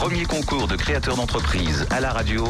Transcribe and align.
Premier 0.00 0.24
concours 0.24 0.66
de 0.66 0.76
créateurs 0.76 1.16
d'entreprise 1.16 1.86
à 1.90 2.00
la 2.00 2.10
radio. 2.10 2.42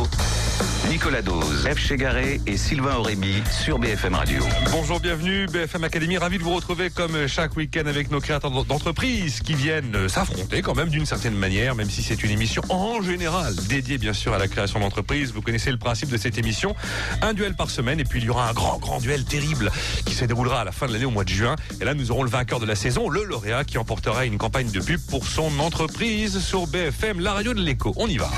Nicolas 0.88 1.22
Dose, 1.22 1.68
F. 1.68 1.78
Chegaré 1.78 2.40
et 2.46 2.56
Sylvain 2.56 2.96
Aurémy 2.96 3.42
sur 3.50 3.78
BFM 3.78 4.14
Radio. 4.14 4.42
Bonjour, 4.70 4.98
bienvenue 4.98 5.46
BFM 5.46 5.84
Academy. 5.84 6.16
Ravi 6.16 6.38
de 6.38 6.42
vous 6.42 6.54
retrouver 6.54 6.90
comme 6.90 7.26
chaque 7.26 7.56
week-end 7.56 7.86
avec 7.86 8.10
nos 8.10 8.20
créateurs 8.20 8.50
d'entreprise 8.64 9.40
qui 9.40 9.54
viennent 9.54 10.08
s'affronter 10.08 10.62
quand 10.62 10.74
même 10.74 10.88
d'une 10.88 11.06
certaine 11.06 11.34
manière, 11.34 11.74
même 11.74 11.90
si 11.90 12.02
c'est 12.02 12.22
une 12.22 12.30
émission 12.30 12.62
en 12.70 13.02
général 13.02 13.54
dédiée 13.68 13.98
bien 13.98 14.12
sûr 14.12 14.32
à 14.32 14.38
la 14.38 14.48
création 14.48 14.80
d'entreprise. 14.80 15.32
Vous 15.32 15.42
connaissez 15.42 15.70
le 15.70 15.78
principe 15.78 16.08
de 16.08 16.16
cette 16.16 16.38
émission. 16.38 16.74
Un 17.20 17.34
duel 17.34 17.54
par 17.54 17.70
semaine 17.70 18.00
et 18.00 18.04
puis 18.04 18.20
il 18.20 18.26
y 18.26 18.30
aura 18.30 18.48
un 18.48 18.52
grand, 18.52 18.78
grand 18.78 19.00
duel 19.00 19.24
terrible 19.24 19.70
qui 20.06 20.14
se 20.14 20.24
déroulera 20.24 20.62
à 20.62 20.64
la 20.64 20.72
fin 20.72 20.86
de 20.86 20.92
l'année 20.92 21.04
au 21.04 21.10
mois 21.10 21.24
de 21.24 21.30
juin. 21.30 21.56
Et 21.80 21.84
là, 21.84 21.94
nous 21.94 22.10
aurons 22.10 22.22
le 22.22 22.30
vainqueur 22.30 22.60
de 22.60 22.66
la 22.66 22.76
saison, 22.76 23.08
le 23.08 23.24
lauréat 23.24 23.64
qui 23.64 23.78
emportera 23.78 24.24
une 24.24 24.38
campagne 24.38 24.70
de 24.70 24.80
pub 24.80 25.00
pour 25.08 25.26
son 25.26 25.58
entreprise 25.58 26.40
sur 26.40 26.66
BFM, 26.66 27.20
la 27.20 27.34
radio 27.40 27.54
de 27.54 27.62
l'écho. 27.62 27.94
On 27.96 28.06
y 28.06 28.18
va. 28.18 28.28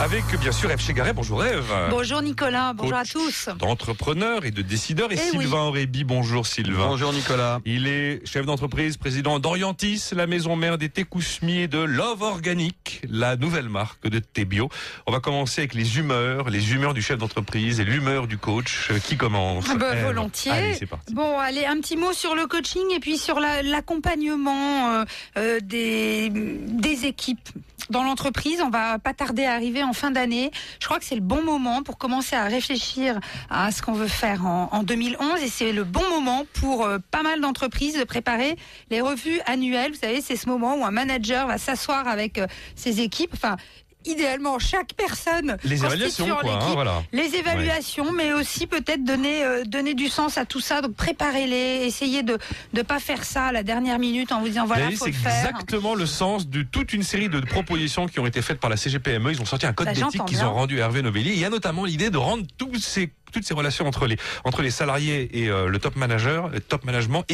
Avec 0.00 0.24
bien 0.40 0.52
sûr 0.52 0.70
Eve 0.70 0.80
Chegaret. 0.80 1.12
Bonjour 1.14 1.44
Eve. 1.44 1.72
Bonjour 1.90 2.20
Nicolas, 2.22 2.72
bonjour 2.74 2.96
à 2.96 3.04
tous. 3.04 3.48
D'entrepreneur 3.58 4.44
et 4.44 4.50
de 4.50 4.60
décideur. 4.60 5.12
Et, 5.12 5.16
Eh 5.16 5.36
oui. 5.36 5.44
Sylvain 5.44 5.60
Aurébi, 5.62 6.02
bonjour 6.02 6.46
Sylvain. 6.46 6.88
Bonjour 6.88 7.12
Nicolas. 7.12 7.60
Il 7.64 7.86
est 7.86 8.26
chef 8.26 8.44
d'entreprise, 8.44 8.96
président 8.96 9.38
d'Orientis, 9.38 10.02
la 10.16 10.26
maison 10.26 10.56
mère 10.56 10.76
des 10.76 10.88
thés 10.88 11.04
Kousmi 11.04 11.58
et 11.60 11.68
de 11.68 11.78
Love 11.78 12.22
Organic, 12.22 13.00
la 13.08 13.36
nouvelle 13.36 13.68
marque 13.68 14.08
de 14.08 14.18
thé 14.18 14.44
bio. 14.44 14.68
On 15.06 15.12
va 15.12 15.20
commencer 15.20 15.60
avec 15.60 15.74
les 15.74 15.98
humeurs, 15.98 16.50
les 16.50 16.72
humeurs 16.72 16.94
du 16.94 17.00
chef 17.02 17.18
d'entreprise 17.18 17.78
et 17.80 17.84
l'humeur 17.84 18.26
du 18.26 18.36
coach. 18.38 18.90
Qui 19.06 19.16
commence 19.16 19.66
Ah 19.70 19.94
Ève 19.94 20.04
volontiers. 20.04 20.50
Allez, 20.52 20.74
c'est 20.74 20.86
parti. 20.86 21.14
Bon, 21.14 21.38
allez, 21.38 21.64
un 21.64 21.78
petit 21.80 21.96
mot 21.96 22.12
sur 22.12 22.34
le 22.34 22.46
coaching 22.46 22.82
et 22.94 22.98
puis 23.00 23.16
sur 23.18 23.38
la- 23.40 23.62
l'accompagnement 23.62 24.90
euh, 24.90 25.04
euh, 25.36 25.60
des, 25.62 26.28
des 26.30 27.06
équipes 27.06 27.48
dans 27.90 28.02
l'entreprise. 28.02 28.60
On 28.62 28.70
va 28.70 28.98
pas 28.98 29.14
tarder 29.14 29.44
à 29.44 29.52
arriver 29.52 29.82
en 29.82 29.92
fin 29.92 30.10
d'année. 30.10 30.50
Je 30.80 30.86
crois 30.86 30.98
que 30.98 31.04
c'est 31.04 31.14
le 31.14 31.20
bon 31.20 31.42
moment 31.42 31.82
pour 31.82 31.98
commencer 31.98 32.36
à 32.36 32.44
réfléchir 32.44 33.18
à 33.50 33.70
ce 33.70 33.82
qu'on 33.82 33.92
veut 33.92 34.08
faire 34.08 34.46
en, 34.46 34.68
en 34.72 34.82
2011 34.82 35.42
et 35.42 35.48
c'est 35.48 35.72
le 35.72 35.84
bon 35.84 36.08
moment 36.10 36.44
pour 36.54 36.84
euh, 36.84 36.98
pas 37.10 37.22
mal 37.22 37.40
d'entreprises 37.40 37.98
de 37.98 38.04
préparer 38.04 38.56
les 38.90 39.00
revues 39.00 39.40
annuelles. 39.46 39.92
Vous 39.92 39.98
savez, 39.98 40.20
c'est 40.20 40.36
ce 40.36 40.48
moment 40.48 40.76
où 40.76 40.84
un 40.84 40.90
manager 40.90 41.46
va 41.46 41.58
s'asseoir 41.58 42.08
avec 42.08 42.38
euh, 42.38 42.46
ses 42.76 43.00
équipes. 43.00 43.32
Enfin, 43.34 43.56
idéalement, 44.06 44.58
chaque 44.58 44.94
personne 44.94 45.56
Les 45.64 45.84
évaluations, 45.84 46.26
quoi. 46.40 46.54
hein, 46.62 46.70
voilà. 46.74 47.02
les 47.12 47.34
évaluations, 47.36 48.12
mais 48.12 48.32
aussi 48.32 48.66
peut-être 48.66 49.04
donner 49.04 49.42
euh, 49.44 49.64
donner 49.64 49.94
du 49.94 50.08
sens 50.08 50.38
à 50.38 50.44
tout 50.44 50.60
ça. 50.60 50.80
Donc 50.82 50.94
préparez-les, 50.94 51.84
essayez 51.86 52.22
de 52.22 52.38
de 52.72 52.82
pas 52.82 52.98
faire 53.00 53.24
ça 53.24 53.46
à 53.46 53.52
la 53.52 53.62
dernière 53.62 53.98
minute 53.98 54.32
en 54.32 54.40
vous 54.40 54.48
disant 54.48 54.66
voilà 54.66 54.90
faut 54.90 55.04
c'est 55.04 55.10
le 55.10 55.16
faire. 55.16 55.46
exactement 55.46 55.94
le 55.94 56.06
sens 56.06 56.48
de 56.48 56.62
toute 56.62 56.92
une 56.92 57.02
série 57.02 57.28
de 57.28 57.40
propositions 57.40 58.06
qui 58.06 58.20
ont 58.20 58.26
été 58.26 58.42
faites 58.42 58.60
par 58.60 58.70
la 58.70 58.76
CGPME. 58.76 59.32
Ils 59.32 59.40
ont 59.40 59.44
sorti 59.44 59.66
un 59.66 59.72
code 59.72 59.86
Bah, 59.86 59.92
d'éthique 59.94 60.24
qu'ils 60.26 60.42
ont 60.44 60.52
rendu 60.52 60.80
à 60.80 60.84
Hervé 60.84 61.02
Novelli. 61.02 61.30
Il 61.32 61.38
y 61.38 61.44
a 61.44 61.50
notamment 61.50 61.84
l'idée 61.84 62.10
de 62.10 62.18
rendre 62.18 62.44
tous 62.58 62.76
ces 62.80 63.12
toutes 63.32 63.44
ces 63.44 63.54
relations 63.54 63.86
entre 63.86 64.06
les 64.06 64.16
entre 64.44 64.62
les 64.62 64.70
salariés 64.70 65.28
et 65.42 65.48
euh, 65.48 65.68
le 65.68 65.78
top 65.78 65.96
manager, 65.96 66.48
le 66.48 66.60
top 66.60 66.84
management 66.84 67.24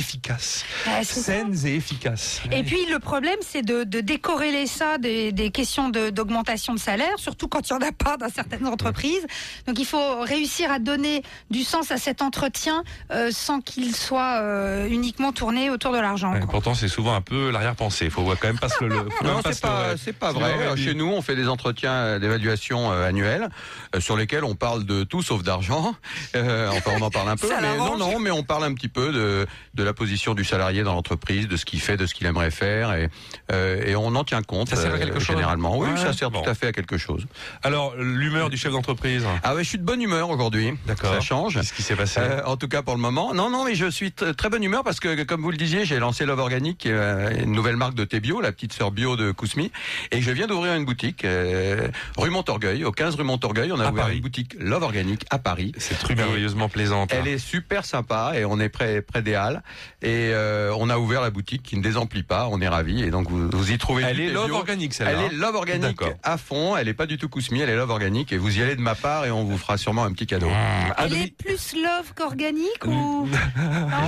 c'est 1.02 1.20
ça. 1.20 1.32
saines 1.32 1.66
et 1.66 1.74
efficaces. 1.74 2.42
Et 2.52 2.62
puis 2.62 2.86
le 2.90 2.98
problème, 2.98 3.36
c'est 3.40 3.62
de, 3.62 3.84
de 3.84 4.00
décorréler 4.00 4.66
ça 4.66 4.98
des, 4.98 5.32
des 5.32 5.50
questions 5.50 5.88
d'augmentation 5.90 6.74
de, 6.74 6.78
salaire, 6.78 7.18
surtout 7.18 7.48
quand 7.48 7.68
il 7.68 7.76
n'y 7.76 7.84
en 7.84 7.88
a 7.88 7.92
pas 7.92 8.16
dans 8.16 8.28
certaines 8.28 8.66
entreprises. 8.66 9.26
Donc 9.66 9.78
il 9.78 9.86
faut 9.86 10.20
réussir 10.20 10.70
à 10.70 10.78
donner 10.78 11.22
du 11.50 11.62
sens 11.62 11.90
à 11.90 11.96
cet 11.98 12.22
entretien 12.22 12.84
euh, 13.10 13.30
sans 13.32 13.60
qu'il 13.60 13.94
soit 13.94 14.40
euh, 14.40 14.86
uniquement 14.88 15.32
tourné 15.32 15.70
autour 15.70 15.92
de 15.92 15.98
l'argent. 15.98 16.32
Ouais, 16.32 16.40
pourtant, 16.50 16.74
c'est 16.74 16.88
souvent 16.88 17.14
un 17.14 17.20
peu 17.20 17.50
l'arrière-pensée. 17.50 18.06
Il 18.06 18.10
faut 18.10 18.22
quand 18.24 18.44
même 18.48 18.58
pas 18.58 18.68
se 18.68 18.84
le. 18.84 18.96
Non, 19.24 19.40
c'est 19.44 19.60
pas, 19.60 19.94
le- 19.94 20.12
pas 20.12 20.32
vrai. 20.32 20.68
redire. 20.68 20.76
Chez 20.84 20.94
nous, 20.94 21.06
on 21.06 21.22
fait 21.22 21.36
des 21.36 21.48
entretiens 21.48 21.92
euh, 21.92 22.18
d'évaluation 22.18 22.92
euh, 22.92 23.08
annuels 23.08 23.48
euh, 23.94 24.00
sur 24.00 24.16
lesquels 24.16 24.44
on 24.44 24.54
parle 24.54 24.84
de 24.84 25.04
tout 25.04 25.22
sauf 25.22 25.42
d'argent. 25.42 25.87
Euh, 26.34 26.68
enfin, 26.72 26.92
on 26.98 27.02
en 27.02 27.10
parle 27.10 27.28
un 27.28 27.36
peu, 27.36 27.48
mais 27.60 27.76
non, 27.76 27.96
non, 27.96 28.18
mais 28.18 28.30
on 28.30 28.42
parle 28.42 28.64
un 28.64 28.74
petit 28.74 28.88
peu 28.88 29.12
de, 29.12 29.46
de 29.74 29.82
la 29.82 29.92
position 29.92 30.34
du 30.34 30.44
salarié 30.44 30.82
dans 30.82 30.94
l'entreprise, 30.94 31.48
de 31.48 31.56
ce 31.56 31.64
qu'il 31.64 31.80
fait, 31.80 31.96
de 31.96 32.06
ce 32.06 32.14
qu'il 32.14 32.26
aimerait 32.26 32.50
faire, 32.50 32.92
et, 32.94 33.08
euh, 33.52 33.82
et 33.84 33.96
on 33.96 34.14
en 34.14 34.24
tient 34.24 34.42
compte 34.42 34.68
Ça 34.70 34.76
sert 34.76 34.92
à 34.92 34.94
euh, 34.94 34.98
quelque 34.98 35.18
chose 35.20 35.36
généralement. 35.36 35.76
Oui, 35.78 35.88
Ouais, 35.88 35.96
ça 35.96 36.12
sert 36.12 36.30
bon. 36.30 36.42
tout 36.42 36.50
à 36.50 36.54
fait 36.54 36.68
à 36.68 36.72
quelque 36.72 36.98
chose. 36.98 37.26
Alors, 37.62 37.94
l'humeur 37.96 38.50
du 38.50 38.56
chef 38.56 38.72
d'entreprise? 38.72 39.24
Ah 39.42 39.54
ouais, 39.54 39.64
je 39.64 39.68
suis 39.68 39.78
de 39.78 39.84
bonne 39.84 40.02
humeur 40.02 40.30
aujourd'hui. 40.30 40.74
D'accord. 40.86 41.14
Ça 41.14 41.20
change. 41.20 41.54
Qu'est-ce 41.54 41.72
qui 41.72 41.82
s'est 41.82 41.96
passé? 41.96 42.20
Euh, 42.20 42.42
en 42.44 42.56
tout 42.56 42.68
cas 42.68 42.82
pour 42.82 42.94
le 42.94 43.00
moment. 43.00 43.32
Non, 43.34 43.50
non, 43.50 43.64
mais 43.64 43.74
je 43.74 43.90
suis 43.90 44.12
très 44.12 44.48
bonne 44.50 44.62
humeur 44.62 44.84
parce 44.84 45.00
que, 45.00 45.22
comme 45.24 45.40
vous 45.42 45.50
le 45.50 45.56
disiez, 45.56 45.84
j'ai 45.84 45.98
lancé 45.98 46.24
Love 46.26 46.38
Organic, 46.40 46.86
euh, 46.86 47.30
une 47.42 47.52
nouvelle 47.52 47.76
marque 47.76 47.94
de 47.94 48.04
thé 48.04 48.20
bio, 48.20 48.40
la 48.40 48.52
petite 48.52 48.72
sœur 48.72 48.90
bio 48.90 49.16
de 49.16 49.30
Kousmi, 49.32 49.70
et 50.12 50.20
je 50.20 50.30
viens 50.30 50.46
d'ouvrir 50.46 50.74
une 50.74 50.84
boutique 50.84 51.24
euh, 51.24 51.88
rue 52.16 52.30
Montorgueil, 52.30 52.84
au 52.84 52.92
15 52.92 53.14
rue 53.16 53.24
Montorgueil. 53.24 53.72
On 53.72 53.80
a 53.80 53.86
À 53.86 53.90
ouvert 53.90 54.04
Paris. 54.04 54.16
une 54.16 54.22
boutique 54.22 54.54
Love 54.58 54.82
Organic 54.82 55.24
à 55.30 55.38
Paris. 55.38 55.72
Cette 55.78 56.02
rue 56.02 56.14
merveilleusement 56.14 56.68
plaisante. 56.68 57.10
Elle 57.12 57.20
hein. 57.20 57.34
est 57.34 57.38
super 57.38 57.84
sympa 57.84 58.32
et 58.34 58.44
on 58.44 58.58
est 58.60 58.68
près 58.68 59.02
près 59.02 59.22
des 59.22 59.34
Halles 59.34 59.62
et 60.02 60.30
euh, 60.32 60.74
on 60.78 60.90
a 60.90 60.98
ouvert 60.98 61.20
la 61.20 61.30
boutique 61.30 61.62
qui 61.62 61.76
ne 61.76 61.82
désemplit 61.82 62.22
pas. 62.22 62.48
On 62.50 62.60
est 62.60 62.68
ravis 62.68 63.02
et 63.02 63.10
donc 63.10 63.30
vous, 63.30 63.48
vous 63.50 63.70
y 63.70 63.78
trouvez. 63.78 64.02
Elle 64.04 64.20
est 64.20 64.30
love 64.30 64.46
bio. 64.46 64.56
organique, 64.56 64.94
celle-là. 64.94 65.12
Elle 65.12 65.32
est 65.32 65.36
love 65.36 65.54
organique 65.54 65.98
D'accord. 65.98 66.14
à 66.22 66.36
fond. 66.36 66.76
Elle 66.76 66.88
est 66.88 66.94
pas 66.94 67.06
du 67.06 67.18
tout 67.18 67.28
Kousmi, 67.28 67.60
elle 67.60 67.70
est 67.70 67.76
love 67.76 67.90
organique 67.90 68.32
et 68.32 68.38
vous 68.38 68.58
y 68.58 68.62
allez 68.62 68.76
de 68.76 68.80
ma 68.80 68.94
part 68.94 69.24
et 69.24 69.30
on 69.30 69.44
vous 69.44 69.58
fera 69.58 69.76
sûrement 69.78 70.04
un 70.04 70.12
petit 70.12 70.26
cadeau. 70.26 70.48
Mmh. 70.48 70.94
Elle 70.98 71.12
Adri- 71.12 71.22
est 71.24 71.36
plus 71.36 71.74
love 71.74 72.12
qu'organique 72.14 72.84
ou 72.86 73.28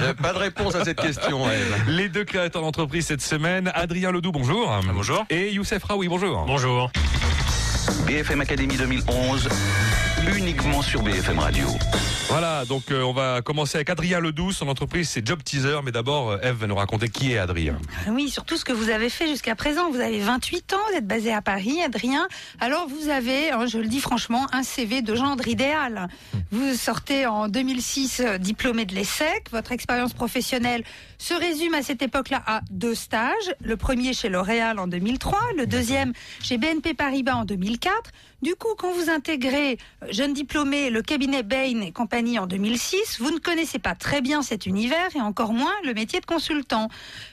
J'ai 0.00 0.14
pas 0.14 0.32
de 0.32 0.38
réponse 0.38 0.74
à 0.74 0.84
cette 0.84 1.00
question. 1.00 1.44
Les 1.88 2.08
deux 2.08 2.24
créateurs 2.24 2.62
d'entreprise 2.62 3.06
cette 3.06 3.22
semaine, 3.22 3.70
Adrien 3.74 4.10
Ledoux, 4.10 4.32
bonjour. 4.32 4.78
bonjour. 4.92 5.24
Et 5.30 5.52
Youssef 5.52 5.82
Raoui, 5.84 6.08
bonjour. 6.08 6.44
Bonjour. 6.46 6.90
BFM 8.06 8.40
Academy 8.40 8.76
2011, 8.76 9.48
uniquement 10.28 10.82
sur 10.82 11.02
BFM 11.02 11.38
Radio. 11.38 11.66
Voilà, 12.28 12.64
donc 12.64 12.90
euh, 12.90 13.02
on 13.02 13.12
va 13.12 13.42
commencer 13.42 13.76
avec 13.76 13.90
Adrien 13.90 14.20
Ledoux. 14.20 14.52
Son 14.52 14.68
entreprise, 14.68 15.08
c'est 15.08 15.26
Job 15.26 15.42
Teaser. 15.42 15.78
Mais 15.84 15.92
d'abord, 15.92 16.30
euh, 16.30 16.38
Eve 16.42 16.56
va 16.56 16.66
nous 16.66 16.74
raconter 16.74 17.08
qui 17.08 17.32
est 17.32 17.38
Adrien. 17.38 17.76
Oui, 18.08 18.28
surtout 18.28 18.56
ce 18.56 18.64
que 18.64 18.72
vous 18.72 18.90
avez 18.90 19.08
fait 19.08 19.26
jusqu'à 19.26 19.54
présent. 19.54 19.90
Vous 19.90 20.00
avez 20.00 20.20
28 20.20 20.72
ans, 20.74 20.78
vous 20.90 20.98
êtes 20.98 21.06
basé 21.06 21.32
à 21.32 21.42
Paris, 21.42 21.82
Adrien. 21.82 22.28
Alors 22.60 22.86
vous 22.88 23.08
avez, 23.08 23.50
hein, 23.50 23.66
je 23.66 23.78
le 23.78 23.86
dis 23.86 24.00
franchement, 24.00 24.46
un 24.52 24.62
CV 24.62 25.02
de 25.02 25.14
gendre 25.14 25.48
idéal. 25.48 26.08
Vous 26.50 26.74
sortez 26.74 27.26
en 27.26 27.48
2006 27.48 28.20
euh, 28.20 28.38
diplômé 28.38 28.84
de 28.84 28.94
l'ESSEC. 28.94 29.50
Votre 29.50 29.72
expérience 29.72 30.12
professionnelle 30.12 30.84
se 31.18 31.34
résume 31.34 31.74
à 31.74 31.82
cette 31.82 32.02
époque-là 32.02 32.42
à 32.46 32.60
deux 32.70 32.94
stages. 32.94 33.54
Le 33.62 33.76
premier 33.76 34.12
chez 34.12 34.28
L'Oréal 34.28 34.78
en 34.78 34.86
2003, 34.86 35.38
le 35.56 35.66
deuxième 35.66 36.12
chez 36.42 36.58
BNP 36.58 36.94
Paribas 36.94 37.34
en 37.34 37.44
2004. 37.44 38.10
Du 38.42 38.54
coup, 38.54 38.74
quand 38.78 38.90
vous 38.92 39.10
intégrez, 39.10 39.76
euh, 40.02 40.06
jeune 40.10 40.32
diplômé, 40.32 40.88
le 40.88 41.02
cabinet 41.02 41.42
Bain 41.42 41.82
et 41.82 41.92
compagnie 41.92 42.38
en 42.38 42.46
2006, 42.46 43.18
vous 43.20 43.30
ne 43.30 43.38
connaissez 43.38 43.78
pas 43.78 43.94
très 43.94 44.22
bien 44.22 44.40
cet 44.40 44.64
univers 44.64 45.14
et 45.14 45.20
encore 45.20 45.52
moins 45.52 45.74
le 45.84 45.92
métier 45.92 46.20
de 46.20 46.26
consultant. 46.26 46.88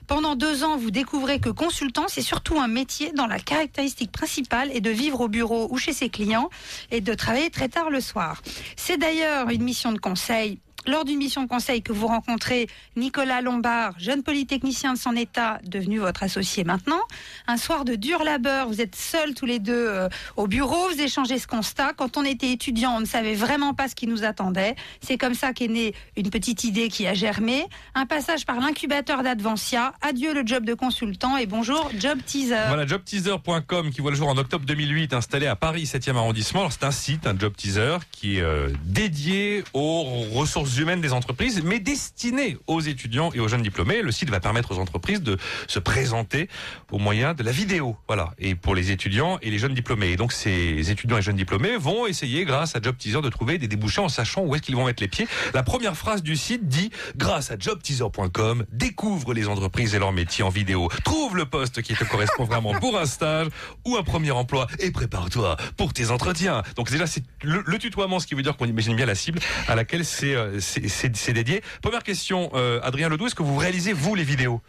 Pendant 0.08 0.36
deux 0.36 0.66
ans, 0.66 0.76
vous 0.76 0.92
découvrez 0.92 1.40
que 1.40 1.50
consultant, 1.50 2.08
c'est 2.10 2.22
surtout 2.22 2.60
un 2.60 2.68
métier 2.68 3.14
dont 3.14 3.26
la 3.26 3.40
caractéristique 3.40 4.12
principale 4.12 4.70
est 4.74 4.82
de 4.82 4.90
vivre 4.90 5.22
au 5.22 5.30
bureau 5.30 5.70
ou 5.72 5.78
chez 5.78 5.94
ses 5.94 6.10
clients 6.10 6.50
et 6.92 7.00
de 7.00 7.14
travailler 7.14 7.52
très 7.52 7.70
tard 7.70 7.90
le 7.90 8.02
soir. 8.02 8.42
C'est 8.76 8.98
d'ailleurs 8.98 9.50
une 9.50 9.64
mission 9.64 9.94
de 9.94 10.00
conseil. 10.00 10.60
Lors 10.88 11.04
d'une 11.04 11.18
mission 11.18 11.44
de 11.44 11.50
conseil 11.50 11.82
que 11.82 11.92
vous 11.92 12.08
rencontrez 12.08 12.68
Nicolas 12.96 13.42
Lombard, 13.42 13.94
jeune 14.00 14.24
polytechnicien 14.24 14.94
de 14.94 14.98
son 14.98 15.18
état, 15.18 15.60
devenu 15.66 16.00
votre 16.00 16.24
associé 16.24 16.64
maintenant, 16.64 17.02
un 17.46 17.58
soir 17.58 17.84
de 17.84 17.96
dur 17.96 18.24
labeur, 18.24 18.70
vous 18.70 18.80
êtes 18.80 18.96
seuls 18.96 19.34
tous 19.34 19.46
les 19.46 19.60
deux 19.60 19.74
euh, 19.74 20.08
au 20.38 20.48
bureau, 20.48 20.88
vous 20.90 21.02
échangez 21.02 21.40
ce 21.40 21.48
constat. 21.48 21.92
Quand 21.92 22.16
on 22.16 22.24
était 22.24 22.54
étudiant, 22.54 22.96
on 22.96 23.02
ne 23.02 23.06
savait 23.06 23.36
vraiment 23.36 23.74
pas 23.74 23.90
ce 23.90 23.96
qui 23.96 24.08
nous 24.08 24.24
attendait. 24.24 24.76
C'est 25.02 25.18
comme 25.18 25.34
ça 25.34 25.52
qu'est 25.52 25.68
née 25.68 25.94
une 26.16 26.30
petite 26.30 26.64
idée 26.64 26.88
qui 26.88 27.06
a 27.06 27.14
germé. 27.14 27.66
Un 27.94 28.06
passage 28.06 28.46
par 28.46 28.62
l'incubateur 28.62 29.24
d'Advancia. 29.24 29.92
Adieu 30.02 30.34
le 30.34 30.48
job 30.48 30.64
de 30.64 30.74
consultant 30.74 31.36
et 31.36 31.48
bonjour 31.48 31.92
Job 32.00 32.20
Teaser. 32.26 32.68
Voilà, 32.70 32.88
jobteaser.com 32.88 33.92
qui 33.92 34.00
voit 34.00 34.12
le 34.12 34.18
jour 34.18 34.30
en 34.30 34.38
octobre 34.38 34.66
2008, 34.66 35.14
installé 35.14 35.48
à 35.48 35.58
Paris 35.58 35.84
7e 35.84 36.16
arrondissement. 36.16 36.70
C'est 36.70 36.86
un 36.86 36.92
site, 36.92 37.28
un 37.28 37.38
job 37.38 37.54
teaser, 37.58 37.98
qui 38.10 38.38
est 38.38 38.42
euh, 38.42 38.70
dédié 38.86 39.66
aux 39.74 40.04
ressources 40.32 40.77
humaines 40.80 41.02
des 41.02 41.14
entreprises, 41.14 41.62
mais 41.64 41.80
destiné 41.80 42.58
aux 42.68 42.82
étudiants 42.82 43.32
et 43.34 43.40
aux 43.40 43.48
jeunes 43.48 43.62
diplômés. 43.62 44.02
Le 44.02 44.12
site 44.12 44.30
va 44.30 44.40
permettre 44.40 44.72
aux 44.74 44.80
entreprises 44.80 45.22
de 45.22 45.38
se 45.68 45.80
présenter 45.80 46.50
au 46.92 46.98
moyen 46.98 47.34
de 47.34 47.44
la 47.44 47.52
vidéo. 47.52 47.96
Voilà. 48.08 48.34
Et 48.40 48.56
pour 48.56 48.76
les 48.76 48.92
étudiants 48.92 49.38
et 49.42 49.50
les 49.50 49.60
jeunes 49.60 49.74
diplômés. 49.74 50.12
Et 50.12 50.16
donc, 50.16 50.34
ces 50.34 50.90
étudiants 50.90 51.18
et 51.18 51.22
jeunes 51.22 51.36
diplômés 51.36 51.78
vont 51.78 52.08
essayer, 52.08 52.46
grâce 52.46 52.76
à 52.76 52.82
Job 52.82 52.96
Teaser, 52.98 53.22
de 53.22 53.30
trouver 53.30 53.58
des 53.58 53.68
débouchés 53.68 54.02
en 54.02 54.10
sachant 54.10 54.42
où 54.44 54.56
est-ce 54.56 54.64
qu'ils 54.64 54.76
vont 54.76 54.86
mettre 54.86 55.02
les 55.02 55.08
pieds. 55.08 55.28
La 55.54 55.64
première 55.64 55.96
phrase 55.96 56.24
du 56.24 56.36
site 56.36 56.68
dit, 56.68 56.92
grâce 57.16 57.52
à 57.52 57.58
jobteaser.com, 57.58 58.66
découvre 58.72 59.34
les 59.34 59.48
entreprises 59.48 59.96
et 59.96 60.00
leurs 60.00 60.14
métiers 60.14 60.44
en 60.44 60.50
vidéo. 60.50 60.90
Trouve 61.04 61.36
le 61.36 61.46
poste 61.46 61.82
qui 61.82 61.94
te 61.94 62.04
correspond 62.04 62.46
vraiment 62.46 62.74
pour 62.74 62.98
un 62.98 63.06
stage 63.06 63.48
ou 63.86 63.98
un 63.98 64.04
premier 64.04 64.32
emploi 64.32 64.68
et 64.80 64.92
prépare-toi 64.92 65.58
pour 65.76 65.94
tes 65.94 66.12
entretiens. 66.12 66.64
Donc 66.76 66.92
déjà, 66.92 67.08
c'est 67.08 67.24
le, 67.44 67.64
le 67.66 67.78
tutoiement, 67.78 68.20
ce 68.20 68.28
qui 68.28 68.36
veut 68.36 68.44
dire 68.44 68.56
qu'on 68.58 68.66
imagine 68.66 68.96
bien 68.96 69.06
la 69.06 69.16
cible 69.16 69.40
à 69.68 69.76
laquelle 69.76 70.06
ces, 70.06 70.34
euh, 70.34 70.60
c'est 70.68 71.34
dédié. 71.34 71.62
Première 71.82 72.04
question, 72.04 72.52
euh, 72.54 72.80
Adrien 72.84 73.10
Ledoux, 73.10 73.28
est-ce 73.28 73.36
que 73.36 73.44
vous 73.44 73.58
réalisez 73.58 73.94
vous 73.94 74.16
les 74.16 74.24
vidéos? 74.24 74.62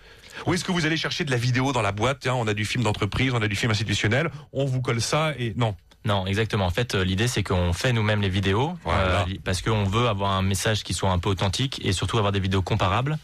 Ou 0.46 0.54
est-ce 0.54 0.64
que 0.64 0.70
vous 0.72 0.86
allez 0.86 0.96
chercher 0.96 1.24
de 1.24 1.30
la 1.32 1.36
vidéo 1.36 1.72
dans 1.72 1.82
la 1.82 1.90
boîte 1.92 2.18
Tiens, 2.20 2.34
on 2.34 2.46
a 2.46 2.54
du 2.54 2.64
film 2.64 2.84
d'entreprise, 2.84 3.32
on 3.34 3.42
a 3.42 3.48
du 3.48 3.56
film 3.56 3.72
institutionnel, 3.72 4.30
on 4.52 4.64
vous 4.64 4.80
colle 4.80 5.00
ça 5.00 5.32
et 5.38 5.52
non? 5.56 5.74
Non, 6.04 6.26
exactement. 6.26 6.64
En 6.66 6.70
fait, 6.70 6.94
euh, 6.94 7.04
l'idée 7.04 7.26
c'est 7.26 7.42
qu'on 7.42 7.72
fait 7.72 7.92
nous-mêmes 7.92 8.22
les 8.22 8.28
vidéos 8.28 8.78
Voilà. 8.84 9.24
li- 9.26 9.40
parce 9.40 9.60
qu'on 9.62 9.82
veut 9.84 10.06
avoir 10.06 10.30
un 10.30 10.42
message 10.42 10.84
qui 10.84 10.94
soit 10.94 11.10
un 11.10 11.18
peu 11.18 11.28
authentique 11.28 11.80
et 11.84 11.92
surtout 11.92 12.18
avoir 12.18 12.30
des 12.32 12.38
vidéos 12.40 12.62
comparables. 12.62 13.18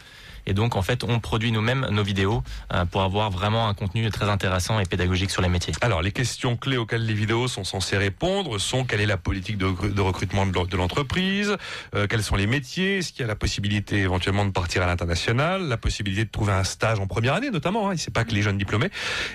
Et 0.46 0.54
donc, 0.54 0.76
en 0.76 0.82
fait, 0.82 1.04
on 1.04 1.20
produit 1.20 1.52
nous-mêmes 1.52 1.86
nos 1.90 2.02
vidéos 2.02 2.42
euh, 2.72 2.84
pour 2.84 3.02
avoir 3.02 3.30
vraiment 3.30 3.68
un 3.68 3.74
contenu 3.74 4.08
très 4.10 4.28
intéressant 4.28 4.80
et 4.80 4.84
pédagogique 4.84 5.30
sur 5.30 5.42
les 5.42 5.48
métiers. 5.48 5.74
Alors, 5.80 6.02
les 6.02 6.12
questions 6.12 6.56
clés 6.56 6.76
auxquelles 6.76 7.06
les 7.06 7.14
vidéos 7.14 7.48
sont 7.48 7.64
censées 7.64 7.96
répondre 7.96 8.58
sont 8.58 8.84
quelle 8.84 9.00
est 9.00 9.06
la 9.06 9.16
politique 9.16 9.58
de, 9.58 9.66
recru- 9.66 9.92
de 9.92 10.00
recrutement 10.00 10.46
de 10.46 10.76
l'entreprise, 10.76 11.56
euh, 11.94 12.06
quels 12.06 12.22
sont 12.22 12.36
les 12.36 12.46
métiers, 12.46 12.98
est-ce 12.98 13.12
qu'il 13.12 13.20
y 13.20 13.24
a 13.24 13.28
la 13.28 13.36
possibilité 13.36 13.98
éventuellement 13.98 14.44
de 14.44 14.50
partir 14.50 14.82
à 14.82 14.86
l'international, 14.86 15.68
la 15.68 15.76
possibilité 15.76 16.24
de 16.24 16.30
trouver 16.30 16.52
un 16.52 16.64
stage 16.64 17.00
en 17.00 17.06
première 17.06 17.34
année 17.34 17.50
notamment, 17.50 17.90
hein, 17.90 17.96
c'est 17.96 18.12
pas 18.12 18.24
que 18.24 18.34
les 18.34 18.42
jeunes 18.42 18.58
diplômés, 18.58 18.90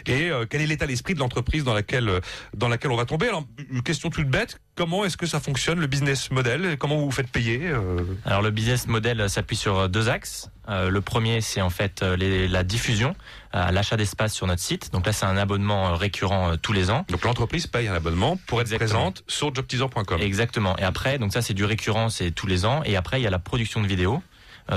et 0.05 0.29
euh, 0.29 0.45
quel 0.49 0.61
est 0.61 0.67
l'état 0.67 0.87
d'esprit 0.87 1.13
de 1.13 1.19
l'entreprise 1.19 1.63
dans 1.63 1.73
laquelle 1.73 2.09
euh, 2.09 2.19
dans 2.55 2.67
laquelle 2.67 2.91
on 2.91 2.97
va 2.97 3.05
tomber? 3.05 3.27
Alors, 3.27 3.45
une 3.69 3.81
question 3.81 4.09
toute 4.09 4.27
bête, 4.27 4.59
comment 4.79 5.03
est-ce 5.03 5.17
que 5.17 5.25
ça 5.25 5.41
fonctionne 5.41 5.77
le 5.81 5.87
business 5.87 6.31
model 6.31 6.77
Comment 6.79 6.95
vous 6.95 7.03
vous 7.03 7.11
faites 7.11 7.29
payer 7.29 7.67
euh, 7.67 7.97
Alors, 8.23 8.41
le 8.41 8.49
business 8.49 8.87
model 8.87 9.19
euh, 9.19 9.27
s'appuie 9.27 9.57
sur 9.57 9.77
euh, 9.77 9.87
deux 9.89 10.07
axes. 10.07 10.49
Euh, 10.69 10.89
le 10.89 11.01
premier, 11.01 11.41
c'est 11.41 11.59
en 11.59 11.69
fait 11.69 12.01
les- 12.01 12.47
la 12.47 12.63
diffusion, 12.63 13.13
euh, 13.55 13.71
l'achat 13.71 13.97
d'espace 13.97 14.33
sur 14.33 14.47
notre 14.47 14.61
site. 14.61 14.93
Donc 14.93 15.05
là, 15.05 15.11
c'est 15.11 15.25
un 15.25 15.35
abonnement 15.35 15.93
récurrent 15.97 16.51
euh, 16.51 16.55
tous 16.55 16.71
les 16.71 16.91
ans. 16.91 17.05
Donc 17.09 17.25
l'entreprise 17.25 17.67
paye 17.67 17.89
un 17.89 17.93
abonnement 17.93 18.37
pour 18.47 18.61
être 18.61 18.67
Exactement. 18.71 19.01
présente 19.11 19.23
sur 19.27 19.53
jobteaser.com. 19.53 20.21
Exactement. 20.21 20.77
Et 20.77 20.83
après, 20.83 21.17
donc 21.19 21.33
ça 21.33 21.41
c'est 21.41 21.53
du 21.53 21.65
récurrent, 21.65 22.07
c'est 22.07 22.31
tous 22.31 22.47
les 22.47 22.65
ans. 22.65 22.81
Et 22.85 22.95
après, 22.95 23.19
il 23.19 23.23
y 23.23 23.27
a 23.27 23.31
la 23.31 23.39
production 23.39 23.81
de 23.81 23.87
vidéos, 23.87 24.23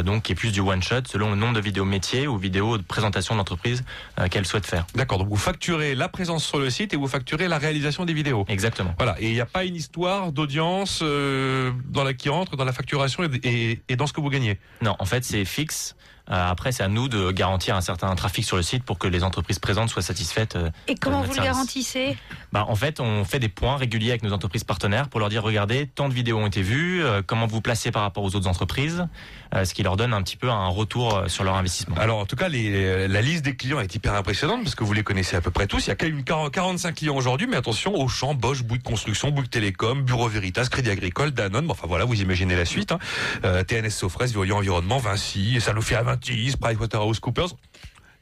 donc 0.03 0.23
qui 0.23 0.33
est 0.33 0.35
plus 0.35 0.53
du 0.53 0.61
one 0.61 0.83
shot 0.83 1.03
selon 1.06 1.29
le 1.31 1.37
nombre 1.37 1.55
de 1.55 1.61
vidéos 1.61 1.85
métiers 1.85 2.27
ou 2.27 2.39
vidéos 2.39 2.79
de 2.79 2.83
présentation 2.83 3.35
de 3.35 3.39
l'entreprise 3.39 3.85
euh, 4.19 4.29
qu'elle 4.29 4.47
souhaite 4.47 4.65
faire. 4.65 4.87
D'accord, 4.94 5.19
donc 5.19 5.29
vous 5.29 5.37
facturez 5.37 5.94
la 5.94 6.09
présence 6.09 6.44
sur 6.44 6.59
le 6.59 6.71
site 6.71 6.94
et 6.94 6.97
vous 6.97 7.09
facturez 7.09 7.49
la 7.49 7.59
réalisation 7.59 8.06
des 8.06 8.15
vidéos. 8.15 8.47
Exactement. 8.49 8.94
Voilà, 8.97 9.17
et 9.21 9.29
il 9.29 9.35
n'y 9.35 9.41
a 9.41 9.47
pas 9.47 9.65
une 9.65 9.77
histoire 9.77 10.33
d'audience 10.33 11.00
euh, 11.03 11.73
dans 11.91 12.05
la 12.05 12.15
qui 12.15 12.29
rentre 12.31 12.56
dans 12.56 12.65
la 12.65 12.73
facturation 12.73 13.25
et, 13.25 13.29
et- 13.43 13.83
et 13.89 13.97
dans 13.97 14.06
ce 14.06 14.12
que 14.15 14.21
vous 14.21 14.31
gagnez. 14.31 14.59
Non, 14.81 14.97
en 14.99 15.05
fait, 15.05 15.25
c'est 15.25 15.44
fixe. 15.44 15.95
Euh, 16.32 16.50
après, 16.50 16.73
c'est 16.73 16.82
à 16.82 16.88
nous 16.88 17.08
de 17.08 17.31
garantir 17.31 17.76
un 17.76 17.81
certain 17.81 18.14
trafic 18.14 18.44
sur 18.44 18.56
le 18.56 18.62
site 18.62 18.84
pour 18.84 18.99
que 18.99 19.06
les 19.06 19.23
entreprises 19.23 19.58
présentes 19.58 19.90
soient 19.90 20.02
satisfaites. 20.02 20.56
euh, 20.56 20.70
Et 20.88 20.94
comment 20.94 21.20
vous 21.23 21.32
le 21.34 21.43
garantissez? 21.43 22.17
Bah, 22.52 22.64
en 22.69 22.75
fait, 22.75 23.00
on 23.00 23.25
fait 23.25 23.38
des 23.38 23.49
points 23.49 23.76
réguliers 23.76 24.11
avec 24.11 24.23
nos 24.23 24.32
entreprises 24.32 24.64
partenaires 24.64 25.08
pour 25.08 25.20
leur 25.20 25.29
dire 25.29 25.43
regardez, 25.43 25.87
tant 25.87 26.08
de 26.08 26.14
vidéos 26.14 26.38
ont 26.38 26.46
été 26.46 26.62
vues, 26.62 27.05
euh, 27.05 27.23
comment 27.26 27.46
vous 27.46 27.61
placez 27.61 27.90
par 27.90 28.02
rapport 28.02 28.25
aux 28.25 28.34
autres 28.34 28.49
entreprises, 28.49 29.06
euh, 29.55 29.64
ce 29.64 29.75
qui 29.75 29.82
leur 29.82 29.96
donne 29.96 30.14
un 30.14 30.23
petit 30.23 30.37
peu 30.37 30.50
un 30.50 30.69
retour 30.69 31.23
sur 31.26 31.44
leur 31.44 31.56
investissement. 31.56 31.96
Alors 31.99 32.19
en 32.19 32.26
tout 32.26 32.37
cas, 32.37 32.49
les, 32.49 33.06
la 33.08 33.20
liste 33.23 33.44
des 33.44 33.55
clients 33.56 33.81
est 33.81 33.94
hyper 33.94 34.14
impressionnante 34.14 34.62
parce 34.62 34.75
que 34.75 34.85
vous 34.85 34.93
les 34.93 35.02
connaissez 35.02 35.37
à 35.37 35.40
peu 35.40 35.50
près 35.50 35.67
tous. 35.67 35.87
Il 35.87 35.88
y 35.88 35.93
a 35.93 35.96
quand 35.96 36.06
même 36.06 36.25
40 36.25 36.52
45 36.52 36.94
clients 36.94 37.17
aujourd'hui, 37.17 37.46
mais 37.46 37.56
attention, 37.56 37.94
Auchan, 37.94 38.35
Bosch, 38.35 38.62
Bouygues 38.62 38.82
Construction, 38.82 39.31
Bouygues 39.31 39.50
Télécom, 39.50 40.02
Bureau 40.02 40.28
Veritas, 40.28 40.69
Crédit 40.70 40.90
Agricole, 40.90 41.31
Danone. 41.32 41.67
Bon, 41.67 41.73
enfin 41.73 41.87
voilà, 41.87 42.05
vous 42.05 42.20
imaginez 42.20 42.56
la 42.56 42.64
suite. 42.64 42.93
Hein. 42.93 42.99
Euh, 43.44 43.62
TNS 43.64 43.90
Sofres, 43.90 44.26
Veolia 44.26 44.55
Environnement, 44.55 44.99
Vinci, 44.99 45.61
Sanofi 45.61 45.94
Aventis, 46.23 46.57
PricewaterhouseCoopers. 46.61 47.57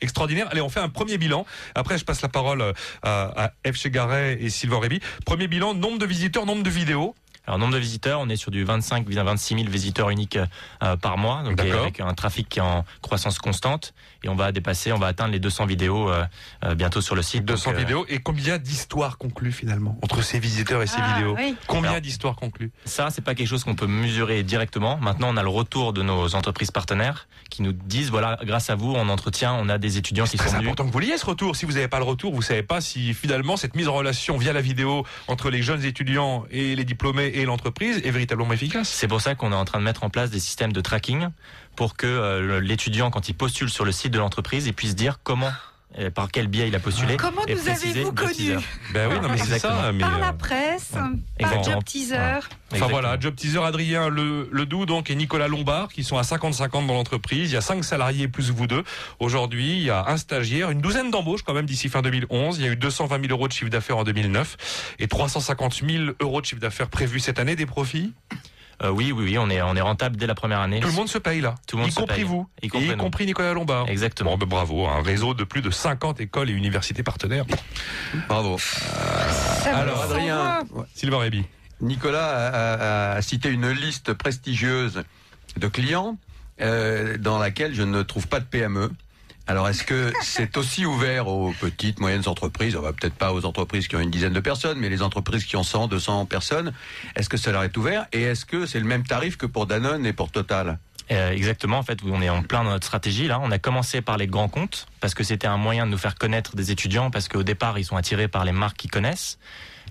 Extraordinaire. 0.00 0.48
Allez, 0.50 0.62
on 0.62 0.70
fait 0.70 0.80
un 0.80 0.88
premier 0.88 1.18
bilan. 1.18 1.44
Après, 1.74 1.98
je 1.98 2.04
passe 2.04 2.22
la 2.22 2.28
parole 2.30 2.62
euh, 2.62 2.72
à, 3.02 3.52
à 3.64 3.70
F. 3.70 3.76
Chegaret 3.76 4.38
et 4.40 4.48
Sylvain 4.48 4.80
Réby. 4.80 5.00
Premier 5.26 5.46
bilan, 5.46 5.74
nombre 5.74 5.98
de 5.98 6.06
visiteurs, 6.06 6.46
nombre 6.46 6.62
de 6.62 6.70
vidéos. 6.70 7.14
Alors 7.46 7.58
nombre 7.58 7.74
de 7.74 7.78
visiteurs, 7.78 8.20
on 8.20 8.28
est 8.28 8.36
sur 8.36 8.50
du 8.50 8.64
25 8.64 9.06
à 9.16 9.22
26 9.24 9.54
000 9.56 9.68
visiteurs 9.70 10.10
uniques 10.10 10.38
euh, 10.82 10.96
par 10.96 11.18
mois, 11.18 11.42
donc 11.42 11.58
avec 11.60 12.00
un 12.00 12.14
trafic 12.14 12.48
qui 12.48 12.58
est 12.58 12.62
en 12.62 12.84
croissance 13.02 13.38
constante 13.38 13.92
et 14.22 14.28
on 14.28 14.34
va 14.34 14.52
dépasser, 14.52 14.92
on 14.92 14.98
va 14.98 15.06
atteindre 15.06 15.32
les 15.32 15.38
200 15.40 15.66
vidéos 15.66 16.10
euh, 16.10 16.24
euh, 16.64 16.74
bientôt 16.74 17.00
sur 17.00 17.14
le 17.14 17.22
site. 17.22 17.44
200 17.44 17.70
Donc, 17.70 17.78
euh, 17.78 17.82
vidéos. 17.82 18.06
Et 18.08 18.18
combien 18.18 18.58
d'histoires 18.58 19.16
conclues 19.18 19.52
finalement 19.52 19.98
entre 20.02 20.22
ces 20.22 20.38
visiteurs 20.38 20.82
et 20.82 20.86
ces 20.86 20.98
Ah, 21.00 21.14
vidéos 21.14 21.34
oui. 21.38 21.56
Combien 21.66 22.00
d'histoires 22.00 22.36
conclues 22.36 22.70
Ça, 22.84 23.08
c'est 23.10 23.22
pas 23.22 23.34
quelque 23.34 23.48
chose 23.48 23.64
qu'on 23.64 23.74
peut 23.74 23.86
mesurer 23.86 24.42
directement. 24.42 24.98
Maintenant, 24.98 25.28
on 25.30 25.36
a 25.36 25.42
le 25.42 25.48
retour 25.48 25.92
de 25.92 26.02
nos 26.02 26.34
entreprises 26.34 26.70
partenaires 26.70 27.28
qui 27.48 27.62
nous 27.62 27.72
disent 27.72 28.10
voilà, 28.10 28.38
grâce 28.44 28.68
à 28.70 28.74
vous, 28.74 28.94
en 28.94 29.08
entretien, 29.08 29.54
on 29.54 29.68
a 29.68 29.78
des 29.78 29.96
étudiants 29.96 30.26
C'est 30.26 30.32
qui 30.32 30.36
très 30.38 30.48
sont 30.50 30.56
venus. 30.56 30.68
important 30.68 30.86
que 30.86 30.92
vous 30.92 30.98
l'ayez 30.98 31.16
ce 31.18 31.26
retour. 31.26 31.56
Si 31.56 31.64
vous 31.64 31.72
n'avez 31.72 31.88
pas 31.88 31.98
le 31.98 32.04
retour, 32.04 32.34
vous 32.34 32.42
savez 32.42 32.62
pas 32.62 32.80
si 32.80 33.14
finalement 33.14 33.56
cette 33.56 33.74
mise 33.74 33.88
en 33.88 33.94
relation 33.94 34.36
via 34.36 34.52
la 34.52 34.60
vidéo 34.60 35.04
entre 35.28 35.50
les 35.50 35.62
jeunes 35.62 35.84
étudiants 35.84 36.44
et 36.50 36.76
les 36.76 36.84
diplômés 36.84 37.29
et 37.34 37.44
l'entreprise 37.44 37.98
est 38.04 38.10
véritablement 38.10 38.52
efficace. 38.52 38.88
C'est 38.88 39.08
pour 39.08 39.20
ça 39.20 39.34
qu'on 39.34 39.52
est 39.52 39.56
en 39.56 39.64
train 39.64 39.78
de 39.78 39.84
mettre 39.84 40.04
en 40.04 40.10
place 40.10 40.30
des 40.30 40.40
systèmes 40.40 40.72
de 40.72 40.80
tracking 40.80 41.28
pour 41.76 41.96
que 41.96 42.06
euh, 42.06 42.60
l'étudiant, 42.60 43.10
quand 43.10 43.28
il 43.28 43.34
postule 43.34 43.70
sur 43.70 43.84
le 43.84 43.92
site 43.92 44.12
de 44.12 44.18
l'entreprise, 44.18 44.66
il 44.66 44.74
puisse 44.74 44.94
dire 44.94 45.20
comment, 45.22 45.52
et 45.98 46.10
par 46.10 46.30
quel 46.30 46.46
biais 46.46 46.68
il 46.68 46.74
a 46.74 46.78
postulé. 46.78 47.16
Comment 47.16 47.44
et 47.46 47.54
nous 47.54 47.68
avez-vous 47.68 48.12
teaser. 48.12 48.56
Ben 48.94 49.10
oui, 49.10 49.20
non 49.20 49.28
mais 49.28 49.38
c'est 49.38 49.54
Exactement. 49.54 49.82
ça. 49.82 49.92
Mais, 49.92 50.00
Par 50.00 50.16
euh, 50.16 50.20
la 50.20 50.32
presse, 50.32 50.90
par 50.90 51.10
Exactement. 51.38 51.74
Job 51.74 51.84
Teaser. 51.84 52.16
Enfin 52.16 52.46
Exactement. 52.70 52.88
voilà, 52.90 53.18
Job 53.18 53.34
Teaser, 53.34 53.62
Adrien 53.64 54.08
Le, 54.08 54.48
Ledoux 54.52 54.86
donc 54.86 55.10
et 55.10 55.14
Nicolas 55.14 55.48
Lombard 55.48 55.88
qui 55.88 56.04
sont 56.04 56.16
à 56.16 56.22
50-50 56.22 56.86
dans 56.86 56.94
l'entreprise. 56.94 57.50
Il 57.50 57.54
y 57.54 57.56
a 57.56 57.60
cinq 57.60 57.82
salariés 57.84 58.28
plus 58.28 58.50
vous 58.50 58.66
deux. 58.66 58.84
Aujourd'hui, 59.18 59.78
il 59.78 59.82
y 59.82 59.90
a 59.90 60.04
un 60.06 60.16
stagiaire, 60.16 60.70
une 60.70 60.80
douzaine 60.80 61.10
d'embauches 61.10 61.42
quand 61.42 61.54
même 61.54 61.66
d'ici 61.66 61.88
fin 61.88 62.02
2011. 62.02 62.58
Il 62.58 62.64
y 62.64 62.68
a 62.68 62.70
eu 62.72 62.76
220 62.76 63.20
000 63.20 63.32
euros 63.32 63.48
de 63.48 63.52
chiffre 63.52 63.70
d'affaires 63.70 63.98
en 63.98 64.04
2009 64.04 64.94
et 65.00 65.08
350 65.08 65.82
000 65.88 66.04
euros 66.20 66.40
de 66.40 66.46
chiffre 66.46 66.60
d'affaires 66.60 66.88
prévus 66.88 67.20
cette 67.20 67.38
année 67.38 67.56
des 67.56 67.66
profits? 67.66 68.12
Euh, 68.82 68.88
oui, 68.90 69.12
oui, 69.12 69.24
oui, 69.24 69.38
on 69.38 69.50
est, 69.50 69.60
on 69.60 69.76
est 69.76 69.80
rentable 69.82 70.16
dès 70.16 70.26
la 70.26 70.34
première 70.34 70.60
année. 70.60 70.80
Tout 70.80 70.88
le 70.88 70.94
monde 70.94 71.08
se 71.08 71.18
paye 71.18 71.40
là, 71.42 71.54
Tout 71.66 71.76
le 71.76 71.82
monde 71.82 71.90
y 71.90 71.92
se 71.92 72.00
compris 72.00 72.16
paye. 72.16 72.24
vous, 72.24 72.48
Y 72.62 72.68
compris 72.68 72.88
et 72.88 72.92
y 72.92 72.96
compris 72.96 73.26
Nicolas 73.26 73.52
Lombard. 73.52 73.88
Exactement. 73.88 74.30
Bon, 74.32 74.38
ben 74.38 74.46
bravo, 74.48 74.86
un 74.86 75.02
réseau 75.02 75.34
de 75.34 75.44
plus 75.44 75.60
de 75.60 75.70
50 75.70 76.20
écoles 76.20 76.48
et 76.48 76.54
universités 76.54 77.02
partenaires. 77.02 77.44
Bravo. 78.28 78.58
Alors, 79.66 80.02
Adrien. 80.02 80.60
Sylvain 80.94 81.18
Réby. 81.18 81.44
Nicolas 81.80 82.26
a, 82.28 83.12
a- 83.12 83.16
a 83.16 83.22
cité 83.22 83.48
une 83.50 83.70
liste 83.70 84.12
prestigieuse 84.14 85.02
de 85.56 85.68
clients 85.68 86.16
euh, 86.60 87.16
dans 87.18 87.38
laquelle 87.38 87.74
je 87.74 87.82
ne 87.82 88.02
trouve 88.02 88.28
pas 88.28 88.40
de 88.40 88.44
PME. 88.44 88.90
Alors, 89.50 89.68
est-ce 89.68 89.82
que 89.82 90.12
c'est 90.22 90.56
aussi 90.56 90.86
ouvert 90.86 91.26
aux 91.26 91.52
petites, 91.60 91.98
moyennes 91.98 92.28
entreprises? 92.28 92.76
On 92.76 92.82
va 92.82 92.92
peut-être 92.92 93.16
pas 93.16 93.32
aux 93.32 93.44
entreprises 93.44 93.88
qui 93.88 93.96
ont 93.96 94.00
une 94.00 94.08
dizaine 94.08 94.32
de 94.32 94.38
personnes, 94.38 94.78
mais 94.78 94.88
les 94.88 95.02
entreprises 95.02 95.44
qui 95.44 95.56
ont 95.56 95.64
100, 95.64 95.88
200 95.88 96.26
personnes. 96.26 96.72
Est-ce 97.16 97.28
que 97.28 97.36
ça 97.36 97.50
leur 97.50 97.64
est 97.64 97.76
ouvert? 97.76 98.06
Et 98.12 98.22
est-ce 98.22 98.44
que 98.44 98.64
c'est 98.64 98.78
le 98.78 98.84
même 98.84 99.02
tarif 99.02 99.36
que 99.36 99.46
pour 99.46 99.66
Danone 99.66 100.06
et 100.06 100.12
pour 100.12 100.30
Total? 100.30 100.78
Euh, 101.10 101.32
exactement, 101.32 101.78
en 101.78 101.82
fait, 101.82 101.98
on 102.04 102.22
est 102.22 102.28
en 102.28 102.44
plein 102.44 102.62
dans 102.62 102.70
notre 102.70 102.86
stratégie 102.86 103.26
là. 103.26 103.40
On 103.42 103.50
a 103.50 103.58
commencé 103.58 104.00
par 104.02 104.18
les 104.18 104.28
grands 104.28 104.48
comptes 104.48 104.86
parce 105.00 105.14
que 105.14 105.24
c'était 105.24 105.48
un 105.48 105.56
moyen 105.56 105.84
de 105.84 105.90
nous 105.90 105.98
faire 105.98 106.14
connaître 106.14 106.54
des 106.54 106.70
étudiants 106.70 107.10
parce 107.10 107.26
qu'au 107.26 107.42
départ, 107.42 107.76
ils 107.76 107.84
sont 107.84 107.96
attirés 107.96 108.28
par 108.28 108.44
les 108.44 108.52
marques 108.52 108.76
qu'ils 108.76 108.92
connaissent. 108.92 109.40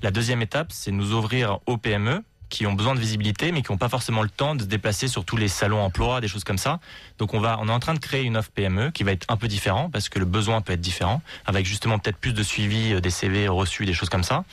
La 0.01 0.11
deuxième 0.11 0.41
étape, 0.41 0.71
c'est 0.71 0.91
nous 0.91 1.11
ouvrir 1.11 1.59
aux 1.65 1.75
PME 1.75 2.23
qui 2.49 2.65
ont 2.65 2.73
besoin 2.73 2.95
de 2.95 2.99
visibilité 2.99 3.51
mais 3.51 3.61
qui 3.61 3.71
n'ont 3.71 3.77
pas 3.77 3.89
forcément 3.89 4.23
le 4.23 4.29
temps 4.29 4.55
de 4.55 4.63
se 4.63 4.67
déplacer 4.67 5.07
sur 5.07 5.25
tous 5.25 5.37
les 5.37 5.47
salons 5.47 5.81
emploi, 5.81 6.21
des 6.21 6.27
choses 6.27 6.43
comme 6.43 6.57
ça. 6.57 6.79
Donc 7.17 7.33
on 7.33 7.39
va 7.39 7.57
on 7.61 7.67
est 7.67 7.71
en 7.71 7.79
train 7.79 7.93
de 7.93 7.99
créer 7.99 8.23
une 8.23 8.37
offre 8.37 8.51
PME 8.51 8.91
qui 8.91 9.03
va 9.03 9.11
être 9.11 9.25
un 9.29 9.37
peu 9.37 9.47
différent 9.47 9.89
parce 9.89 10.09
que 10.09 10.19
le 10.19 10.25
besoin 10.25 10.61
peut 10.61 10.73
être 10.73 10.81
différent 10.81 11.21
avec 11.45 11.65
justement 11.65 11.99
peut-être 11.99 12.17
plus 12.17 12.33
de 12.33 12.43
suivi 12.43 12.93
euh, 12.93 13.01
des 13.01 13.09
CV 13.09 13.47
reçus, 13.47 13.85
des 13.85 13.93
choses 13.93 14.09
comme 14.09 14.23
ça 14.23 14.43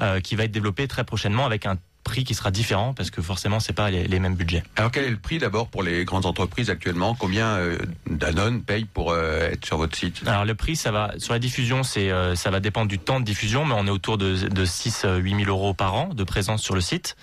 euh, 0.00 0.20
qui 0.20 0.36
va 0.36 0.44
être 0.44 0.52
développé 0.52 0.86
très 0.86 1.04
prochainement 1.04 1.44
avec 1.44 1.66
un 1.66 1.76
prix 2.08 2.24
qui 2.24 2.34
sera 2.34 2.50
différent 2.50 2.94
parce 2.94 3.10
que 3.10 3.20
forcément 3.20 3.60
c'est 3.60 3.74
pas 3.74 3.90
les, 3.90 4.08
les 4.08 4.18
mêmes 4.18 4.34
budgets. 4.34 4.64
Alors, 4.76 4.90
quel 4.90 5.04
est 5.04 5.10
le 5.10 5.18
prix 5.18 5.38
d'abord 5.38 5.68
pour 5.68 5.82
les 5.82 6.04
grandes 6.04 6.24
entreprises 6.24 6.70
actuellement? 6.70 7.14
Combien 7.14 7.56
euh, 7.56 7.76
Danone 8.10 8.62
paye 8.62 8.86
pour 8.86 9.12
euh, 9.12 9.50
être 9.50 9.66
sur 9.66 9.76
votre 9.76 9.96
site? 9.96 10.22
Alors 10.26 10.46
le 10.46 10.54
prix, 10.54 10.74
ça 10.74 10.90
va 10.90 11.12
sur 11.18 11.34
la 11.34 11.38
diffusion, 11.38 11.82
c'est 11.82 12.10
euh, 12.10 12.34
ça 12.34 12.50
va 12.50 12.60
dépendre 12.60 12.88
du 12.88 12.98
temps 12.98 13.20
de 13.20 13.24
diffusion, 13.24 13.66
mais 13.66 13.74
on 13.76 13.86
est 13.86 13.90
autour 13.90 14.16
de, 14.16 14.48
de 14.48 14.64
6 14.64 15.04
8 15.18 15.44
000 15.44 15.50
euros 15.50 15.74
par 15.74 15.94
an 15.94 16.08
de 16.08 16.24
présence 16.24 16.62
sur 16.62 16.74
le 16.74 16.80
site. 16.80 17.16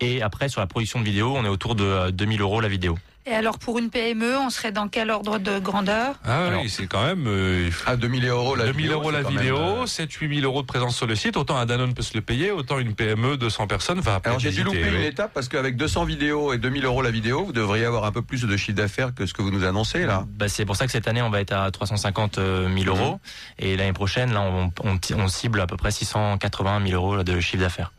Et 0.00 0.22
après 0.22 0.48
sur 0.48 0.60
la 0.60 0.66
production 0.66 1.00
de 1.00 1.04
vidéo, 1.04 1.34
on 1.36 1.44
est 1.44 1.48
autour 1.48 1.74
de 1.74 1.84
euh, 1.84 2.10
2 2.10 2.26
000 2.26 2.38
euros 2.40 2.60
la 2.60 2.68
vidéo. 2.68 2.98
Et 3.24 3.32
alors 3.32 3.58
pour 3.60 3.78
une 3.78 3.88
PME, 3.88 4.36
on 4.36 4.50
serait 4.50 4.72
dans 4.72 4.88
quel 4.88 5.08
ordre 5.10 5.38
de 5.38 5.60
grandeur? 5.60 6.16
Ah 6.24 6.46
Alors- 6.46 6.62
oui, 6.62 6.68
c'est 6.68 6.88
quand 6.88 7.04
même 7.04 7.24
euh, 7.28 7.70
Ah, 7.86 7.94
2000 7.96 8.26
euros 8.26 8.56
la 8.56 8.64
2000 8.66 8.82
vidéo. 8.86 8.98
euros 8.98 9.10
la 9.12 9.22
vidéo, 9.22 9.56
euh, 9.58 9.86
7-8 9.86 10.40
000 10.40 10.44
euros 10.44 10.62
de 10.62 10.66
présence 10.66 10.96
sur 10.96 11.06
le 11.06 11.14
site. 11.14 11.36
Autant 11.36 11.56
un 11.56 11.64
Danone 11.64 11.94
peut 11.94 12.02
se 12.02 12.14
le 12.14 12.20
payer, 12.20 12.50
autant 12.50 12.80
une 12.80 12.96
PME 12.96 13.36
de 13.36 13.48
100 13.48 13.68
personnes 13.68 14.00
va 14.00 14.20
Alors 14.24 14.40
j'ai 14.40 14.50
dû 14.50 14.64
louper 14.64 14.88
une 14.88 15.02
étape 15.02 15.32
parce 15.32 15.48
qu'avec 15.48 15.76
200 15.76 16.04
vidéos 16.04 16.52
et 16.52 16.58
2000 16.58 16.84
euros 16.84 17.00
la 17.00 17.12
vidéo, 17.12 17.44
vous 17.44 17.52
devriez 17.52 17.84
avoir 17.84 18.04
un 18.06 18.10
peu 18.12 18.22
plus 18.22 18.42
de 18.44 18.56
chiffre 18.56 18.76
d'affaires 18.76 19.14
que 19.14 19.24
ce 19.24 19.34
que 19.34 19.42
vous 19.42 19.52
nous 19.52 19.64
annoncez 19.64 20.04
là. 20.04 20.24
Bah, 20.36 20.48
c'est 20.48 20.64
pour 20.64 20.74
ça 20.74 20.86
que 20.86 20.92
cette 20.92 21.06
année 21.06 21.22
on 21.22 21.30
va 21.30 21.40
être 21.40 21.52
à 21.52 21.70
350 21.70 22.36
000 22.36 22.68
euros 22.86 23.20
et 23.60 23.76
l'année 23.76 23.92
prochaine 23.92 24.32
là 24.32 24.40
on, 24.42 24.72
on, 24.82 24.98
on 25.16 25.28
cible 25.28 25.60
à 25.60 25.68
peu 25.68 25.76
près 25.76 25.92
680 25.92 26.86
000 26.88 26.94
euros 27.00 27.22
de 27.22 27.38
chiffre 27.40 27.62
d'affaires. 27.62 27.92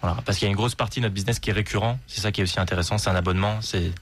Voilà, 0.00 0.16
parce 0.24 0.38
qu'il 0.38 0.46
y 0.46 0.48
a 0.48 0.50
une 0.52 0.56
grosse 0.56 0.76
partie 0.76 1.00
de 1.00 1.04
notre 1.06 1.14
business 1.14 1.40
qui 1.40 1.50
est 1.50 1.52
récurrent. 1.52 1.98
C'est 2.06 2.20
ça 2.22 2.30
qui 2.32 2.40
est 2.40 2.44
aussi 2.44 2.58
intéressant. 2.58 2.96
C'est 2.96 3.10
un 3.10 3.16
abonnement. 3.16 3.58
C'est 3.60 3.92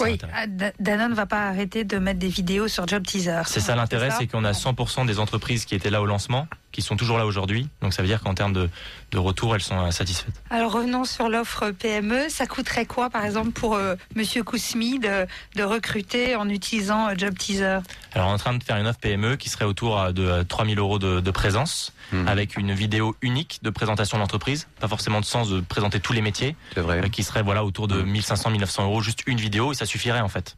Oui, 0.00 0.18
ah, 0.34 0.46
Da- 0.46 0.72
Danone 0.80 1.10
ne 1.10 1.14
va 1.16 1.26
pas 1.26 1.48
arrêter 1.48 1.84
de 1.84 1.98
mettre 1.98 2.18
des 2.18 2.28
vidéos 2.28 2.68
sur 2.68 2.86
Job 2.86 3.04
Teaser. 3.06 3.42
C'est 3.46 3.60
ça 3.60 3.74
l'intérêt, 3.76 4.10
c'est 4.10 4.26
qu'on 4.26 4.44
a 4.44 4.52
100% 4.52 5.04
des 5.06 5.18
entreprises 5.18 5.64
qui 5.64 5.74
étaient 5.74 5.90
là 5.90 6.02
au 6.02 6.06
lancement 6.06 6.46
qui 6.74 6.82
sont 6.82 6.96
toujours 6.96 7.16
là 7.18 7.24
aujourd'hui. 7.24 7.68
Donc 7.80 7.94
ça 7.94 8.02
veut 8.02 8.08
dire 8.08 8.20
qu'en 8.20 8.34
termes 8.34 8.52
de, 8.52 8.68
de 9.12 9.18
retour, 9.18 9.54
elles 9.54 9.62
sont 9.62 9.78
euh, 9.86 9.90
satisfaites. 9.92 10.34
Alors 10.50 10.72
revenons 10.72 11.04
sur 11.04 11.28
l'offre 11.28 11.70
PME. 11.70 12.28
Ça 12.28 12.46
coûterait 12.46 12.84
quoi, 12.84 13.08
par 13.10 13.24
exemple, 13.24 13.52
pour 13.52 13.76
euh, 13.76 13.94
Monsieur 14.16 14.42
Kousmi 14.42 14.98
de, 14.98 15.26
de 15.54 15.62
recruter 15.62 16.34
en 16.36 16.48
utilisant 16.48 17.08
euh, 17.08 17.14
Job 17.16 17.38
Teaser? 17.38 17.78
Alors 18.12 18.28
on 18.28 18.30
est 18.30 18.34
en 18.34 18.38
train 18.38 18.54
de 18.54 18.62
faire 18.64 18.76
une 18.76 18.86
offre 18.86 18.98
PME 18.98 19.36
qui 19.36 19.48
serait 19.48 19.64
autour 19.64 19.98
euh, 20.00 20.12
de 20.12 20.42
3000 20.42 20.78
euros 20.78 20.98
de, 20.98 21.20
de 21.20 21.30
présence, 21.30 21.92
Mhm. 22.12 22.28
avec 22.28 22.56
une 22.58 22.74
vidéo 22.74 23.16
unique 23.22 23.60
de 23.62 23.70
présentation 23.70 24.18
de 24.18 24.20
l'entreprise. 24.20 24.66
Pas 24.78 24.88
forcément 24.88 25.20
de 25.20 25.24
sens 25.24 25.48
de 25.48 25.60
présenter 25.60 26.00
tous 26.00 26.12
les 26.12 26.20
métiers, 26.20 26.54
C'est 26.74 26.80
vrai. 26.82 26.98
euh, 27.02 27.08
qui 27.08 27.22
serait 27.22 27.42
voilà 27.42 27.64
autour 27.64 27.88
de 27.88 28.02
1500-1900 28.02 28.82
euros, 28.84 29.00
juste 29.00 29.22
une 29.26 29.38
vidéo, 29.38 29.72
et 29.72 29.74
ça 29.74 29.86
suffirait 29.86 30.20
en 30.20 30.28
fait. 30.28 30.56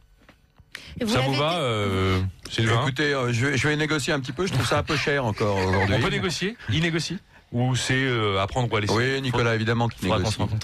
Et 0.99 1.05
Ça 1.05 1.19
vous 1.21 1.33
va, 1.33 1.57
euh, 1.59 2.19
Sylvain 2.49 2.81
Écoutez, 2.81 3.13
euh, 3.13 3.31
je, 3.31 3.45
vais, 3.47 3.57
je 3.57 3.67
vais 3.67 3.75
négocier 3.75 4.13
un 4.13 4.19
petit 4.19 4.31
peu. 4.31 4.47
Je 4.47 4.53
trouve 4.53 4.67
ça 4.67 4.79
un 4.79 4.83
peu 4.83 4.95
cher 4.97 5.25
encore 5.25 5.57
aujourd'hui. 5.57 5.95
On 5.97 6.01
peut 6.01 6.09
négocier 6.09 6.57
Il 6.69 6.81
négocie 6.81 7.17
Ou 7.51 7.75
c'est 7.75 7.93
euh, 7.93 8.41
à 8.41 8.47
prendre 8.47 8.71
ou 8.71 8.75
à 8.75 8.81
laisser 8.81 8.93
Oui, 8.93 9.21
Nicolas, 9.21 9.53
évidemment, 9.55 9.87
qui 9.87 9.99
Faudra 9.99 10.17
qu'on 10.17 10.45
négocie. 10.45 10.57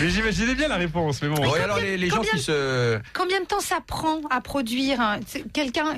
Mais 0.00 0.08
j'imaginais 0.08 0.54
bien 0.54 0.68
la 0.68 0.76
réponse, 0.76 1.20
mais 1.22 1.28
bon. 1.28 1.34
Bon, 1.42 1.56
et 1.56 1.60
alors 1.60 1.78
les, 1.78 1.96
les 1.96 2.08
gens 2.08 2.16
combien- 2.18 2.30
qui 2.32 2.38
se... 2.40 2.98
Combien 3.12 3.40
de 3.40 3.46
temps 3.46 3.60
ça 3.60 3.78
prend 3.86 4.20
à 4.30 4.40
produire 4.40 5.00
hein? 5.00 5.20
Quelqu'un, 5.52 5.96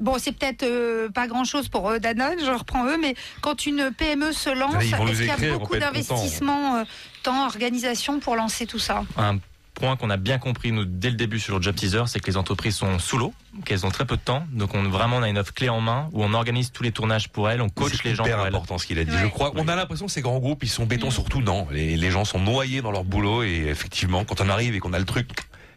bon, 0.00 0.16
c'est 0.18 0.32
peut-être 0.32 0.62
euh, 0.64 1.08
pas 1.08 1.26
grand-chose 1.26 1.68
pour 1.68 1.90
eux, 1.90 2.00
Danone, 2.00 2.38
je 2.44 2.50
reprends 2.50 2.86
eux, 2.86 2.98
mais 3.00 3.14
quand 3.40 3.66
une 3.66 3.90
PME 3.96 4.32
se 4.32 4.50
lance, 4.50 4.74
est-ce 4.82 5.18
qu'il 5.18 5.26
y 5.26 5.30
a 5.50 5.52
beaucoup 5.52 5.74
être 5.74 5.80
d'investissements, 5.80 6.76
euh, 6.76 6.84
temps, 7.22 7.44
organisation 7.46 8.20
pour 8.20 8.36
lancer 8.36 8.66
tout 8.66 8.78
ça? 8.78 9.04
Un 9.16 9.38
point 9.80 9.96
qu'on 9.96 10.10
a 10.10 10.16
bien 10.18 10.38
compris 10.38 10.70
nous 10.72 10.84
dès 10.84 11.08
le 11.10 11.16
début 11.16 11.40
sur 11.40 11.56
le 11.56 11.62
job 11.62 11.74
teaser, 11.74 12.02
c'est 12.06 12.20
que 12.20 12.26
les 12.26 12.36
entreprises 12.36 12.76
sont 12.76 12.98
sous 12.98 13.16
l'eau, 13.16 13.32
qu'elles 13.64 13.86
ont 13.86 13.90
très 13.90 14.04
peu 14.04 14.16
de 14.16 14.20
temps, 14.20 14.46
donc 14.52 14.74
on 14.74 14.82
vraiment 14.90 15.16
on 15.16 15.22
a 15.22 15.28
une 15.28 15.38
offre 15.38 15.54
clé 15.54 15.68
en 15.70 15.80
main 15.80 16.08
où 16.12 16.22
on 16.22 16.34
organise 16.34 16.70
tous 16.70 16.82
les 16.82 16.92
tournages 16.92 17.30
pour 17.30 17.48
elles, 17.48 17.62
on 17.62 17.68
coach 17.70 17.92
C'est 17.96 18.04
les 18.10 18.14
gens 18.14 18.24
hyper 18.24 18.40
elles. 18.40 18.48
important 18.48 18.76
ce 18.78 18.86
qu'il 18.86 18.98
a 18.98 19.04
dit. 19.04 19.10
Ouais. 19.10 19.22
Je 19.22 19.26
crois. 19.28 19.52
On 19.56 19.66
a 19.68 19.74
l'impression 19.74 20.06
que 20.06 20.12
ces 20.12 20.20
grands 20.20 20.38
groupes, 20.38 20.62
ils 20.62 20.68
sont 20.68 20.84
béton 20.86 21.08
Mm. 21.08 21.12
surtout 21.12 21.40
non. 21.40 21.66
Les, 21.70 21.96
les 21.96 22.10
gens 22.10 22.24
sont 22.26 22.38
noyés 22.38 22.82
dans 22.82 22.92
leur 22.92 23.04
boulot 23.04 23.42
et 23.42 23.66
effectivement, 23.68 24.24
quand 24.24 24.40
on 24.42 24.48
arrive 24.50 24.74
et 24.74 24.78
qu'on 24.80 24.92
a 24.92 24.98
le 24.98 25.06
truc 25.06 25.30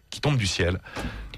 qui 0.09 0.19
tombe 0.21 0.37
du 0.37 0.45
ciel. 0.47 0.79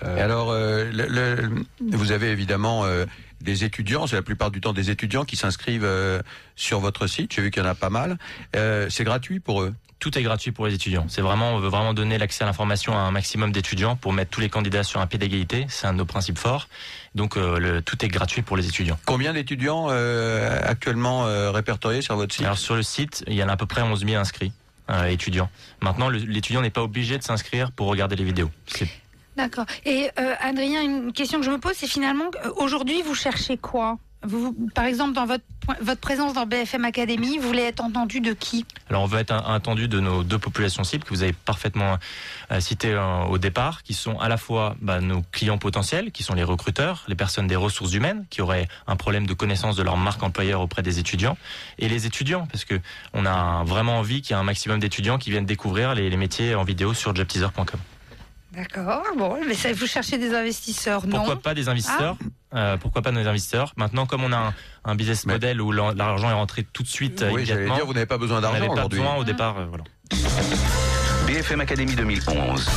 Et 0.04 0.20
alors, 0.20 0.50
euh, 0.52 0.92
le- 0.92 1.08
le- 1.08 1.64
vous 1.96 2.12
avez 2.12 2.30
évidemment 2.32 2.84
euh, 2.84 3.06
des 3.42 3.64
étudiants, 3.64 4.08
c'est 4.08 4.18
la 4.18 4.22
plupart 4.24 4.52
du 4.52 4.60
temps 4.60 4.74
des 4.74 4.90
étudiants 4.90 5.24
qui 5.24 5.38
s'inscrivent 5.38 5.86
euh, 5.86 6.22
sur 6.58 6.80
votre 6.82 7.08
site. 7.08 7.34
J'ai 7.34 7.42
vu 7.44 7.52
qu'il 7.52 7.64
y 7.64 7.66
en 7.66 7.70
a 7.70 7.76
pas 7.76 7.90
mal. 7.90 8.18
Euh, 8.56 8.88
c'est 8.90 9.04
gratuit 9.06 9.40
pour 9.40 9.62
eux? 9.62 9.74
Tout 10.06 10.20
est 10.20 10.22
gratuit 10.22 10.52
pour 10.52 10.68
les 10.68 10.76
étudiants. 10.76 11.08
C'est 11.08 11.22
vraiment, 11.22 11.56
on 11.56 11.60
veut 11.60 11.68
vraiment 11.68 11.96
donner 11.96 12.20
l'accès 12.20 12.44
à 12.44 12.46
l'information 12.46 12.94
à 12.96 13.00
un 13.00 13.10
maximum 13.10 13.52
d'étudiants 13.52 13.96
pour 13.96 14.14
mettre 14.14 14.30
tous 14.30 14.40
les 14.40 14.50
candidats 14.50 14.84
sur 14.84 15.02
un 15.02 15.08
pied 15.08 15.18
d'égalité. 15.18 15.66
C'est 15.68 15.88
un 15.88 15.94
de 15.94 15.98
nos 15.98 16.06
principes 16.06 16.38
forts. 16.38 16.68
Donc 17.16 17.38
euh, 17.38 17.58
le, 17.58 17.82
tout 17.82 18.06
est 18.06 18.08
gratuit 18.08 18.44
pour 18.44 18.56
les 18.56 18.68
étudiants. 18.68 19.00
Combien 19.08 19.34
d'étudiants 19.34 19.88
euh, 19.90 20.60
actuellement 20.64 21.26
euh, 21.26 21.50
répertoriés 21.50 22.04
sur 22.04 22.16
votre 22.18 22.36
site? 22.36 22.46
Alors 22.46 22.60
sur 22.60 22.76
le 22.76 22.84
site, 22.84 23.24
il 23.26 23.34
y 23.34 23.42
en 23.42 23.50
a 23.50 23.54
à 23.54 23.58
peu 23.58 23.66
près 23.66 23.82
11 23.82 24.06
000 24.06 24.22
inscrits 24.22 24.52
euh, 24.92 25.06
étudiants. 25.06 25.50
Maintenant, 25.82 26.10
l'étudiant 26.10 26.62
n'est 26.62 26.70
pas 26.70 26.84
obligé 26.84 27.18
de 27.18 27.24
s'inscrire 27.24 27.72
pour 27.72 27.88
regarder 27.88 28.16
les 28.16 28.26
vidéos. 28.26 28.52
D'accord. 29.36 29.66
Et 29.86 30.12
euh, 30.20 30.36
Adrien, 30.40 30.84
une 30.84 31.14
question 31.14 31.40
que 31.40 31.46
je 31.48 31.50
me 31.50 31.58
pose, 31.58 31.74
c'est 31.76 31.88
finalement, 31.88 32.30
aujourd'hui, 32.58 33.02
vous 33.02 33.16
cherchez 33.16 33.58
quoi? 33.58 33.98
Par 34.74 34.86
exemple, 34.86 35.14
dans 35.14 35.26
votre, 35.26 35.44
présence 36.00 36.34
dans 36.34 36.46
BFM 36.46 36.86
Academy, 36.86 37.38
vous 37.38 37.48
voulez 37.48 37.64
être 37.64 37.82
entendu 37.82 38.20
de 38.20 38.34
qui? 38.34 38.66
Alors 38.90 39.04
on 39.04 39.06
veut 39.06 39.20
être 39.20 39.34
entendu 39.34 39.88
de 39.88 40.00
nos 40.00 40.24
deux 40.24 40.38
populations 40.38 40.84
cibles 40.84 41.04
que 41.04 41.10
vous 41.10 41.24
avez 41.24 41.34
parfaitement 41.34 41.98
euh, 42.52 42.60
citées 42.60 42.94
euh, 42.94 43.24
au 43.24 43.38
départ, 43.38 43.84
qui 43.84 43.94
sont 43.94 44.20
à 44.20 44.30
la 44.30 44.38
fois 44.38 44.76
bah, 44.82 45.02
nos 45.02 45.22
clients 45.32 45.58
potentiels, 45.58 46.12
qui 46.12 46.24
sont 46.24 46.34
les 46.34 46.44
recruteurs, 46.44 47.04
les 47.08 47.16
personnes 47.16 47.48
des 47.48 47.56
ressources 47.56 47.94
humaines, 47.94 48.26
qui 48.30 48.42
auraient 48.42 48.68
un 48.88 48.96
problème 48.96 49.26
de 49.26 49.34
connaissance 49.34 49.76
de 49.76 49.84
leur 49.84 49.98
marque 49.98 50.24
employeur 50.24 50.62
auprès 50.62 50.82
des 50.82 51.00
étudiants, 51.00 51.38
et 51.80 51.90
les 51.90 52.06
étudiants, 52.06 52.48
parce 52.52 52.66
que 52.66 52.80
on 53.14 53.26
a 53.26 53.64
vraiment 53.66 53.98
envie 54.00 54.22
qu'il 54.22 54.36
y 54.36 54.38
ait 54.38 54.42
un 54.42 54.44
maximum 54.44 54.80
d'étudiants 54.80 55.18
qui 55.18 55.32
viennent 55.32 55.46
découvrir 55.46 55.96
les, 55.96 56.10
les 56.10 56.18
métiers 56.18 56.56
en 56.56 56.64
vidéo 56.64 56.94
sur 56.94 57.16
jobteaser.com. 57.16 57.80
D'accord. 58.56 59.04
Bon, 59.18 59.38
mais 59.48 59.54
ça, 59.54 59.74
vous 59.74 59.86
cherchez 59.88 60.18
des 60.18 60.34
investisseurs, 60.34 61.06
non 61.08 61.18
Pourquoi 61.18 61.42
pas 61.42 61.54
des 61.54 61.68
investisseurs 61.68 62.16
Euh, 62.54 62.78
Pourquoi 62.78 63.02
pas 63.02 63.12
nos 63.12 63.28
investisseurs 63.28 63.74
Maintenant, 63.76 64.06
comme 64.06 64.24
on 64.24 64.32
a 64.32 64.38
un, 64.38 64.54
un 64.86 64.96
business 64.96 65.26
Mais- 65.26 65.34
model 65.34 65.62
où 65.62 65.72
l'argent 65.72 66.30
est 66.30 66.34
rentré 66.34 66.64
tout 66.64 66.84
de 66.84 66.88
suite 66.88 67.22
euh, 67.22 67.32
Oui, 67.32 67.46
j'allais 67.46 67.62
immédiatement, 67.62 67.76
dire, 67.76 67.86
vous 67.86 67.94
n'avez 67.94 68.06
pas 68.06 68.18
besoin 68.18 68.40
d'argent 68.42 68.66
pas 68.68 68.72
aujourd'hui. 68.74 69.00
besoin 69.00 69.16
au 69.18 69.24
départ. 69.26 69.58
euh, 69.58 69.66
voilà. 69.66 69.84
BFM 71.28 71.60
Academy 71.62 71.96
2011. 71.96 72.70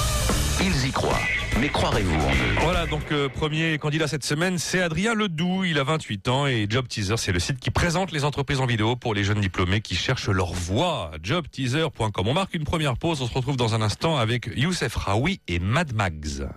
Ils 0.60 0.86
y 0.86 0.90
croient. 0.90 1.20
Mais 1.60 1.68
croirez-vous 1.68 2.14
en 2.14 2.30
eux 2.30 2.54
Voilà, 2.60 2.86
donc 2.86 3.10
euh, 3.10 3.28
premier 3.28 3.78
candidat 3.78 4.06
cette 4.06 4.24
semaine, 4.24 4.58
c'est 4.58 4.80
Adrien 4.80 5.14
Ledoux. 5.14 5.64
Il 5.64 5.78
a 5.78 5.82
28 5.84 6.28
ans 6.28 6.46
et 6.46 6.66
Job 6.68 6.86
Teaser, 6.86 7.16
c'est 7.16 7.32
le 7.32 7.40
site 7.40 7.58
qui 7.58 7.70
présente 7.70 8.12
les 8.12 8.24
entreprises 8.24 8.60
en 8.60 8.66
vidéo 8.66 8.94
pour 8.94 9.12
les 9.14 9.24
jeunes 9.24 9.40
diplômés 9.40 9.80
qui 9.80 9.96
cherchent 9.96 10.28
leur 10.28 10.52
voie. 10.52 11.10
Jobteaser.com. 11.22 12.28
On 12.28 12.34
marque 12.34 12.54
une 12.54 12.64
première 12.64 12.96
pause. 12.96 13.22
On 13.22 13.26
se 13.26 13.34
retrouve 13.34 13.56
dans 13.56 13.74
un 13.74 13.82
instant 13.82 14.16
avec 14.18 14.48
Youssef 14.54 14.94
Raoui 14.94 15.40
et 15.48 15.58
Mad 15.58 15.92
Mags. 15.94 16.48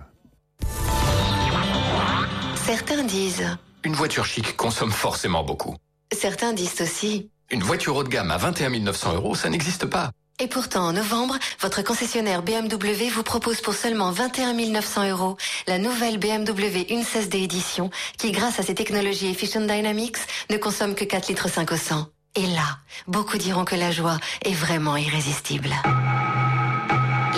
Certains 2.64 3.02
disent, 3.04 3.56
Une 3.84 3.94
voiture 3.94 4.24
chic 4.24 4.56
consomme 4.56 4.92
forcément 4.92 5.42
beaucoup. 5.42 5.74
certains 6.12 6.52
disent 6.52 6.80
aussi. 6.80 7.28
Une 7.50 7.62
voiture 7.62 7.96
haut 7.96 8.04
de 8.04 8.08
gamme 8.08 8.30
à 8.30 8.36
21 8.38 8.70
900 8.78 9.14
euros, 9.14 9.34
ça 9.34 9.50
n'existe 9.50 9.86
pas. 9.86 10.10
Et 10.42 10.48
pourtant, 10.48 10.88
en 10.88 10.92
novembre, 10.92 11.38
votre 11.60 11.82
concessionnaire 11.82 12.42
BMW 12.42 13.08
vous 13.12 13.22
propose 13.22 13.60
pour 13.60 13.74
seulement 13.74 14.10
21 14.10 14.54
900 14.54 15.10
euros 15.10 15.36
la 15.68 15.78
nouvelle 15.78 16.18
BMW 16.18 16.82
1.16D 16.90 17.44
édition 17.44 17.90
qui, 18.18 18.32
grâce 18.32 18.58
à 18.58 18.64
ses 18.64 18.74
technologies 18.74 19.28
Efficient 19.28 19.60
Dynamics, 19.60 20.16
ne 20.50 20.56
consomme 20.56 20.96
que 20.96 21.04
4 21.04 21.28
litres 21.28 21.48
5 21.48 21.70
au 21.70 21.76
100. 21.76 22.08
Et 22.34 22.46
là, 22.48 22.80
beaucoup 23.06 23.38
diront 23.38 23.64
que 23.64 23.76
la 23.76 23.92
joie 23.92 24.18
est 24.44 24.52
vraiment 24.52 24.96
irrésistible. 24.96 25.70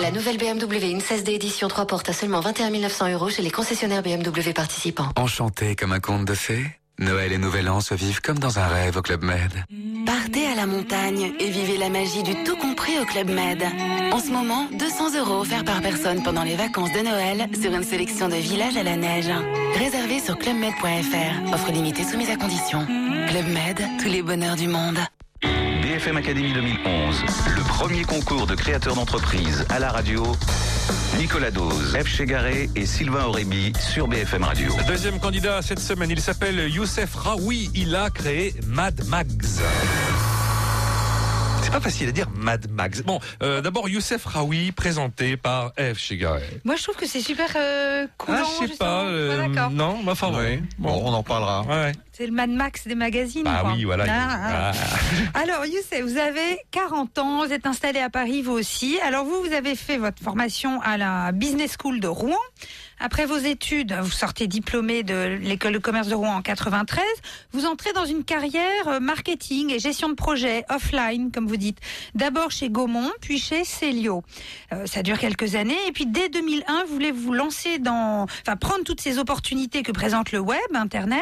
La 0.01 0.09
nouvelle 0.09 0.39
BMW 0.39 0.97
1.16D 0.97 1.29
édition 1.29 1.67
3 1.67 1.85
portes 1.85 2.09
à 2.09 2.13
seulement 2.13 2.39
21 2.39 2.71
900 2.71 3.09
euros 3.13 3.29
chez 3.29 3.43
les 3.43 3.51
concessionnaires 3.51 4.01
BMW 4.01 4.51
participants. 4.55 5.09
Enchanté 5.15 5.75
comme 5.75 5.91
un 5.91 5.99
conte 5.99 6.25
de 6.25 6.33
fées, 6.33 6.65
Noël 6.99 7.33
et 7.33 7.37
Nouvel 7.37 7.69
An 7.69 7.81
se 7.81 7.93
vivent 7.93 8.21
comme 8.21 8.39
dans 8.39 8.57
un 8.59 8.67
rêve 8.67 8.97
au 8.97 9.01
Club 9.01 9.23
Med. 9.23 9.51
Partez 10.05 10.47
à 10.47 10.55
la 10.55 10.65
montagne 10.65 11.33
et 11.39 11.49
vivez 11.49 11.77
la 11.77 11.89
magie 11.89 12.23
du 12.23 12.43
tout 12.43 12.55
compris 12.55 12.97
au 13.01 13.05
Club 13.05 13.29
Med. 13.29 13.63
En 14.11 14.19
ce 14.19 14.31
moment, 14.31 14.67
200 14.79 15.17
euros 15.19 15.41
offerts 15.41 15.65
par 15.65 15.81
personne 15.81 16.23
pendant 16.23 16.43
les 16.43 16.55
vacances 16.55 16.91
de 16.93 16.99
Noël 16.99 17.49
sur 17.59 17.73
une 17.73 17.83
sélection 17.83 18.29
de 18.29 18.35
villages 18.35 18.77
à 18.77 18.83
la 18.83 18.95
neige. 18.95 19.29
Réservé 19.77 20.19
sur 20.19 20.37
clubmed.fr. 20.37 21.53
Offre 21.53 21.71
limitée 21.71 22.03
soumise 22.03 22.29
à 22.29 22.37
condition. 22.37 22.85
Club 22.85 23.47
Med, 23.47 23.81
tous 24.01 24.09
les 24.09 24.21
bonheurs 24.21 24.55
du 24.55 24.67
monde. 24.67 24.99
BFM 25.95 26.17
Academy 26.17 26.51
2011. 26.51 27.23
Le 27.55 27.61
premier 27.69 28.03
concours 28.03 28.47
de 28.47 28.53
créateurs 28.55 28.95
d'entreprise 28.95 29.65
à 29.69 29.79
la 29.79 29.89
radio. 29.93 30.25
Nicolas 31.17 31.51
Dose, 31.51 31.95
F. 31.97 32.05
Chegaré 32.05 32.69
et 32.75 32.85
Sylvain 32.85 33.23
Aurébi 33.23 33.71
sur 33.79 34.09
BFM 34.09 34.43
Radio. 34.43 34.73
Deuxième 34.89 35.21
candidat 35.21 35.61
cette 35.61 35.79
semaine, 35.79 36.09
il 36.11 36.19
s'appelle 36.19 36.69
Youssef 36.69 37.15
Raoui. 37.15 37.71
Il 37.75 37.95
a 37.95 38.09
créé 38.09 38.53
Mad 38.67 39.05
Mags. 39.07 39.41
C'est 41.61 41.71
pas 41.71 41.79
facile 41.79 42.09
à 42.09 42.11
dire 42.11 42.27
Mad 42.35 42.69
Mags. 42.71 43.01
Bon, 43.03 43.21
euh, 43.41 43.61
d'abord 43.61 43.87
Youssef 43.87 44.25
Raoui, 44.25 44.73
présenté 44.73 45.37
par 45.37 45.71
F. 45.79 45.97
Chegaré. 45.97 46.43
Moi, 46.65 46.75
je 46.75 46.83
trouve 46.83 46.95
que 46.97 47.07
c'est 47.07 47.21
super 47.21 47.47
euh, 47.55 48.05
coulant. 48.17 48.39
Ah, 48.41 48.43
je 48.45 48.51
sais 48.59 48.67
justement. 48.67 48.77
pas. 48.89 49.03
euh, 49.05 49.39
Ouais, 49.41 49.47
D'accord. 49.47 49.71
non, 49.71 49.99
enfin 50.07 50.29
bon. 50.29 50.39
Oui. 50.39 50.61
Bon, 50.77 51.01
on 51.05 51.13
en 51.13 51.23
parlera. 51.23 51.61
Ouais. 51.63 51.93
C'est 52.17 52.27
le 52.27 52.31
Mad 52.31 52.49
Max 52.49 52.87
des 52.87 52.95
magazines. 52.95 53.43
Quoi. 53.43 53.73
oui, 53.73 53.83
voilà. 53.83 54.05
Ah, 54.07 54.39
ah. 54.41 54.71
Ah. 54.73 55.39
Alors, 55.41 55.65
Youssef, 55.65 56.01
vous 56.01 56.17
avez 56.17 56.59
40 56.71 57.17
ans, 57.17 57.45
vous 57.45 57.51
êtes 57.51 57.65
installé 57.65 57.99
à 57.99 58.09
Paris, 58.09 58.41
vous 58.41 58.53
aussi. 58.53 58.97
Alors, 59.01 59.25
vous, 59.25 59.41
vous 59.41 59.51
avez 59.51 59.75
fait 59.75 59.97
votre 59.97 60.23
formation 60.23 60.79
à 60.81 60.95
la 60.95 61.33
Business 61.33 61.75
School 61.77 61.99
de 61.99 62.07
Rouen. 62.07 62.39
Après 62.99 63.25
vos 63.25 63.37
études, 63.37 63.93
vous 64.01 64.11
sortez 64.11 64.47
diplômé 64.47 65.03
de 65.03 65.37
l'école 65.41 65.73
de 65.73 65.79
commerce 65.79 66.07
de 66.07 66.15
Rouen 66.15 66.37
en 66.37 66.41
93. 66.41 67.03
Vous 67.51 67.65
entrez 67.65 67.91
dans 67.91 68.05
une 68.05 68.23
carrière 68.23 68.87
euh, 68.87 68.99
marketing 69.01 69.71
et 69.71 69.79
gestion 69.79 70.07
de 70.07 70.13
projet 70.13 70.63
offline, 70.69 71.29
comme 71.31 71.45
vous 71.45 71.57
dites. 71.57 71.79
D'abord 72.13 72.51
chez 72.51 72.69
Gaumont, 72.69 73.11
puis 73.19 73.37
chez 73.37 73.65
Célio. 73.65 74.23
Euh, 74.71 74.85
ça 74.85 75.03
dure 75.03 75.19
quelques 75.19 75.55
années. 75.55 75.75
Et 75.87 75.91
puis, 75.91 76.05
dès 76.05 76.29
2001, 76.29 76.85
vous 76.85 76.93
voulez 76.93 77.11
vous 77.11 77.33
lancer 77.33 77.79
dans, 77.79 78.23
enfin, 78.23 78.55
prendre 78.55 78.85
toutes 78.85 79.01
ces 79.01 79.19
opportunités 79.19 79.83
que 79.83 79.91
présente 79.91 80.31
le 80.31 80.39
web, 80.39 80.59
Internet, 80.73 81.21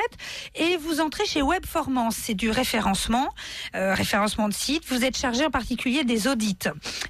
et 0.53 0.77
vous 0.83 1.01
entrez 1.01 1.25
chez 1.25 1.41
Webformance, 1.41 2.15
c'est 2.15 2.33
du 2.33 2.49
référencement, 2.49 3.29
euh, 3.75 3.93
référencement 3.93 4.49
de 4.49 4.53
site. 4.53 4.83
Vous 4.87 5.03
êtes 5.03 5.17
chargé 5.17 5.45
en 5.45 5.49
particulier 5.49 6.03
des 6.03 6.27
audits. 6.27 6.57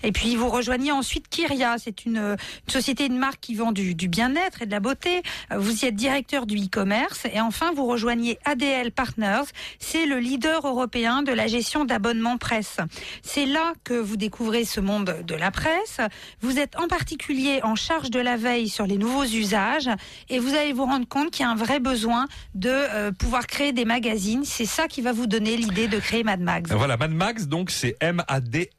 Et 0.03 0.11
puis 0.11 0.35
vous 0.35 0.49
rejoignez 0.49 0.91
ensuite 0.91 1.27
Kyria, 1.29 1.77
c'est 1.77 2.05
une, 2.05 2.37
société, 2.67 3.05
une 3.05 3.17
marque 3.17 3.39
qui 3.39 3.55
vend 3.55 3.71
du, 3.71 3.95
du 3.95 4.07
bien-être 4.07 4.61
et 4.61 4.65
de 4.65 4.71
la 4.71 4.79
beauté. 4.79 5.23
Euh, 5.51 5.57
Vous 5.57 5.83
y 5.83 5.87
êtes 5.87 5.95
directeur 5.95 6.45
du 6.45 6.55
e-commerce. 6.57 7.25
Et 7.33 7.41
enfin, 7.41 7.73
vous 7.73 7.85
rejoignez 7.85 8.37
ADL 8.45 8.91
Partners, 8.91 9.43
c'est 9.79 10.05
le 10.05 10.19
leader 10.19 10.67
européen 10.67 11.23
de 11.23 11.31
la 11.31 11.47
gestion 11.47 11.85
d'abonnements 11.85 12.37
presse. 12.37 12.77
C'est 13.21 13.45
là 13.45 13.73
que 13.83 13.93
vous 13.93 14.17
découvrez 14.17 14.65
ce 14.65 14.79
monde 14.79 15.23
de 15.25 15.35
la 15.35 15.51
presse. 15.51 15.99
Vous 16.41 16.59
êtes 16.59 16.77
en 16.77 16.87
particulier 16.87 17.59
en 17.63 17.75
charge 17.75 18.09
de 18.09 18.19
la 18.19 18.37
veille 18.37 18.69
sur 18.69 18.85
les 18.85 18.97
nouveaux 18.97 19.25
usages 19.25 19.89
et 20.29 20.39
vous 20.39 20.53
allez 20.55 20.73
vous 20.73 20.85
rendre 20.85 21.07
compte 21.07 21.31
qu'il 21.31 21.45
y 21.45 21.47
a 21.47 21.51
un 21.51 21.55
vrai 21.55 21.79
besoin 21.79 22.27
de 22.53 22.69
euh, 22.69 23.11
pouvoir 23.11 23.47
créer 23.47 23.62
des 23.71 23.85
magazines. 23.85 24.43
C'est 24.45 24.65
ça 24.65 24.87
qui 24.87 25.01
va 25.01 25.13
vous 25.13 25.27
donner 25.27 25.55
l'idée 25.57 25.87
de 25.87 25.99
créer 25.99 26.23
Mad 26.23 26.41
Max. 26.41 26.71
Voilà, 26.71 26.97
Mad 26.97 27.11
Max, 27.11 27.47
donc 27.47 27.71
c'est 27.71 27.95
M-A-D-M-A-G-Z 28.01 28.73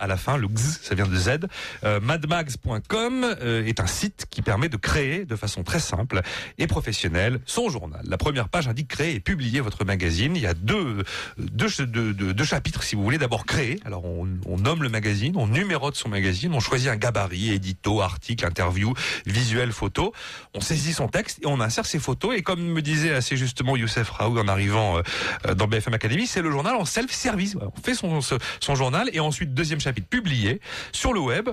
à 0.00 0.06
la 0.06 0.16
fin, 0.16 0.36
le 0.36 0.48
X, 0.48 0.80
ça 0.82 0.94
vient 0.94 1.06
de 1.06 1.16
Z. 1.16 1.40
Euh, 1.84 2.00
madmags.com 2.00 3.36
euh, 3.40 3.64
est 3.64 3.80
un 3.80 3.86
site 3.86 4.26
qui 4.30 4.42
permet 4.42 4.68
de 4.68 4.76
créer 4.76 5.24
de 5.24 5.36
façon 5.36 5.62
très 5.62 5.80
simple 5.80 6.22
et 6.58 6.66
professionnelle 6.66 7.40
son 7.46 7.68
journal. 7.68 8.02
La 8.04 8.18
première 8.18 8.48
page 8.48 8.68
indique 8.68 8.88
créer 8.88 9.14
et 9.14 9.20
publier 9.20 9.60
votre 9.60 9.84
magazine. 9.84 10.34
Il 10.36 10.42
y 10.42 10.46
a 10.46 10.54
deux, 10.54 11.04
deux, 11.38 11.68
deux, 11.86 12.44
chapitres 12.44 12.82
si 12.82 12.96
vous 12.96 13.02
voulez. 13.02 13.18
D'abord 13.18 13.46
créer, 13.46 13.78
alors 13.84 14.04
on 14.04 14.58
nomme 14.58 14.82
le 14.82 14.88
magazine, 14.88 15.34
on 15.36 15.46
numérote 15.46 15.96
son 15.96 16.08
magazine, 16.08 16.52
on 16.54 16.60
choisit 16.60 16.88
un 16.88 16.96
gabarit, 16.96 17.52
édito, 17.52 18.00
article, 18.00 18.44
interview, 18.46 18.94
visuel, 19.26 19.72
photo. 19.72 20.12
On 20.54 20.60
saisit 20.60 20.92
son 20.92 21.08
texte 21.08 21.40
et 21.42 21.46
on 21.46 21.60
insère 21.60 21.86
ses 21.86 21.98
photos. 21.98 22.34
Et 22.36 22.42
comme 22.42 22.62
me 22.62 22.82
disait 22.82 23.11
assez 23.12 23.36
justement 23.36 23.76
Youssef 23.76 24.10
Raoult 24.10 24.38
en 24.38 24.48
arrivant 24.48 24.98
euh, 24.98 25.02
euh, 25.46 25.54
dans 25.54 25.66
BFM 25.66 25.94
Academy, 25.94 26.26
c'est 26.26 26.42
le 26.42 26.50
journal 26.50 26.76
en 26.76 26.84
self-service. 26.84 27.56
On 27.60 27.80
fait 27.80 27.94
son 27.94 28.74
journal 28.74 29.10
et 29.12 29.20
ensuite 29.20 29.54
deuxième 29.54 29.80
chapitre 29.80 30.08
publié 30.08 30.60
sur 30.92 31.12
le 31.12 31.20
web 31.20 31.48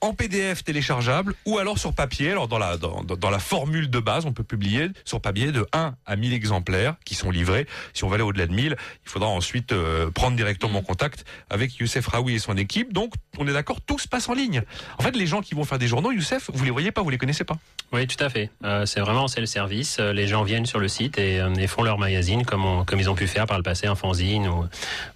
en 0.00 0.12
PDF 0.12 0.62
téléchargeable 0.64 1.34
ou 1.46 1.58
alors 1.58 1.78
sur 1.78 1.92
papier. 1.92 2.30
Alors 2.32 2.48
dans 2.48 2.58
la 2.58 2.76
dans, 2.76 3.02
dans- 3.02 3.16
dans 3.16 3.30
la 3.30 3.38
formule 3.38 3.88
de 3.90 3.98
base, 3.98 4.26
on 4.26 4.32
peut 4.32 4.44
publier 4.44 4.88
sur 5.04 5.20
papier 5.20 5.52
de 5.52 5.66
1 5.72 5.94
à 6.06 6.16
1000 6.16 6.32
exemplaires 6.32 6.96
qui 7.04 7.14
sont 7.14 7.30
livrés. 7.30 7.66
Si 7.94 8.04
on 8.04 8.08
va 8.08 8.14
aller 8.14 8.24
au-delà 8.24 8.46
de 8.46 8.52
1000, 8.52 8.76
il 9.04 9.08
faudra 9.10 9.28
ensuite 9.28 9.72
euh, 9.72 10.10
prendre 10.10 10.36
directement 10.36 10.82
contact 10.82 11.24
avec 11.50 11.74
Youssef 11.76 12.06
Raoui 12.06 12.34
et 12.34 12.38
son 12.38 12.56
équipe. 12.56 12.92
Donc 12.92 13.14
on 13.38 13.46
est 13.48 13.52
d'accord, 13.52 13.80
tout 13.80 13.98
se 13.98 14.08
passe 14.08 14.28
en 14.28 14.34
ligne. 14.34 14.62
En 14.98 15.02
fait, 15.02 15.16
les 15.16 15.26
gens 15.26 15.40
qui 15.40 15.54
vont 15.54 15.64
faire 15.64 15.78
des 15.78 15.88
journaux, 15.88 16.12
Youssef, 16.12 16.50
vous 16.52 16.64
les 16.64 16.70
voyez 16.70 16.92
pas, 16.92 17.02
vous 17.02 17.10
les 17.10 17.18
connaissez 17.18 17.44
pas. 17.44 17.56
Oui, 17.92 18.06
tout 18.06 18.22
à 18.22 18.28
fait. 18.28 18.50
Euh, 18.64 18.84
c'est 18.86 19.00
vraiment 19.00 19.28
c'est 19.28 19.40
le 19.40 19.46
service. 19.46 19.98
Euh, 20.00 20.12
Les 20.12 20.26
gens 20.26 20.42
viennent 20.44 20.66
sur 20.66 20.78
le 20.78 20.88
site 20.88 21.18
et, 21.18 21.36
et 21.58 21.66
font 21.66 21.82
leur 21.82 21.98
magazine 21.98 22.44
comme, 22.44 22.64
on- 22.64 22.84
comme 22.84 23.00
ils 23.00 23.08
ont 23.10 23.14
pu 23.14 23.26
faire 23.26 23.46
par 23.46 23.56
le 23.56 23.62
passé, 23.62 23.86
un 23.86 23.94
fanzine 23.94 24.46
ou, 24.48 24.64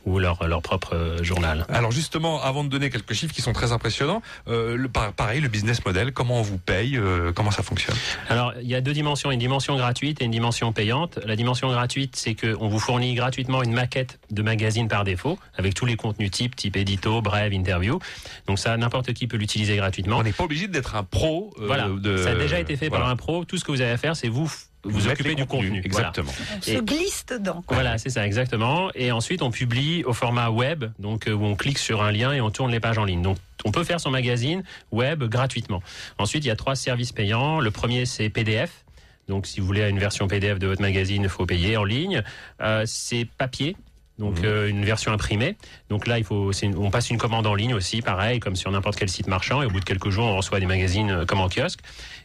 ou 0.07 0.19
leur, 0.19 0.47
leur 0.47 0.63
propre 0.63 1.17
journal. 1.23 1.67
Alors 1.69 1.91
justement, 1.91 2.43
avant 2.43 2.65
de 2.65 2.69
donner 2.69 2.91
quelques 2.91 3.13
chiffres 3.13 3.35
qui 3.35 3.43
sont 3.43 3.53
très 3.53 3.73
impressionnants, 3.73 4.23
euh, 4.49 4.70
le, 4.77 4.89
par- 4.89 5.13
pareil, 5.13 5.41
le 5.41 5.49
business 5.49 5.85
model, 5.85 6.13
comment 6.13 6.39
on 6.39 6.43
vous 6.43 6.59
paye, 6.59 6.97
euh, 6.97 7.33
comment 7.33 7.51
ça 7.51 7.63
fonctionne 7.63 7.97
Alors, 8.29 8.53
il 8.61 8.69
y 8.69 8.75
a 8.75 8.81
deux 8.81 8.93
dimensions, 8.93 9.31
une 9.31 9.39
dimension 9.39 9.77
gratuite 9.77 10.21
et 10.21 10.25
une 10.25 10.31
dimension 10.31 10.73
payante. 10.73 11.19
La 11.25 11.37
dimension 11.37 11.69
gratuite, 11.71 12.17
c'est 12.17 12.35
qu'on 12.35 12.69
vous 12.69 12.79
fournit 12.79 13.15
gratuitement 13.15 13.63
une 13.63 13.73
maquette 13.73 14.19
de 14.31 14.43
magazine 14.43 14.89
par 14.89 15.05
défaut, 15.05 15.39
avec 15.57 15.75
tous 15.75 15.87
les 15.87 15.97
contenus 15.97 16.31
types, 16.31 16.57
type 16.57 16.77
édito, 16.77 17.23
brève, 17.23 17.53
interview. 17.53 17.99
Donc 18.47 18.59
ça, 18.59 18.77
n'importe 18.77 19.13
qui 19.13 19.27
peut 19.27 19.37
l'utiliser 19.37 19.77
gratuitement. 19.77 20.19
On 20.19 20.23
n'est 20.23 20.33
pas 20.33 20.45
obligé 20.45 20.69
d'être 20.69 20.95
un 20.97 21.05
pro. 21.05 21.53
euh, 21.61 21.67
Voilà, 21.67 21.89
de- 21.89 22.17
ça 22.19 22.31
a 22.31 22.35
déjà 22.35 22.59
été 22.61 22.77
fait 22.77 22.89
voilà. 22.89 23.05
par 23.05 23.13
un 23.13 23.17
pro. 23.17 23.45
Tout 23.45 23.57
ce 23.57 23.65
que 23.65 23.73
vous 23.73 23.81
avez 23.81 23.93
à 23.93 23.97
faire, 23.97 24.17
c'est 24.17 24.29
vous 24.29 24.51
vous 24.85 25.09
occuper 25.09 25.31
les 25.31 25.35
du 25.35 25.47
contenu. 25.47 25.69
Voilà. 25.91 26.09
Exactement. 26.09 26.33
On 26.59 26.63
se 26.63 26.71
Et- 26.71 26.83
glisse 26.83 27.27
dedans. 27.27 27.63
quoi. 27.67 27.77
Voilà, 27.77 27.99
c'est 27.99 28.11
ça, 28.11 28.27
exactement. 28.27 28.91
Et 28.95 29.13
ensuite, 29.13 29.43
on 29.43 29.51
publie 29.51 30.05
au 30.05 30.13
format 30.13 30.49
web, 30.51 30.85
donc 30.99 31.29
euh, 31.29 31.33
où 31.33 31.45
on 31.45 31.55
clique 31.57 31.79
sur 31.79 32.03
un 32.03 32.11
lien 32.13 32.33
et 32.33 32.41
on 32.41 32.51
tourne 32.51 32.71
les 32.71 32.81
pages 32.81 32.99
en 32.99 33.05
ligne. 33.05 33.23
Donc, 33.23 33.37
on 33.65 33.73
peut 33.73 33.85
faire 33.85 34.01
son 34.01 34.11
magazine 34.11 34.63
web 34.91 35.23
gratuitement. 35.25 35.83
Ensuite, 36.19 36.45
il 36.45 36.49
y 36.49 36.53
a 36.53 36.57
trois 36.57 36.77
services 36.77 37.13
payants. 37.13 37.61
Le 37.61 37.71
premier, 37.71 38.07
c'est 38.07 38.31
PDF. 38.31 38.85
Donc, 39.29 39.47
si 39.47 39.61
vous 39.61 39.67
voulez 39.67 39.87
une 39.89 39.99
version 39.99 40.27
PDF 40.29 40.59
de 40.59 40.67
votre 40.67 40.81
magazine, 40.81 41.23
il 41.23 41.29
faut 41.29 41.47
payer 41.47 41.77
en 41.77 41.85
ligne. 41.85 42.23
Euh, 42.63 42.85
c'est 42.87 43.27
papier. 43.39 43.77
Donc 44.19 44.41
Mhm. 44.41 44.45
euh, 44.45 44.69
une 44.69 44.85
version 44.85 45.13
imprimée. 45.13 45.57
Donc 45.89 46.07
là, 46.07 46.19
il 46.19 46.25
faut, 46.25 46.53
c'est 46.53 46.67
une- 46.67 46.77
on 46.77 46.91
passe 46.91 47.09
une 47.09 47.17
commande 47.17 47.47
en 47.47 47.55
ligne 47.55 47.73
aussi, 47.73 48.03
pareil, 48.03 48.39
comme 48.39 48.55
sur 48.55 48.71
n'importe 48.71 48.99
quel 48.99 49.09
site 49.09 49.27
marchand. 49.29 49.63
Et 49.63 49.65
au 49.67 49.71
bout 49.71 49.81
de 49.81 49.85
quelques 49.87 50.11
jours, 50.11 50.27
on 50.27 50.37
reçoit 50.37 50.61
des 50.61 50.67
magazines 50.67 51.11
euh, 51.11 51.25
comme 51.25 51.41
en 51.41 51.49
kiosque. 51.49 51.81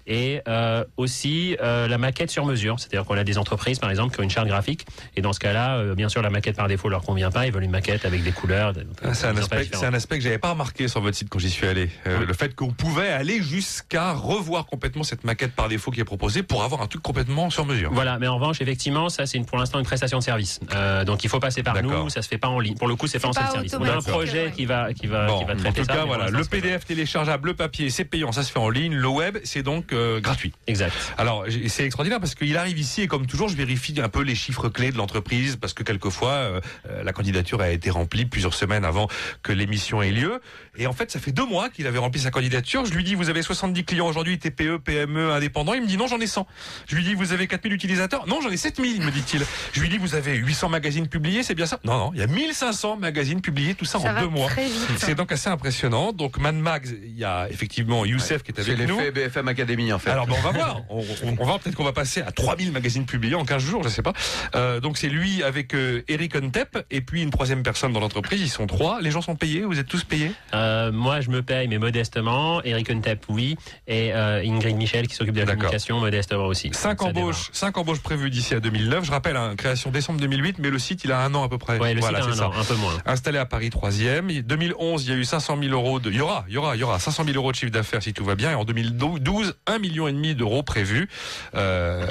Et 0.08 0.42
euh, 0.48 0.84
aussi 0.98 1.58
euh, 1.62 1.88
la 1.88 1.98
maquette 1.98 2.30
sur 2.30 2.46
mesure, 2.46 2.80
c'est-à-dire 2.80 3.06
qu'on 3.06 3.18
a 3.18 3.24
des 3.24 3.38
entreprises, 3.38 3.80
par 3.80 3.90
exemple, 3.90 4.14
qui 4.14 4.20
ont 4.20 4.24
une 4.24 4.30
charte 4.30 4.48
graphique. 4.48 4.86
Et 5.16 5.22
dans 5.22 5.34
ce 5.34 5.40
cas-là, 5.40 5.78
euh, 5.78 5.96
bien 5.96 6.10
sûr, 6.10 6.22
la 6.22 6.30
maquette 6.30 6.56
par 6.56 6.68
défaut 6.68 6.90
leur 6.90 7.02
convient 7.02 7.32
pas. 7.32 7.46
Ils 7.48 7.52
veulent 7.52 7.64
une 7.64 7.72
maquette 7.72 8.06
avec 8.06 8.24
des 8.24 8.32
couleurs. 8.32 8.74
Ah, 9.04 9.14
C'est 9.14 9.28
un, 9.28 9.38
aspect, 9.38 9.68
un 9.84 10.18
que 10.18 10.22
j'avais 10.22 10.38
pas 10.38 10.52
remarqué 10.52 10.88
sur 10.88 11.02
votre 11.02 11.18
site 11.18 11.30
quand 11.30 11.40
j'y 11.40 11.50
suis 11.50 11.68
allé. 11.68 11.90
Euh, 12.08 12.20
Oui. 12.20 12.26
Le 12.28 12.34
fait 12.34 12.56
qu'on 12.56 12.72
pouvait 12.72 13.10
aller 13.10 13.42
jusqu'à 13.42 14.14
revoir 14.14 14.66
complètement 14.66 15.04
cette 15.04 15.24
maquette 15.24 15.54
par 15.54 15.70
défaut 15.70 15.92
qui 15.92 16.02
est 16.02 16.06
proposée 16.06 16.44
pour 16.44 16.64
avoir 16.64 16.82
un 16.82 16.88
truc 16.88 17.02
complètement 17.02 17.50
sur 17.50 17.66
mesure. 17.66 17.92
Voilà, 17.94 18.20
mais 18.20 18.28
en 18.28 18.36
revanche, 18.36 18.62
effectivement, 18.62 19.10
ça 19.10 19.26
c'est 19.26 19.40
pour 19.40 19.58
l'instant 19.58 19.80
une 19.80 19.86
prestation 19.86 20.20
de 20.20 20.24
service. 20.24 20.60
Euh, 20.74 21.04
donc 21.04 21.24
il 21.24 21.30
faut 21.30 21.40
passer 21.40 21.64
par 21.64 21.82
nous, 21.82 22.10
ça 22.10 22.22
se 22.22 22.28
fait 22.28 22.38
pas 22.38 22.48
en 22.48 22.60
ligne. 22.60 22.76
Pour 22.76 22.88
le 22.88 22.96
coup, 22.96 23.08
c'est 23.08 23.20
pas 23.20 23.30
en 23.30 23.34
self-service. 23.34 23.76
On 23.80 23.84
a 23.86 23.96
un 23.96 24.02
projet 24.02 24.52
qui 24.56 24.66
va 24.66 24.94
qui 24.94 25.08
va 25.08 25.28
Bon, 25.28 25.40
qui 25.40 25.46
va 25.46 25.54
en 25.54 25.58
traiter 25.58 25.82
tout 25.82 25.88
ça. 25.88 25.94
cas, 25.94 26.00
mais 26.02 26.08
voilà, 26.08 26.26
pour 26.26 26.38
le 26.38 26.46
PDF 26.46 26.86
téléchargeable, 26.86 27.50
le 27.50 27.56
papier, 27.56 27.90
c'est 27.90 28.06
payant, 28.06 28.32
ça 28.32 28.44
se 28.44 28.52
fait 28.52 28.60
en 28.60 28.70
ligne. 28.70 28.94
Le 28.94 29.08
web, 29.08 29.38
c'est 29.44 29.64
donc 29.64 29.94
euh, 29.96 30.20
gratuit. 30.20 30.52
Exact. 30.68 30.94
Alors, 31.18 31.46
c'est 31.68 31.86
extraordinaire 31.86 32.20
parce 32.20 32.36
qu'il 32.36 32.56
arrive 32.58 32.78
ici 32.78 33.02
et 33.02 33.08
comme 33.08 33.26
toujours, 33.26 33.50
je 33.50 33.56
vérifie 33.56 33.96
un 34.02 34.10
peu 34.10 34.22
les 34.22 34.36
chiffres 34.36 34.70
clés 34.70 34.92
de 34.92 34.98
l'entreprise 34.98 35.56
parce 35.56 35.74
que 35.74 35.84
quelquefois, 35.84 36.32
euh, 36.32 36.62
euh, 36.90 37.04
la 37.04 37.14
candidature 37.14 37.62
a 37.62 37.70
été 37.70 37.90
remplie 37.90 38.26
plusieurs 38.26 38.54
semaines 38.54 38.86
avant 38.86 39.08
que 39.44 39.52
l'émission 39.52 40.02
ait 40.02 40.12
lieu. 40.12 40.42
Et 40.78 40.88
en 40.88 40.94
fait, 40.94 41.10
ça 41.12 41.20
fait 41.20 41.32
deux 41.32 41.46
mois 41.46 41.70
qu'il 41.70 41.88
avait 41.88 41.98
rempli 42.00 42.20
sa 42.22 42.32
candidature. 42.32 42.86
Je 42.86 42.92
lui 42.94 43.04
dis, 43.04 43.16
vous 43.16 43.30
avez 43.30 43.42
70 43.42 43.86
clients 43.86 44.08
aujourd'hui, 44.08 44.38
TPE, 44.38 44.78
PME, 44.84 45.32
indépendants. 45.32 45.74
Il 45.74 45.82
me 45.82 45.88
dit, 45.88 45.98
non, 45.98 46.08
j'en 46.08 46.20
ai 46.20 46.28
100. 46.28 46.46
Je 46.88 46.96
lui 46.96 47.04
dis, 47.04 47.14
vous 47.16 47.32
avez 47.34 47.48
4000 47.48 47.72
utilisateurs? 47.74 48.28
Non, 48.28 48.42
j'en 48.42 48.50
ai 48.50 48.58
7000, 48.58 49.02
me 49.02 49.12
dit-il. 49.12 49.42
Je 49.74 49.80
lui 49.82 49.90
dis, 49.90 49.98
vous 49.98 50.16
avez 50.16 50.36
800 50.36 50.70
magazines 50.70 51.08
publiés, 51.08 51.44
c'est 51.44 51.56
bien 51.56 51.66
ça? 51.66 51.80
Non, 51.86 51.98
non, 51.98 52.12
il 52.14 52.20
y 52.20 52.24
a 52.24 52.28
1500 52.28 52.98
magazines 52.98 53.42
publiés, 53.42 53.76
tout 53.76 53.86
ça, 53.86 54.00
Ça 54.00 54.14
en 54.14 54.20
deux 54.20 54.28
mois. 54.28 54.48
très 54.50 54.66
vite. 54.66 54.74
C'est 54.98 55.16
donc 55.16 55.32
assez 55.32 55.50
impressionnant. 55.50 56.12
Donc, 56.12 56.38
Man 56.38 56.60
Mags, 56.60 56.88
il 57.06 57.18
y 57.18 57.24
a 57.24 57.48
effectivement 57.50 58.04
Youssef 58.06 58.44
qui 58.44 58.52
est 58.52 58.62
C'est 58.62 58.72
avec 58.74 58.88
nous. 58.88 58.98
l'effet 58.98 59.12
BFM 59.12 59.48
Academy 59.48 59.85
en 59.94 60.00
fait. 60.00 60.10
Alors 60.12 60.28
bon, 60.28 60.36
on 60.38 60.42
va 60.42 60.52
voir. 60.52 60.82
On, 60.90 61.00
on- 61.00 61.36
on 61.40 61.46
va 61.46 61.60
peut-être 61.60 61.76
qu'on 61.76 61.84
va 61.84 61.94
passer 61.94 62.22
à 62.22 62.32
3000 62.32 62.72
magazines 62.72 63.06
publiés 63.06 63.36
en 63.36 63.44
15 63.46 63.62
jours, 63.64 63.84
je 63.84 63.90
sais 63.90 64.02
pas. 64.02 64.14
Euh, 64.56 64.80
donc 64.80 64.98
c'est 64.98 65.10
lui 65.10 65.44
avec 65.44 65.74
euh, 65.74 66.02
Eric 66.08 66.36
Untep 66.36 66.86
et 66.92 67.02
puis 67.02 67.22
une 67.22 67.30
troisième 67.30 67.64
personne 67.64 67.92
dans 67.94 68.00
l'entreprise. 68.00 68.42
Ils 68.42 68.50
sont 68.50 68.68
trois. 68.68 69.02
Les 69.02 69.12
gens 69.12 69.22
sont 69.22 69.36
payés. 69.36 69.64
Vous 69.64 69.80
êtes 69.80 69.88
tous 69.88 70.04
payés? 70.04 70.32
Euh, 70.54 70.92
moi, 70.92 71.22
je 71.22 71.30
me 71.30 71.42
paye, 71.42 71.68
mais 71.68 71.78
modestement. 71.78 72.62
Eric 72.64 72.90
Untep, 72.90 73.26
oui. 73.30 73.58
Et 73.88 74.14
euh, 74.14 74.42
Ingrid 74.46 74.76
Michel, 74.78 75.08
qui 75.08 75.16
s'occupe 75.16 75.36
de 75.36 75.42
la 75.42 75.48
communication, 75.48 76.00
modestement 76.00 76.46
aussi. 76.46 76.70
Cinq 76.74 77.02
embauches, 77.02 77.50
cinq 77.52 77.78
embauches 77.78 78.02
prévues 78.02 78.30
d'ici 78.30 78.54
à 78.54 78.60
2009. 78.60 79.04
Je 79.06 79.12
rappelle, 79.12 79.38
hein, 79.38 79.56
création 79.58 79.92
décembre 79.92 80.20
2008, 80.20 80.58
mais 80.60 80.70
le 80.70 80.80
site 80.80 81.04
il 81.04 81.12
a 81.12 81.20
un 81.22 81.34
an 81.36 81.44
à 81.44 81.50
peu 81.50 81.58
près. 81.58 81.74
démarre. 81.74 81.88
Ouais, 81.90 81.94
le 81.94 82.02
voilà, 82.02 82.22
site 82.22 82.30
a 82.32 82.34
c'est 82.34 82.40
un 82.42 82.52
ça. 82.52 82.58
an, 82.58 82.62
un 82.62 82.64
peu 82.64 82.76
moins. 82.76 82.94
Installé 83.06 83.38
à 83.38 83.46
Paris 83.46 83.70
3e. 83.70 84.42
2011, 84.44 85.06
il 85.06 85.10
y 85.10 85.14
a 85.14 85.18
eu 85.18 85.26
500 85.26 85.58
000 85.62 85.74
euros 85.74 86.00
de, 86.00 86.10
il 86.10 86.18
y 86.18 86.22
aura, 86.22 86.46
il 86.48 86.54
y 86.54 86.58
aura, 86.58 86.76
il 86.76 86.80
y 86.80 86.84
aura 86.84 87.00
500 87.00 87.24
000 87.26 87.36
euros 87.38 87.52
de 87.52 87.58
chiffre 87.58 87.72
d'affaires 87.72 88.02
si 88.04 88.14
tout 88.14 88.24
va 88.26 88.36
bien. 88.36 88.52
Et 88.52 88.56
en 88.56 88.64
2012, 88.66 89.56
1 89.68 89.75
million 89.80 90.08
et 90.08 90.14
demi 90.14 90.36
d'euros 90.36 90.64
prévus. 90.64 91.08
Euh, 91.56 92.06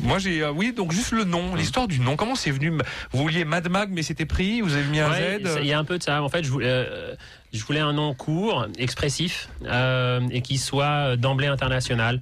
moi 0.00 0.18
j'ai, 0.18 0.42
euh, 0.42 0.50
oui, 0.50 0.72
donc 0.72 0.92
juste 0.92 1.12
le 1.12 1.24
nom, 1.24 1.54
l'histoire 1.54 1.88
du 1.88 2.00
nom. 2.00 2.16
Comment 2.16 2.34
c'est 2.34 2.50
venu? 2.50 2.72
Vous 3.12 3.22
vouliez 3.22 3.44
Mad 3.44 3.68
Mag, 3.68 3.90
mais 3.92 4.02
c'était 4.02 4.26
pris. 4.26 4.60
Vous 4.60 4.74
avez 4.74 4.84
mis 4.84 5.00
un 5.00 5.10
Ouais, 5.10 5.40
Z. 5.44 5.58
Il 5.60 5.66
y 5.66 5.72
a 5.72 5.78
un 5.78 5.84
peu 5.84 5.98
de 5.98 6.02
ça. 6.02 6.22
En 6.22 6.28
fait, 6.28 6.42
je 6.44 6.50
voulais, 6.50 6.66
euh, 6.68 7.14
je 7.52 7.64
voulais 7.64 7.80
un 7.80 7.92
nom 7.92 8.14
court, 8.14 8.66
expressif, 8.78 9.48
euh, 9.66 10.20
et 10.30 10.42
qui 10.42 10.58
soit 10.58 11.16
d'emblée 11.16 11.46
international. 11.46 12.20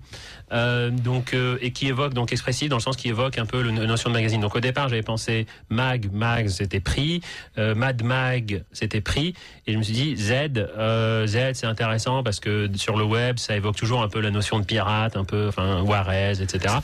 Euh, 0.53 0.91
donc 0.91 1.35
euh, 1.35 1.59
et 1.61 1.73
qui 1.73 1.89
évoque 1.89 2.15
donc 2.15 2.31
expressif 2.31 2.69
dans 2.69 2.77
le 2.77 2.81
sens 2.81 2.97
qui 2.97 3.09
évoque 3.09 3.37
un 3.37 3.47
peu 3.47 3.63
le- 3.63 3.73
la 3.73 3.85
notion 3.87 4.11
de 4.11 4.15
magazine. 4.15 4.41
Donc 4.41 4.55
au 4.55 4.61
départ 4.61 4.89
j'avais 4.89 5.03
pensé 5.03 5.45
mag 5.71 6.09
mag 6.13 6.47
c'était 6.47 6.79
pris, 6.79 7.21
euh, 7.59 7.75
mad 7.75 8.01
mag 8.05 8.63
c'était 8.71 9.01
pris 9.01 9.35
et 9.67 9.73
je 9.73 9.77
me 9.79 9.83
suis 9.83 9.93
dit 9.93 10.15
Z 10.17 10.33
euh, 10.57 11.27
Z 11.27 11.55
c'est 11.55 11.67
intéressant 11.67 12.23
parce 12.23 12.39
que 12.39 12.71
sur 12.77 12.97
le 12.97 13.03
web 13.03 13.39
ça 13.41 13.57
évoque 13.57 13.75
toujours 13.75 14.03
un 14.03 14.09
peu 14.09 14.21
la 14.21 14.31
notion 14.31 14.61
de 14.61 14.65
pirate, 14.65 15.17
un 15.17 15.25
peu 15.25 15.49
enfin 15.49 15.83
Juarez 15.85 16.41
etc. 16.41 16.77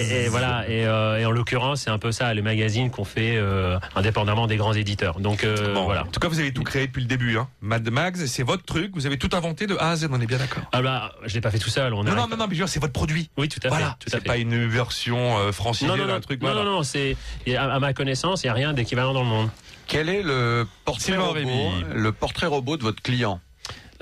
Et, 0.00 0.26
et 0.26 0.28
voilà 0.28 0.64
et, 0.68 0.86
euh, 0.86 1.18
et 1.18 1.26
en 1.26 1.32
l'occurrence 1.32 1.80
c'est 1.80 1.90
un 1.90 1.98
peu 1.98 2.12
ça 2.12 2.32
les 2.34 2.42
magazines 2.42 2.88
qu'on 2.92 3.04
fait 3.04 3.34
euh, 3.36 3.80
indépendamment 3.96 4.46
des 4.46 4.58
grands 4.58 4.74
éditeurs. 4.74 5.18
Donc 5.18 5.42
euh, 5.42 5.74
Bon, 5.74 5.86
voilà. 5.86 6.02
En 6.04 6.10
tout 6.12 6.20
cas, 6.20 6.28
vous 6.28 6.38
avez 6.38 6.52
tout 6.52 6.62
créé 6.62 6.86
depuis 6.86 7.02
le 7.02 7.08
début. 7.08 7.36
Hein. 7.36 7.48
Mad 7.62 7.87
Mags, 7.90 8.16
c'est 8.26 8.42
votre 8.42 8.62
truc. 8.64 8.92
Vous 8.94 9.06
avez 9.06 9.18
tout 9.18 9.30
inventé 9.32 9.66
de 9.66 9.76
A 9.76 9.90
à 9.90 9.96
Z. 9.96 10.08
On 10.10 10.20
est 10.20 10.26
bien 10.26 10.38
d'accord. 10.38 10.62
Ah 10.72 10.82
bah, 10.82 11.12
je 11.24 11.34
l'ai 11.34 11.40
pas 11.40 11.50
fait 11.50 11.58
tout 11.58 11.70
seul. 11.70 11.92
On 11.94 12.04
Non, 12.04 12.14
non, 12.14 12.28
non, 12.28 12.36
non, 12.36 12.46
mais 12.48 12.56
c'est 12.66 12.80
votre 12.80 12.92
produit. 12.92 13.30
Oui, 13.36 13.48
tout 13.48 13.60
à 13.64 13.68
Voilà. 13.68 13.96
fait. 14.02 14.10
C'est 14.10 14.24
pas 14.24 14.36
une 14.36 14.66
version 14.66 15.38
euh, 15.38 15.52
franchisée 15.52 15.86
non, 15.88 15.96
non, 15.96 16.06
d'un 16.06 16.14
non, 16.14 16.20
truc. 16.20 16.40
non, 16.42 16.48
voilà. 16.48 16.64
non, 16.64 16.76
non, 16.76 16.82
c'est 16.82 17.16
à, 17.56 17.78
ma 17.78 17.92
connaissance, 17.92 18.42
il 18.42 18.46
n'y 18.46 18.50
a 18.50 18.54
rien 18.54 18.72
d'équivalent 18.72 19.12
dans 19.12 19.22
le 19.22 19.28
monde. 19.28 19.50
Quel 19.86 20.08
est 20.08 20.22
le 20.22 20.66
portrait 20.84 21.16
robot, 21.16 21.32
Rémy. 21.32 21.84
le 21.94 22.12
portrait 22.12 22.46
robot 22.46 22.76
de 22.76 22.82
votre 22.82 23.02
client 23.02 23.40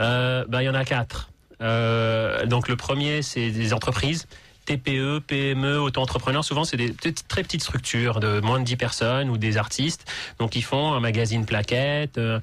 Euh, 0.01 0.44
bah, 0.49 0.62
il 0.62 0.66
y 0.66 0.68
en 0.68 0.75
a 0.75 0.85
quatre. 0.85 1.31
Euh, 1.62 2.44
donc 2.46 2.68
le 2.68 2.77
premier, 2.77 3.22
c'est 3.22 3.51
des 3.51 3.72
entreprises 3.72 4.27
TPE, 4.66 5.20
PME, 5.26 5.79
auto-entrepreneurs. 5.81 6.44
Souvent, 6.44 6.64
c'est 6.64 6.76
des 6.76 6.92
très 7.29 7.42
petites 7.42 7.62
structures 7.62 8.20
de 8.20 8.40
moins 8.40 8.59
de 8.61 8.64
10 8.64 8.76
personnes 8.76 9.31
ou 9.31 9.38
des 9.38 9.57
artistes. 9.57 10.05
Donc, 10.38 10.57
ils 10.57 10.62
font 10.64 10.92
un 10.92 11.00
magazine 11.00 11.46
plaquette 11.46 12.18
euh, 12.18 12.40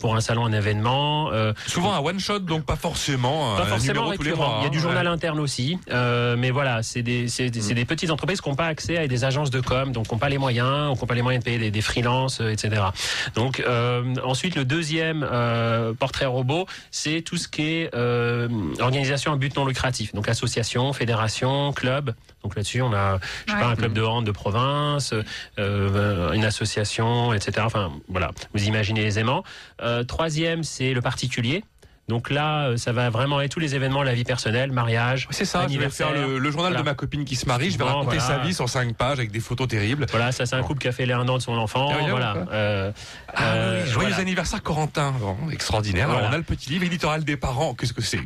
pour 0.00 0.14
un 0.16 0.20
salon, 0.20 0.46
un 0.46 0.52
événement. 0.52 1.30
euh, 1.32 1.52
Souvent 1.66 1.92
un 1.92 1.98
one 2.00 2.18
shot, 2.20 2.38
donc 2.40 2.64
pas 2.64 2.76
forcément 2.76 3.56
pas 3.56 3.62
un 3.62 3.66
forcément 3.66 4.12
tous 4.12 4.22
les 4.22 4.32
mois. 4.32 4.56
Il 4.58 4.62
y 4.62 4.64
a 4.64 4.66
hein. 4.68 4.70
du 4.70 4.80
journal 4.80 5.06
Ouais. 5.06 5.12
interne 5.12 5.40
aussi, 5.40 5.78
euh, 5.90 6.36
mais 6.38 6.50
voilà, 6.50 6.82
c'est 6.82 7.02
des, 7.02 7.28
c'est 7.28 7.50
des, 7.50 7.84
petites 7.84 8.10
entreprises 8.10 8.40
qui 8.40 8.48
n'ont 8.48 8.54
pas 8.54 8.66
accès 8.66 8.96
à 8.96 9.06
des 9.08 9.24
agences 9.24 9.50
de 9.50 9.60
com, 9.60 9.92
donc 9.92 10.06
qui 10.06 10.14
n'ont 10.14 10.18
pas 10.18 10.28
les 10.28 10.38
moyens, 10.38 10.90
ou 10.90 10.94
qui 10.94 11.00
n'ont 11.00 11.06
pas 11.06 11.14
les 11.14 11.22
moyens 11.22 11.42
de 11.42 11.44
payer 11.44 11.58
des, 11.58 11.70
des 11.70 11.80
freelances, 11.82 12.40
euh, 12.40 12.50
etc. 12.52 12.82
Donc 13.34 13.60
euh, 13.60 14.14
ensuite, 14.24 14.54
le 14.54 14.64
deuxième 14.64 15.26
euh, 15.30 15.92
portrait 15.92 16.26
robot, 16.26 16.66
c'est 16.90 17.22
tout 17.22 17.36
ce 17.36 17.48
qui 17.48 17.62
est 17.62 17.90
euh, 17.94 18.48
organisation 18.80 19.32
à 19.32 19.36
but 19.36 19.54
non 19.56 19.66
lucratif, 19.66 20.14
donc 20.14 20.28
association, 20.28 20.92
fédération, 20.92 21.63
club. 21.72 22.14
Donc 22.42 22.56
là-dessus, 22.56 22.82
on 22.82 22.92
a, 22.92 23.18
je 23.46 23.50
sais 23.52 23.56
Ouais. 23.56 23.62
pas, 23.62 23.68
un 23.70 23.76
club 23.76 23.92
de 23.94 24.02
hand 24.02 24.24
de 24.26 24.30
province, 24.32 25.14
euh, 25.58 26.32
une 26.32 26.44
association, 26.44 27.32
etc. 27.32 27.62
Enfin, 27.64 27.92
voilà, 28.08 28.30
vous 28.52 28.64
imaginez 28.64 29.04
aisément. 29.04 29.44
Euh, 29.82 30.04
troisième, 30.04 30.62
c'est 30.64 30.92
le 30.92 31.00
particulier. 31.00 31.64
Donc 32.08 32.30
là, 32.30 32.66
euh, 32.68 32.76
ça 32.76 32.92
va 32.92 33.08
vraiment 33.10 33.40
être 33.40 33.50
tous 33.52 33.60
les 33.60 33.74
événements 33.74 34.00
de 34.00 34.06
la 34.06 34.14
vie 34.14 34.24
personnelle, 34.24 34.72
mariage, 34.72 35.26
C'est 35.30 35.44
ça, 35.46 35.60
je 35.60 35.68
vais 35.68 35.72
anniversaire. 35.74 36.08
faire 36.10 36.26
le, 36.26 36.38
le 36.38 36.50
journal 36.50 36.72
Voilà. 36.72 36.82
de 36.82 36.84
ma 36.90 36.94
copine 36.94 37.24
qui 37.24 37.34
se 37.36 37.46
marie, 37.46 37.70
je 37.70 37.78
vais 37.78 37.84
Bon, 37.84 37.86
raconter 38.00 38.18
voilà. 38.18 38.36
sa 38.36 38.38
vie 38.46 38.52
sur 38.52 38.68
cinq 38.68 38.94
pages 38.94 39.18
avec 39.18 39.30
des 39.32 39.40
photos 39.40 39.68
terribles. 39.68 40.04
Voilà, 40.10 40.30
ça 40.32 40.44
c'est 40.44 40.54
un 40.56 40.62
couple 40.62 40.80
qui 40.82 40.88
a 40.88 40.92
fait 40.92 41.06
les 41.06 41.14
un 41.14 41.26
an 41.28 41.36
de 41.38 41.42
son 41.42 41.54
enfant. 41.54 41.88
Ah 41.90 41.96
voilà. 42.10 42.34
Euh, 42.52 42.92
Ah 43.34 43.42
euh, 43.54 43.82
oui, 43.84 43.90
joyeux 43.90 44.08
voilà. 44.08 44.22
anniversaire 44.22 44.62
Corentin, 44.62 45.12
Bon, 45.18 45.36
extraordinaire. 45.50 46.10
Alors, 46.10 46.28
on 46.28 46.32
a 46.32 46.36
le 46.36 46.42
petit 46.42 46.70
livre 46.70 46.84
éditorial 46.84 47.24
des 47.24 47.36
parents, 47.36 47.74
qu'est-ce 47.74 47.92
que 47.94 48.02
c'est 48.02 48.20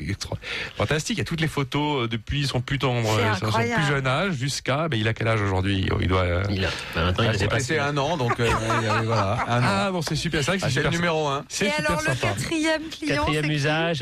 fantastique. 0.76 1.16
Il 1.16 1.20
y 1.20 1.22
a 1.22 1.24
toutes 1.24 1.40
les 1.40 1.48
photos 1.48 2.08
depuis 2.08 2.46
son 2.46 2.60
plus 2.60 2.78
tendre, 2.78 3.06
son 3.38 3.50
plus 3.52 3.86
jeune 3.88 4.06
âge 4.06 4.32
jusqu'à, 4.34 4.88
ben, 4.88 4.98
il 4.98 5.06
a 5.08 5.14
quel 5.14 5.28
âge 5.28 5.40
aujourd'hui? 5.40 5.86
Il 6.00 6.08
doit. 6.08 6.22
euh, 6.22 6.42
Il 6.50 6.64
a, 6.64 6.68
maintenant, 6.96 7.30
il 7.32 7.48
passé 7.48 7.78
un 7.78 7.96
an, 7.96 8.16
donc 8.16 8.38
euh, 8.40 8.50
voilà, 9.04 9.38
un 9.48 9.62
an. 9.62 9.66
Ah 9.66 9.90
bon, 9.92 10.02
c'est 10.02 10.16
super, 10.16 10.42
c'est 10.42 10.50
vrai 10.52 10.58
que 10.58 10.64
Ah, 10.64 10.68
c'est 10.68 10.74
c'est 10.74 10.80
le 10.82 10.86
super. 10.92 11.00
numéro 11.00 11.28
un. 11.28 11.44
C'est 11.48 11.66
Et 11.66 11.70
super 11.70 11.90
alors 11.90 12.02
le 12.02 12.06
sympa. 12.14 12.26
quatrième 12.34 12.82
client, 12.90 13.24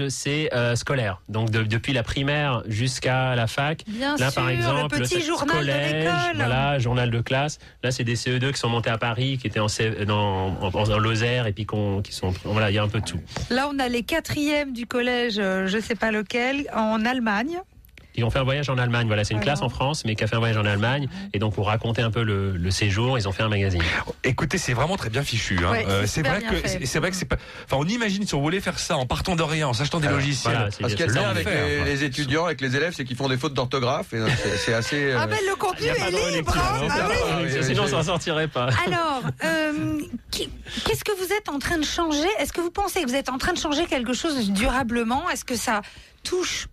C'est 0.08 0.52
euh, 0.54 0.76
scolaire. 0.76 1.20
Donc 1.28 1.50
de- 1.50 1.62
depuis 1.62 1.92
la 1.92 2.02
primaire 2.02 2.62
jusqu'à 2.66 3.34
la 3.34 3.46
fac. 3.46 3.82
Bien 3.86 4.16
Là, 4.16 4.30
sûr, 4.30 4.34
par 4.42 4.50
exemple, 4.50 4.96
le 4.98 5.02
petit 5.04 5.20
journal 5.22 5.56
collège, 5.58 5.92
de 5.92 5.98
l'école. 5.98 6.36
Voilà, 6.36 6.78
journal 6.78 7.10
de 7.10 7.20
classe. 7.20 7.58
Là, 7.82 7.90
c'est 7.90 8.04
des 8.04 8.16
CE2 8.16 8.52
qui 8.52 8.58
sont 8.58 8.68
montés 8.68 8.90
à 8.90 8.98
Paris, 8.98 9.38
qui 9.38 9.46
étaient 9.46 9.60
en, 9.60 9.66
dans, 10.06 10.56
en, 10.60 10.70
en 10.74 10.98
Lozère, 10.98 11.46
et 11.46 11.52
puis 11.52 11.66
qu'on- 11.66 12.02
qui 12.02 12.12
sont. 12.12 12.32
Voilà, 12.44 12.70
il 12.70 12.74
y 12.74 12.78
a 12.78 12.82
un 12.82 12.88
peu 12.88 13.00
de 13.00 13.06
tout. 13.06 13.20
Là, 13.50 13.68
on 13.72 13.78
a 13.78 13.88
les 13.88 14.02
quatrièmes 14.02 14.72
du 14.72 14.86
collège, 14.86 15.38
euh, 15.38 15.66
je 15.66 15.78
sais 15.78 15.94
pas 15.96 16.10
lequel, 16.10 16.66
en 16.74 17.04
Allemagne. 17.04 17.58
Ils 18.16 18.24
ont 18.24 18.30
fait 18.30 18.38
un 18.38 18.44
voyage 18.44 18.68
en 18.70 18.78
Allemagne. 18.78 19.06
Voilà, 19.06 19.24
c'est 19.24 19.32
une 19.34 19.38
Alors. 19.38 19.44
classe 19.44 19.62
en 19.62 19.68
France, 19.68 20.04
mais 20.04 20.14
qui 20.14 20.24
a 20.24 20.26
fait 20.26 20.36
un 20.36 20.40
voyage 20.40 20.56
en 20.56 20.64
Allemagne. 20.64 21.08
Et 21.34 21.38
donc, 21.38 21.54
pour 21.54 21.66
raconter 21.66 22.02
un 22.02 22.10
peu 22.10 22.22
le, 22.22 22.52
le 22.56 22.70
séjour, 22.70 23.18
ils 23.18 23.28
ont 23.28 23.32
fait 23.32 23.42
un 23.42 23.48
magazine. 23.48 23.82
Écoutez, 24.24 24.58
c'est 24.58 24.72
vraiment 24.74 24.96
très 24.96 25.10
bien 25.10 25.22
fichu. 25.22 25.58
Hein. 25.64 25.70
Ouais, 25.70 25.84
c'est 25.86 25.92
Euh, 25.92 26.06
c'est 26.06 26.22
vrai 26.22 26.40
que 26.42 26.86
c'est 26.86 26.98
vrai 26.98 27.10
que 27.10 27.16
c'est 27.16 27.24
pas. 27.26 27.36
Enfin, 27.64 27.76
on 27.78 27.84
imagine 27.88 28.26
si 28.26 28.34
on 28.34 28.40
voulait 28.40 28.60
faire 28.60 28.78
ça 28.78 28.96
en 28.96 29.06
partant 29.06 29.36
de 29.36 29.42
rien, 29.42 29.68
en 29.68 29.72
s'achetant 29.72 30.00
des 30.00 30.08
logiciels. 30.08 30.52
voilà, 30.54 30.70
Parce 30.80 30.94
qu'il 30.94 31.06
y 31.06 31.18
a 31.18 31.28
avec 31.28 31.44
l'enfer, 31.46 31.66
les, 31.68 31.76
quoi. 31.76 31.84
les 31.84 32.04
étudiants, 32.04 32.44
avec 32.46 32.60
les 32.60 32.74
élèves, 32.76 32.94
c'est 32.96 33.04
qu'ils 33.04 33.16
font 33.16 33.28
des 33.28 33.36
fautes 33.36 33.54
d'orthographe. 33.54 34.12
et 34.14 34.18
c'est- 34.42 34.56
C'est 34.56 34.74
assez. 34.74 34.96
euh, 35.12 35.18
Ah 35.20 35.26
ben 35.26 35.38
le 35.48 35.54
contenu 35.56 35.86
est 35.86 36.36
libre. 36.36 36.56
hein. 36.56 36.80
hein. 36.82 36.88
Ah 36.90 37.06
oui. 37.08 37.14
Ah 37.30 37.38
oui, 37.42 37.64
Sinon, 37.64 37.86
ça 37.86 37.98
ne 37.98 38.02
sortirait 38.02 38.48
pas. 38.48 38.68
Alors, 38.86 39.22
euh, 39.44 40.00
qui- 40.30 40.48
qu'est-ce 40.84 41.04
que 41.04 41.12
vous 41.16 41.32
êtes 41.32 41.48
en 41.48 41.58
train 41.58 41.78
de 41.78 41.84
changer? 41.84 42.26
Est-ce 42.38 42.52
que 42.52 42.60
vous 42.60 42.70
pensez 42.70 43.02
que 43.02 43.08
vous 43.08 43.14
êtes 43.14 43.28
en 43.28 43.38
train 43.38 43.52
de 43.52 43.58
changer 43.58 43.84
quelque 43.86 44.12
chose 44.14 44.50
durablement? 44.50 45.28
Est-ce 45.30 45.44
que 45.44 45.56
ça 45.56 45.82
touche 46.22 46.66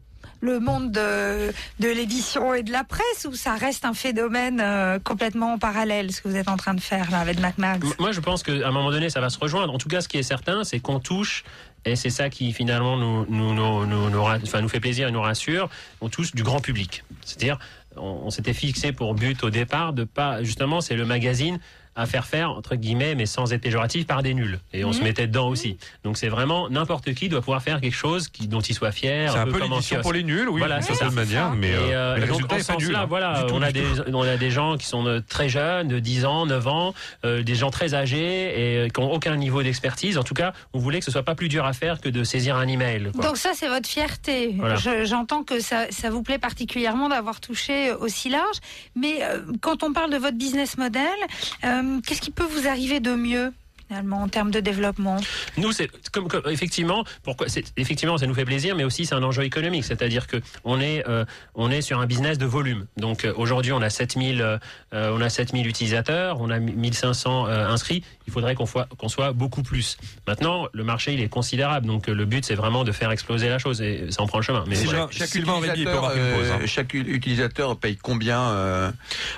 le 0.44 0.60
monde 0.60 0.92
de, 0.92 1.54
l'édition 1.80 2.54
et 2.54 2.64
de 2.64 2.72
la 2.72 2.84
presse 2.84 3.26
ou 3.28 3.34
ça 3.34 3.56
reste 3.56 3.86
un 3.86 3.94
phénomène 3.94 4.60
euh, 4.62 5.00
complètement 5.00 5.58
parallèle, 5.58 6.12
ce 6.12 6.22
que 6.22 6.28
vous 6.28 6.36
êtes 6.36 6.50
en 6.50 6.58
train 6.58 6.74
de 6.74 6.82
faire 6.82 7.10
là 7.12 7.20
avec 7.20 7.40
Mac 7.40 7.58
Max? 7.58 7.88
M- 7.88 7.94
Moi, 7.98 8.12
je 8.12 8.20
pense 8.20 8.44
qu'à 8.44 8.52
un 8.52 8.72
moment 8.72 8.92
donné, 8.92 9.10
ça 9.10 9.22
va 9.22 9.30
se 9.30 9.40
rejoindre. 9.40 9.74
En 9.74 9.78
tout 9.78 9.88
cas, 9.88 10.02
ce 10.02 10.10
qui 10.10 10.18
est 10.18 10.24
certain, 10.24 10.64
c'est 10.66 10.80
qu'on 10.80 11.00
touche, 11.00 11.46
et 11.86 11.96
c'est 11.96 12.10
ça 12.10 12.30
qui 12.30 12.52
finalement 12.54 12.98
nous 12.98 14.70
fait 14.70 14.80
plaisir 14.80 15.08
et 15.08 15.12
nous 15.12 15.22
rassure, 15.22 15.70
on 16.02 16.10
touche 16.10 16.34
du 16.36 16.44
grand 16.44 16.60
public. 16.60 17.04
C'est-à-dire, 17.22 17.58
on, 17.96 18.24
on 18.26 18.30
s'était 18.30 18.54
fixé 18.54 18.92
pour 18.92 19.16
but 19.16 19.44
au 19.44 19.50
départ 19.50 19.94
de 19.94 20.04
pas, 20.04 20.44
justement, 20.44 20.82
c'est 20.82 20.96
le 20.96 21.06
magazine 21.06 21.60
à 21.96 22.06
faire 22.06 22.26
faire, 22.26 22.52
entre 22.52 22.76
guillemets, 22.76 23.16
mais 23.16 23.26
sans 23.26 23.54
être 23.54 23.62
péjoratif, 23.62 24.06
par 24.08 24.24
des 24.24 24.34
nuls. 24.34 24.60
Et 24.74 24.84
on 24.84 24.90
Mhm. 24.90 24.94
se 24.94 25.04
mettait 25.04 25.28
dedans 25.28 25.48
aussi. 25.50 25.78
Donc 26.04 26.18
c'est 26.18 26.28
vraiment 26.30 26.70
n'importe 26.70 27.14
qui 27.14 27.30
doit 27.30 27.42
pouvoir 27.42 27.62
faire 27.62 27.82
quelque 27.82 27.96
chose 27.96 28.28
qui, 28.28 28.48
dont 28.48 28.62
il 28.62 28.74
soit 28.74 28.92
fier. 28.92 29.32
C'est 29.32 29.38
un 29.40 29.46
peu 29.46 29.62
en 29.62 29.70
l'édition 29.70 30.02
pour 30.02 30.14
les 30.14 30.24
nuls, 30.24 30.50
oui, 30.50 30.60
Voilà, 30.60 30.82
c'est 30.82 30.96
ça. 30.96 31.10
manière, 31.10 31.52
mais, 31.52 31.70
Et, 31.70 31.74
euh, 31.76 31.80
euh, 31.94 32.14
mais 32.16 32.22
le 32.22 32.28
donc, 32.28 32.36
résultat 32.38 32.56
en 32.56 32.58
est 32.58 32.62
ce 32.64 32.68
pas 32.68 32.74
nul. 32.78 32.86
sens-là, 32.88 33.00
hein. 33.02 33.06
voilà, 33.08 33.46
tout, 33.48 33.54
on 33.56 33.62
a 33.62 33.72
des 33.72 33.82
tout. 33.82 34.04
on 34.14 34.22
a 34.24 34.38
des 34.38 34.50
gens 34.52 34.78
qui 34.78 34.86
sont 34.88 35.06
euh, 35.06 35.20
très 35.28 35.50
jeunes, 35.50 35.88
de 35.88 36.00
10 36.00 36.26
ans, 36.26 36.46
9 36.46 36.68
ans, 36.68 36.94
euh, 37.26 37.44
des 37.44 37.56
gens 37.56 37.70
très 37.70 37.94
âgés 37.94 38.84
et 38.86 38.90
qui 38.90 39.00
n'ont 39.02 39.12
aucun 39.12 39.36
niveau 39.36 39.62
d'expertise. 39.64 40.18
En 40.18 40.24
tout 40.24 40.34
cas, 40.34 40.54
on 40.74 40.80
voulait 40.80 41.00
que 41.00 41.06
ce 41.06 41.12
soit 41.12 41.24
pas 41.24 41.36
plus 41.36 41.50
dur 41.50 41.66
à 41.66 41.74
faire 41.74 42.02
que 42.02 42.10
de 42.10 42.24
saisir 42.24 42.56
un 42.56 42.68
email. 42.68 43.10
quoi. 43.14 43.26
Donc 43.26 43.38
ça, 43.38 43.52
c'est 43.54 43.68
votre 43.68 43.88
fierté. 43.88 44.56
Voilà. 44.58 44.76
Je- 44.76 45.06
J'entends 45.06 45.44
que 45.44 45.60
ça, 45.60 45.86
ça 45.92 46.10
vous 46.10 46.24
plaît 46.24 46.40
particulièrement 46.40 47.10
d'avoir 47.10 47.40
touché 47.40 47.92
aussi 47.92 48.30
large. 48.30 48.58
Mais 48.96 49.24
euh, 49.24 49.40
quand 49.62 49.84
on 49.84 49.94
parle 49.94 50.12
de 50.12 50.18
votre 50.18 50.38
business 50.38 50.78
model, 50.78 51.04
euh, 51.64 51.82
qu'est-ce 52.06 52.22
qui 52.22 52.32
peut 52.32 52.44
vous 52.44 52.68
arriver 52.68 53.00
de 53.00 53.16
mieux 53.16 53.54
finalement 53.94 54.24
en 54.24 54.28
termes 54.28 54.50
de 54.52 54.60
développement 54.60 55.18
Nous, 55.58 55.72
c'est 55.72 55.88
comme, 56.12 56.28
comme- 56.28 56.50
effectivement, 56.50 57.04
pourquoi 57.22 57.46
effectivement 57.78 58.18
ça 58.18 58.26
nous 58.26 58.34
fait 58.34 58.46
plaisir, 58.46 58.76
mais 58.76 58.84
aussi 58.84 59.06
c'est 59.06 59.14
un 59.16 59.22
enjeu 59.24 59.44
économique, 59.44 59.84
c'est-à-dire 59.86 60.26
que 60.26 60.38
on 60.64 60.82
est 60.82 61.08
euh, 61.08 61.26
on 61.54 61.70
est 61.70 61.82
sur 61.82 62.00
un 62.00 62.08
business 62.08 62.38
de 62.40 62.46
volume. 62.46 62.88
Donc 62.98 63.24
euh, 63.26 63.34
aujourd'hui, 63.36 63.72
on 63.72 63.82
a 63.82 63.90
7000 63.92 64.42
euh, 64.42 64.58
euh, 64.94 65.16
on 65.16 65.22
a 65.22 65.30
7000 65.30 65.68
utilisateurs, 65.68 66.42
on 66.42 66.50
a 66.50 66.58
1500 66.60 67.48
euh, 67.48 67.68
inscrits. 67.68 68.04
Il 68.26 68.34
faudrait 68.34 68.56
qu'on 68.56 68.66
soit 68.66 68.88
qu'on 68.98 69.10
soit 69.10 69.32
beaucoup 69.32 69.62
plus. 69.64 69.98
Maintenant, 70.28 70.68
le 70.74 70.84
marché 70.84 71.14
il 71.14 71.20
est 71.22 71.30
considérable, 71.30 71.86
donc 71.86 72.10
euh, 72.10 72.14
le 72.16 72.26
but 72.26 72.44
c'est 72.46 72.56
vraiment 72.56 72.84
de 72.84 72.92
faire 72.92 73.12
exploser 73.12 73.50
la 73.50 73.60
chose 73.60 73.82
et 73.82 74.08
ça 74.10 74.24
en 74.24 74.28
prend 74.28 74.40
le 74.40 74.44
chemin. 74.44 74.64
Mais 74.68 74.76
Sylvain, 74.76 74.92
voilà. 74.94 75.08
Chaque 75.12 75.36
utilisateur, 75.36 76.02
pause, 76.12 76.52
hein. 76.52 76.60
chaque 76.66 76.94
utilisateur 76.96 77.78
paye 77.78 77.98
combien 77.98 78.42
euh, 78.42 78.92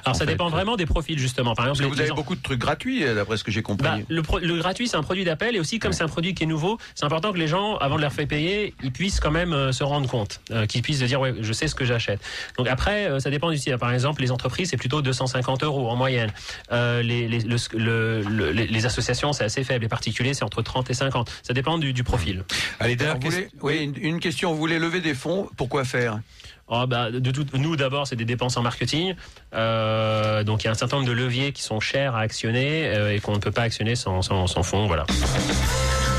Alors 0.06 0.16
ça 0.16 0.26
fait, 0.26 0.32
dépend 0.32 0.48
vraiment 0.50 0.78
des 0.78 0.86
profils 0.86 1.20
justement. 1.20 1.56
Par 1.56 1.66
Parce 1.66 1.80
exemple, 1.80 1.90
que 1.90 1.94
vous 1.94 1.96
les- 1.96 2.02
avez 2.02 2.10
les- 2.12 2.16
beaucoup 2.16 2.36
de 2.36 2.42
trucs 2.42 2.60
gratuits, 2.60 3.04
d'après 3.04 3.36
ce 3.38 3.44
que 3.44 3.52
j'ai 3.52 3.62
compris. 3.62 3.86
Bah, 3.88 3.98
le, 4.08 4.22
pro- 4.22 4.40
le 4.46 4.58
gratuit, 4.58 4.88
c'est 4.88 4.98
un 4.98 5.04
produit 5.04 5.24
d'appel 5.24 5.56
et 5.56 5.60
aussi 5.60 5.80
comme 5.80 5.94
c'est 5.94 6.04
un 6.04 6.08
produit 6.08 6.34
qui 6.34 6.44
est 6.44 6.48
nouveau, 6.48 6.78
c'est 6.96 7.06
important 7.06 7.32
que 7.34 7.38
les 7.38 7.48
gens, 7.48 7.78
avant 7.78 7.96
de 7.98 8.02
leur 8.02 8.14
faire 8.14 8.28
payer, 8.28 8.74
ils 8.84 8.92
puissent 8.92 9.20
quand 9.20 9.32
même 9.32 9.54
euh, 9.54 9.72
se 9.72 9.84
rendre 9.84 10.10
compte, 10.10 10.42
euh, 10.52 10.66
qu'ils 10.66 10.82
puissent 10.82 11.00
se 11.00 11.06
dire 11.06 11.20
ouais, 11.22 11.34
je 11.42 11.54
sais 11.54 11.68
ce 11.68 11.76
que 11.76 11.86
j'achète. 11.86 12.20
Donc 12.58 12.68
après, 12.68 13.06
euh, 13.08 13.20
ça 13.20 13.30
dépend 13.30 13.50
du 13.52 13.58
site. 13.58 13.76
Par 13.78 13.92
exemple, 13.94 14.22
les 14.22 14.32
entreprises, 14.32 14.70
c'est 14.70 14.78
plutôt 14.78 15.02
250 15.02 15.64
euros 15.64 15.90
en 15.90 15.96
moyenne. 15.96 16.32
Euh, 16.72 17.02
les, 17.02 17.28
les, 17.28 17.40
le- 17.40 17.58
le- 17.74 18.22
le- 18.22 18.52
les- 18.52 18.68
les 18.68 18.86
associations, 18.86 19.34
c'est 19.34 19.44
assez 19.44 19.64
faible. 19.64 19.84
Les 19.84 19.90
particuliers, 19.90 20.34
c'est 20.34 20.44
entre 20.44 20.62
30 20.62 20.90
et 20.90 20.94
50. 20.94 21.32
Ça 21.44 21.54
dépend 21.54 21.78
du, 21.78 21.94
du 21.94 22.04
profil. 22.04 22.44
Allez, 22.80 22.96
Alors, 23.02 23.16
vous 23.20 23.30
voulez- 23.30 23.48
oui, 23.62 23.84
une, 23.84 23.96
une 23.98 24.20
question. 24.20 24.52
Vous 24.54 24.60
voulez 24.60 24.80
lever 24.80 25.02
des 25.02 25.14
fonds 25.14 25.50
Pourquoi 25.58 25.84
faire? 25.86 26.20
Oh, 26.68 26.86
bah, 26.88 27.12
de 27.12 27.32
tout, 27.32 27.46
nous 27.58 27.76
d'abord, 27.76 28.08
c'est 28.08 28.16
des 28.16 28.26
dépenses 28.26 28.58
en 28.58 28.64
marketing. 28.64 29.14
Euh, 29.54 30.44
donc 30.44 30.64
il 30.64 30.66
y 30.66 30.68
a 30.68 30.72
un 30.72 30.76
certain 30.76 30.98
nombre 30.98 31.08
de 31.08 31.14
leviers 31.14 31.52
qui 31.52 31.62
sont 31.62 31.80
chers 31.80 32.16
à 32.16 32.22
actionner 32.22 32.88
euh, 32.88 33.14
et 33.14 33.20
qu'on 33.20 33.34
ne 33.34 33.40
peut 33.40 33.52
pas 33.52 33.62
actionner 33.62 33.96
sans, 33.96 34.24
sans, 34.24 34.48
sans 34.48 34.64
fonds. 34.64 34.88
Voilà. 34.88 35.06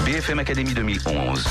BFM 0.06 0.38
Academy 0.38 0.72
2011. 0.72 1.44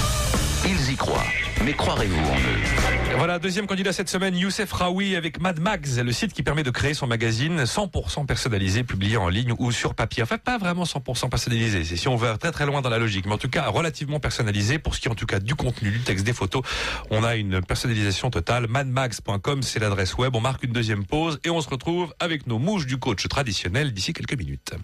Ils 0.65 0.93
y 0.93 0.95
croient. 0.95 1.25
Mais 1.65 1.73
croirez-vous 1.73 2.17
en 2.17 2.37
eux? 2.37 3.17
Voilà, 3.17 3.37
deuxième 3.37 3.67
candidat 3.67 3.91
cette 3.91 4.07
semaine, 4.07 4.33
Youssef 4.37 4.71
Raoui 4.71 5.17
avec 5.17 5.41
Mad 5.41 5.59
Max, 5.59 5.97
le 5.97 6.13
site 6.13 6.31
qui 6.31 6.41
permet 6.41 6.63
de 6.63 6.69
créer 6.69 6.93
son 6.93 7.05
magazine 7.05 7.63
100% 7.63 8.25
personnalisé, 8.25 8.85
publié 8.85 9.17
en 9.17 9.27
ligne 9.27 9.53
ou 9.59 9.73
sur 9.73 9.93
papier. 9.93 10.23
En 10.23 10.25
fait, 10.25 10.41
pas 10.41 10.57
vraiment 10.57 10.85
100% 10.85 11.29
personnalisé. 11.29 11.83
C'est 11.83 11.97
si 11.97 12.07
on 12.07 12.15
va 12.15 12.37
très 12.37 12.53
très 12.53 12.65
loin 12.65 12.81
dans 12.81 12.89
la 12.89 12.97
logique, 12.97 13.25
mais 13.25 13.33
en 13.33 13.37
tout 13.37 13.49
cas 13.49 13.67
relativement 13.67 14.21
personnalisé 14.21 14.79
pour 14.79 14.95
ce 14.95 15.01
qui 15.01 15.09
est 15.09 15.11
en 15.11 15.15
tout 15.15 15.25
cas 15.25 15.41
du 15.41 15.55
contenu, 15.55 15.91
du 15.91 15.99
texte, 15.99 16.25
des 16.25 16.31
photos. 16.31 16.63
On 17.09 17.25
a 17.25 17.35
une 17.35 17.61
personnalisation 17.61 18.29
totale. 18.29 18.67
Madmax.com, 18.69 19.63
c'est 19.63 19.79
l'adresse 19.79 20.15
web. 20.17 20.33
On 20.33 20.39
marque 20.39 20.63
une 20.63 20.71
deuxième 20.71 21.03
pause 21.05 21.41
et 21.43 21.49
on 21.49 21.59
se 21.59 21.67
retrouve 21.67 22.13
avec 22.21 22.47
nos 22.47 22.57
mouches 22.57 22.85
du 22.85 22.95
coach 22.95 23.27
traditionnel 23.27 23.91
d'ici 23.91 24.13
quelques 24.13 24.37
minutes. 24.37 24.75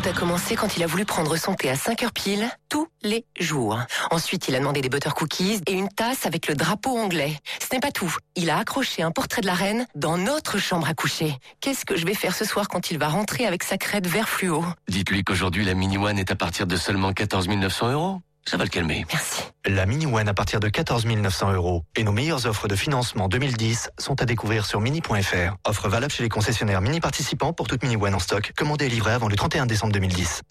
Tout 0.00 0.08
a 0.08 0.12
commencé 0.12 0.56
quand 0.56 0.78
il 0.78 0.82
a 0.82 0.86
voulu 0.86 1.04
prendre 1.04 1.36
son 1.36 1.52
thé 1.54 1.68
à 1.68 1.76
5 1.76 2.02
heures 2.04 2.12
pile, 2.12 2.48
tous 2.70 2.88
les 3.02 3.26
jours. 3.38 3.78
Ensuite, 4.10 4.48
il 4.48 4.54
a 4.54 4.58
demandé 4.58 4.80
des 4.80 4.88
butter 4.88 5.10
cookies 5.14 5.60
et 5.66 5.72
une 5.72 5.90
tasse 5.90 6.24
avec 6.24 6.48
le 6.48 6.54
drapeau 6.54 6.96
anglais. 6.96 7.36
Ce 7.60 7.74
n'est 7.74 7.80
pas 7.80 7.90
tout. 7.90 8.14
Il 8.34 8.48
a 8.48 8.56
accroché 8.58 9.02
un 9.02 9.10
portrait 9.10 9.42
de 9.42 9.46
la 9.46 9.52
reine 9.52 9.86
dans 9.94 10.16
notre 10.16 10.56
chambre 10.56 10.88
à 10.88 10.94
coucher. 10.94 11.36
Qu'est-ce 11.60 11.84
que 11.84 11.96
je 11.96 12.06
vais 12.06 12.14
faire 12.14 12.34
ce 12.34 12.46
soir 12.46 12.68
quand 12.68 12.90
il 12.90 12.98
va 12.98 13.08
rentrer 13.08 13.44
avec 13.44 13.62
sa 13.62 13.76
crête 13.76 14.06
vert 14.06 14.30
fluo? 14.30 14.64
Dites-lui 14.88 15.22
qu'aujourd'hui, 15.22 15.66
la 15.66 15.74
Mini 15.74 15.98
One 15.98 16.18
est 16.18 16.30
à 16.30 16.36
partir 16.36 16.66
de 16.66 16.76
seulement 16.76 17.12
14 17.12 17.48
900 17.48 17.92
euros. 17.92 18.20
Ça 18.46 18.56
va 18.56 18.64
le 18.64 18.70
calmer. 18.70 19.04
Merci. 19.12 19.42
La 19.66 19.86
Mini 19.86 20.06
One 20.06 20.28
à 20.28 20.34
partir 20.34 20.60
de 20.60 20.68
14 20.68 21.06
900 21.06 21.52
euros. 21.52 21.84
Et 21.96 22.04
nos 22.04 22.12
meilleures 22.12 22.46
offres 22.46 22.68
de 22.68 22.74
financement 22.74 23.28
2010 23.28 23.90
sont 23.98 24.20
à 24.20 24.24
découvrir 24.24 24.66
sur 24.66 24.80
mini.fr. 24.80 25.56
Offre 25.64 25.88
valable 25.88 26.12
chez 26.12 26.22
les 26.22 26.28
concessionnaires 26.28 26.80
mini 26.80 27.00
participants 27.00 27.52
pour 27.52 27.68
toute 27.68 27.82
Mini 27.82 27.96
One 27.96 28.14
en 28.14 28.18
stock. 28.18 28.52
Commandée 28.56 28.86
et 28.86 28.88
livrée 28.88 29.12
avant 29.12 29.28
le 29.28 29.36
31 29.36 29.66
décembre 29.66 29.92
2010. 29.92 30.42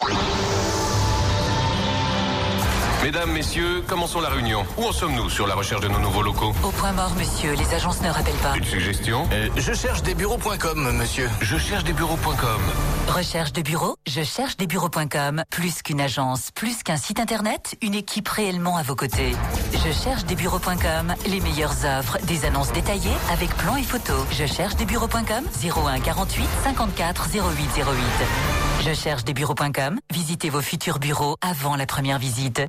Mesdames, 3.03 3.31
messieurs, 3.31 3.81
commençons 3.87 4.19
la 4.19 4.27
réunion. 4.27 4.65
Où 4.77 4.83
en 4.83 4.91
sommes-nous 4.91 5.29
sur 5.29 5.47
la 5.47 5.55
recherche 5.55 5.79
de 5.81 5.87
nos 5.87 5.99
nouveaux 5.99 6.21
locaux 6.21 6.53
Au 6.63 6.69
point 6.69 6.91
mort, 6.91 7.13
monsieur. 7.17 7.53
Les 7.53 7.73
agences 7.73 8.01
ne 8.01 8.09
rappellent 8.09 8.33
pas. 8.43 8.55
Une 8.57 8.65
suggestion 8.65 9.27
Je 9.55 9.73
cherche 9.73 10.03
des 10.03 10.13
bureaux.com, 10.15 10.91
monsieur. 10.97 11.29
Je 11.41 11.57
cherche 11.57 11.85
des 11.85 11.93
bureaux.com. 11.93 12.61
Recherche 13.07 13.53
de 13.53 13.61
bureaux 13.61 13.95
Je 14.05 14.21
cherche 14.21 14.57
des 14.57 14.67
bureaux.com. 14.67 15.43
Plus 15.49 15.81
qu'une 15.81 16.01
agence, 16.01 16.49
plus 16.53 16.83
qu'un 16.83 16.97
site 16.97 17.21
internet, 17.21 17.75
une 17.81 17.95
équipe 17.95 18.27
réellement 18.27 18.75
à 18.75 18.83
vos 18.83 18.95
côtés. 18.95 19.33
Je 19.73 19.91
cherche 19.93 20.25
des 20.25 20.35
bureaux.com. 20.35 21.15
Les 21.25 21.39
meilleures 21.39 21.85
offres, 21.97 22.17
des 22.23 22.43
annonces 22.43 22.73
détaillées 22.73 23.15
avec 23.31 23.49
plans 23.55 23.77
et 23.77 23.83
photos. 23.83 24.25
Je 24.31 24.45
cherche 24.45 24.75
des 24.75 24.85
bureaux.com. 24.85 25.45
01 25.63 25.99
48 26.01 26.45
54 26.65 27.29
08 27.33 27.39
08. 27.77 28.68
Je 28.81 28.93
cherche 28.93 29.23
des 29.25 29.33
bureaux.com. 29.33 29.99
Visitez 30.11 30.49
vos 30.49 30.61
futurs 30.61 30.99
bureaux 30.99 31.35
avant 31.41 31.75
la 31.75 31.85
première 31.85 32.17
visite. 32.17 32.61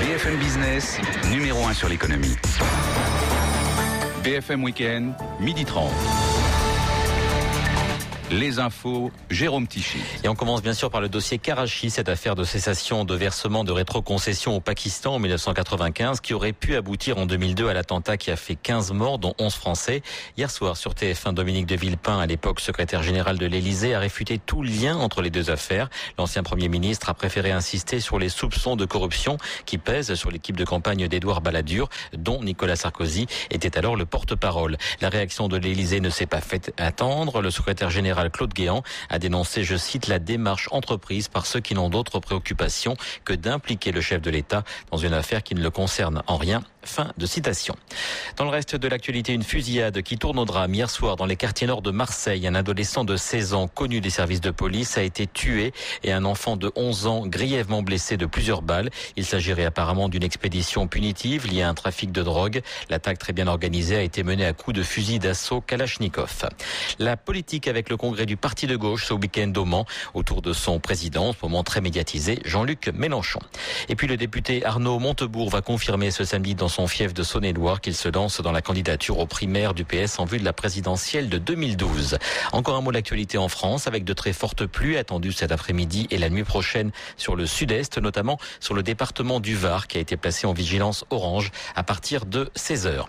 BFM 0.00 0.36
Business, 0.38 0.98
numéro 1.30 1.64
1 1.64 1.72
sur 1.72 1.88
l'économie. 1.88 2.36
BFM 4.22 4.62
Weekend, 4.62 5.14
midi 5.40 5.64
30. 5.64 5.90
Les 8.30 8.58
infos, 8.58 9.10
Jérôme 9.30 9.66
Tichy. 9.66 10.00
Et 10.22 10.28
on 10.28 10.34
commence 10.34 10.60
bien 10.60 10.74
sûr 10.74 10.90
par 10.90 11.00
le 11.00 11.08
dossier 11.08 11.38
Karachi, 11.38 11.88
cette 11.88 12.10
affaire 12.10 12.34
de 12.34 12.44
cessation 12.44 13.06
de 13.06 13.14
versement 13.14 13.64
de 13.64 13.72
rétroconcession 13.72 14.54
au 14.54 14.60
Pakistan 14.60 15.14
en 15.14 15.18
1995 15.18 16.20
qui 16.20 16.34
aurait 16.34 16.52
pu 16.52 16.76
aboutir 16.76 17.16
en 17.16 17.24
2002 17.24 17.68
à 17.68 17.72
l'attentat 17.72 18.18
qui 18.18 18.30
a 18.30 18.36
fait 18.36 18.54
15 18.54 18.92
morts 18.92 19.18
dont 19.18 19.32
11 19.38 19.54
Français. 19.54 20.02
Hier 20.36 20.50
soir 20.50 20.76
sur 20.76 20.92
TF1, 20.92 21.32
Dominique 21.32 21.64
de 21.64 21.74
Villepin, 21.74 22.18
à 22.18 22.26
l'époque 22.26 22.60
secrétaire 22.60 23.02
général 23.02 23.38
de 23.38 23.46
l'Élysée, 23.46 23.94
a 23.94 23.98
réfuté 23.98 24.38
tout 24.38 24.62
lien 24.62 24.98
entre 24.98 25.22
les 25.22 25.30
deux 25.30 25.48
affaires. 25.48 25.88
L'ancien 26.18 26.42
Premier 26.42 26.68
ministre 26.68 27.08
a 27.08 27.14
préféré 27.14 27.50
insister 27.50 27.98
sur 27.98 28.18
les 28.18 28.28
soupçons 28.28 28.76
de 28.76 28.84
corruption 28.84 29.38
qui 29.64 29.78
pèsent 29.78 30.12
sur 30.16 30.30
l'équipe 30.30 30.56
de 30.56 30.66
campagne 30.66 31.08
d'Édouard 31.08 31.40
Balladur, 31.40 31.88
dont 32.12 32.42
Nicolas 32.42 32.76
Sarkozy 32.76 33.26
était 33.50 33.78
alors 33.78 33.96
le 33.96 34.04
porte-parole. 34.04 34.76
La 35.00 35.08
réaction 35.08 35.48
de 35.48 35.56
l'Élysée 35.56 36.00
ne 36.00 36.10
s'est 36.10 36.26
pas 36.26 36.42
fait 36.42 36.74
attendre. 36.76 37.40
Le 37.40 37.50
secrétaire 37.50 37.88
général 37.88 38.17
Claude 38.30 38.52
Guéant 38.52 38.82
a 39.08 39.18
dénoncé, 39.18 39.64
je 39.64 39.76
cite, 39.76 40.08
la 40.08 40.18
démarche 40.18 40.68
entreprise 40.72 41.28
par 41.28 41.46
ceux 41.46 41.60
qui 41.60 41.74
n'ont 41.74 41.90
d'autre 41.90 42.18
préoccupation 42.20 42.96
que 43.24 43.32
d'impliquer 43.32 43.92
le 43.92 44.00
chef 44.00 44.20
de 44.20 44.30
l'État 44.30 44.64
dans 44.90 44.98
une 44.98 45.14
affaire 45.14 45.42
qui 45.42 45.54
ne 45.54 45.62
le 45.62 45.70
concerne 45.70 46.22
en 46.26 46.36
rien. 46.36 46.62
Fin 46.88 47.12
de 47.18 47.26
citation. 47.26 47.76
Dans 48.38 48.44
le 48.44 48.50
reste 48.50 48.74
de 48.74 48.88
l'actualité, 48.88 49.34
une 49.34 49.42
fusillade 49.42 50.00
qui 50.00 50.16
tourne 50.16 50.38
au 50.38 50.46
drame 50.46 50.74
hier 50.74 50.88
soir 50.88 51.16
dans 51.16 51.26
les 51.26 51.36
quartiers 51.36 51.66
nord 51.66 51.82
de 51.82 51.90
Marseille. 51.90 52.46
Un 52.46 52.54
adolescent 52.54 53.04
de 53.04 53.14
16 53.14 53.52
ans 53.52 53.68
connu 53.68 54.00
des 54.00 54.08
services 54.08 54.40
de 54.40 54.50
police 54.50 54.96
a 54.96 55.02
été 55.02 55.26
tué 55.26 55.74
et 56.02 56.12
un 56.12 56.24
enfant 56.24 56.56
de 56.56 56.72
11 56.76 57.06
ans 57.06 57.26
grièvement 57.26 57.82
blessé 57.82 58.16
de 58.16 58.24
plusieurs 58.24 58.62
balles. 58.62 58.88
Il 59.16 59.26
s'agirait 59.26 59.66
apparemment 59.66 60.08
d'une 60.08 60.22
expédition 60.22 60.88
punitive 60.88 61.46
liée 61.46 61.60
à 61.60 61.68
un 61.68 61.74
trafic 61.74 62.10
de 62.10 62.22
drogue. 62.22 62.62
L'attaque 62.88 63.18
très 63.18 63.34
bien 63.34 63.48
organisée 63.48 63.96
a 63.96 64.02
été 64.02 64.22
menée 64.22 64.46
à 64.46 64.54
coups 64.54 64.78
de 64.78 64.82
fusil 64.82 65.18
d'assaut 65.18 65.60
Kalachnikov. 65.60 66.48
La 66.98 67.18
politique 67.18 67.68
avec 67.68 67.90
le 67.90 67.98
congrès 67.98 68.24
du 68.24 68.38
parti 68.38 68.66
de 68.66 68.76
gauche 68.76 69.04
ce 69.04 69.12
week-end 69.12 69.52
au 69.56 69.66
Mans 69.66 69.84
autour 70.14 70.40
de 70.40 70.54
son 70.54 70.80
président, 70.80 71.34
moment 71.42 71.64
très 71.64 71.82
médiatisé, 71.82 72.40
Jean-Luc 72.46 72.88
Mélenchon. 72.94 73.40
Et 73.90 73.94
puis 73.94 74.06
le 74.06 74.16
député 74.16 74.64
Arnaud 74.64 74.98
Montebourg 74.98 75.50
va 75.50 75.60
confirmer 75.60 76.10
ce 76.10 76.24
samedi 76.24 76.54
dans 76.54 76.68
son 76.68 76.77
fief 76.86 77.12
de 77.12 77.22
Saône-et-Loire 77.22 77.80
qu'il 77.80 77.94
se 77.94 78.08
lance 78.08 78.40
dans 78.40 78.52
la 78.52 78.62
candidature 78.62 79.18
aux 79.18 79.26
primaires 79.26 79.74
du 79.74 79.84
PS 79.84 80.18
en 80.18 80.24
vue 80.24 80.38
de 80.38 80.44
la 80.44 80.52
présidentielle 80.52 81.28
de 81.28 81.38
2012. 81.38 82.18
Encore 82.52 82.76
un 82.76 82.80
mot 82.80 82.92
d'actualité 82.92 83.38
en 83.38 83.48
France 83.48 83.86
avec 83.86 84.04
de 84.04 84.12
très 84.12 84.32
fortes 84.32 84.66
pluies 84.66 84.96
attendues 84.96 85.32
cet 85.32 85.50
après-midi 85.50 86.06
et 86.10 86.18
la 86.18 86.30
nuit 86.30 86.44
prochaine 86.44 86.92
sur 87.16 87.36
le 87.36 87.46
sud-est, 87.46 87.98
notamment 87.98 88.38
sur 88.60 88.74
le 88.74 88.82
département 88.82 89.40
du 89.40 89.56
Var 89.56 89.88
qui 89.88 89.98
a 89.98 90.00
été 90.00 90.16
placé 90.16 90.46
en 90.46 90.52
vigilance 90.52 91.04
orange 91.10 91.50
à 91.74 91.82
partir 91.82 92.26
de 92.26 92.50
16 92.54 92.86
heures. 92.86 93.08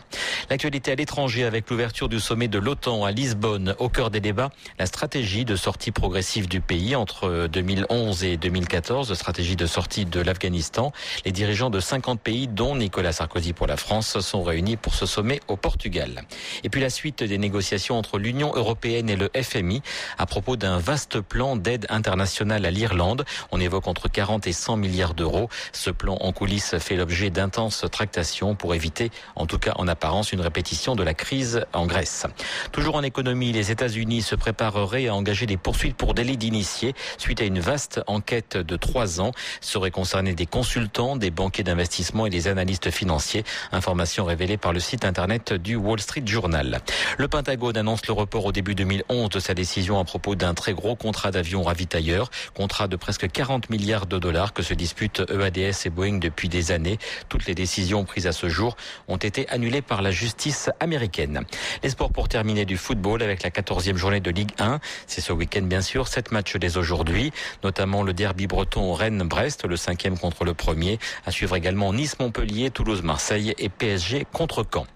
L'actualité 0.49 0.91
à 0.91 0.95
l'étranger 0.95 1.43
avec 1.45 1.69
l'ouverture 1.69 2.09
du 2.09 2.19
sommet 2.19 2.47
de 2.47 2.57
l'OTAN 2.57 3.05
à 3.05 3.11
Lisbonne. 3.11 3.75
Au 3.79 3.89
cœur 3.89 4.09
des 4.09 4.19
débats, 4.19 4.49
la 4.79 4.85
stratégie 4.85 5.45
de 5.45 5.55
sortie 5.55 5.91
progressive 5.91 6.47
du 6.47 6.61
pays 6.61 6.95
entre 6.95 7.47
2011 7.47 8.23
et 8.23 8.37
2014, 8.37 9.13
stratégie 9.13 9.55
de 9.55 9.65
sortie 9.65 10.05
de 10.05 10.21
l'Afghanistan. 10.21 10.91
Les 11.25 11.31
dirigeants 11.31 11.69
de 11.69 11.79
50 11.79 12.19
pays, 12.19 12.47
dont 12.47 12.75
Nicolas 12.75 13.11
Sarkozy 13.11 13.48
pour 13.53 13.67
la 13.67 13.77
France, 13.77 14.19
sont 14.19 14.43
réunis 14.43 14.77
pour 14.77 14.93
ce 14.93 15.05
sommet 15.05 15.39
au 15.47 15.55
Portugal. 15.55 16.23
Et 16.63 16.69
puis 16.69 16.81
la 16.81 16.89
suite 16.89 17.23
des 17.23 17.37
négociations 17.37 17.97
entre 17.97 18.17
l'Union 18.17 18.51
européenne 18.55 19.09
et 19.09 19.15
le 19.15 19.29
FMI 19.41 19.81
à 20.17 20.25
propos 20.25 20.55
d'un 20.55 20.77
vaste 20.77 21.19
plan 21.21 21.55
d'aide 21.55 21.85
internationale 21.89 22.65
à 22.65 22.71
l'Irlande. 22.71 23.25
On 23.51 23.59
évoque 23.59 23.87
entre 23.87 24.07
40 24.07 24.47
et 24.47 24.53
100 24.53 24.77
milliards 24.77 25.13
d'euros. 25.13 25.49
Ce 25.71 25.89
plan 25.89 26.17
en 26.19 26.31
coulisses 26.31 26.77
fait 26.79 26.95
l'objet 26.95 27.29
d'intenses 27.29 27.85
tractations 27.91 28.55
pour 28.55 28.75
éviter, 28.75 29.11
en 29.35 29.45
tout 29.45 29.59
cas 29.59 29.73
en 29.75 29.87
apparence, 29.87 30.31
une 30.31 30.41
répétition 30.41 30.95
de 30.95 31.03
la 31.03 31.13
crise 31.13 31.65
en 31.73 31.85
Grèce. 31.85 32.25
Toujours 32.71 32.95
en 32.95 33.03
économie, 33.03 33.51
les 33.51 33.71
États-Unis 33.71 34.21
se 34.21 34.35
prépareraient 34.35 35.07
à 35.07 35.15
engager 35.15 35.45
des 35.45 35.57
poursuites 35.57 35.95
pour 35.95 36.13
délit 36.13 36.37
d'initié 36.37 36.93
suite 37.17 37.41
à 37.41 37.45
une 37.45 37.59
vaste 37.59 38.01
enquête 38.07 38.57
de 38.57 38.75
trois 38.75 39.21
ans. 39.21 39.31
Seraient 39.61 39.91
concernés 39.91 40.33
des 40.33 40.45
consultants, 40.45 41.15
des 41.15 41.31
banquiers 41.31 41.63
d'investissement 41.63 42.25
et 42.25 42.29
des 42.29 42.47
analystes 42.47 42.91
financiers. 42.91 43.38
Information 43.71 44.25
révélée 44.25 44.57
par 44.57 44.73
le 44.73 44.79
site 44.79 45.05
internet 45.05 45.53
du 45.53 45.75
Wall 45.75 45.99
Street 45.99 46.23
Journal. 46.25 46.81
Le 47.17 47.27
Pentagone 47.27 47.77
annonce 47.77 48.05
le 48.07 48.13
report 48.13 48.45
au 48.45 48.51
début 48.51 48.75
2011 48.75 49.29
de 49.29 49.39
sa 49.39 49.53
décision 49.53 49.99
à 49.99 50.03
propos 50.03 50.35
d'un 50.35 50.53
très 50.53 50.73
gros 50.73 50.95
contrat 50.95 51.31
d'avion 51.31 51.63
ravitailleur. 51.63 52.29
Contrat 52.53 52.87
de 52.87 52.95
presque 52.95 53.29
40 53.29 53.69
milliards 53.69 54.05
de 54.05 54.17
dollars 54.17 54.53
que 54.53 54.63
se 54.63 54.73
disputent 54.73 55.23
EADS 55.29 55.85
et 55.85 55.89
Boeing 55.89 56.19
depuis 56.19 56.49
des 56.49 56.71
années. 56.71 56.97
Toutes 57.29 57.45
les 57.45 57.55
décisions 57.55 58.05
prises 58.05 58.27
à 58.27 58.31
ce 58.31 58.49
jour 58.49 58.75
ont 59.07 59.17
été 59.17 59.47
annulées 59.49 59.81
par 59.81 60.01
la 60.01 60.11
justice 60.11 60.69
américaine. 60.79 61.45
Les 61.83 61.89
sports 61.89 62.11
pour 62.11 62.27
terminer 62.27 62.65
du 62.65 62.77
football 62.77 63.21
avec 63.21 63.43
la 63.43 63.49
14e 63.49 63.95
journée 63.95 64.19
de 64.19 64.31
Ligue 64.31 64.51
1. 64.59 64.79
C'est 65.07 65.21
ce 65.21 65.31
week-end 65.31 65.61
bien 65.61 65.81
sûr, 65.81 66.07
sept 66.07 66.31
matchs 66.31 66.55
dès 66.57 66.77
aujourd'hui, 66.77 67.31
notamment 67.63 68.03
le 68.03 68.13
derby 68.13 68.47
breton 68.47 68.93
Rennes-Brest, 68.93 69.65
le 69.65 69.77
cinquième 69.77 70.17
contre 70.17 70.43
le 70.43 70.53
premier. 70.53 70.99
À 71.25 71.31
suivre 71.31 71.55
également 71.55 71.93
Nice-Montpellier, 71.93 72.71
Toulouse-Marseille 72.71 73.28
et 73.31 73.69
PSG 73.69 74.25
contre 74.31 74.65
Caen. 74.71 74.87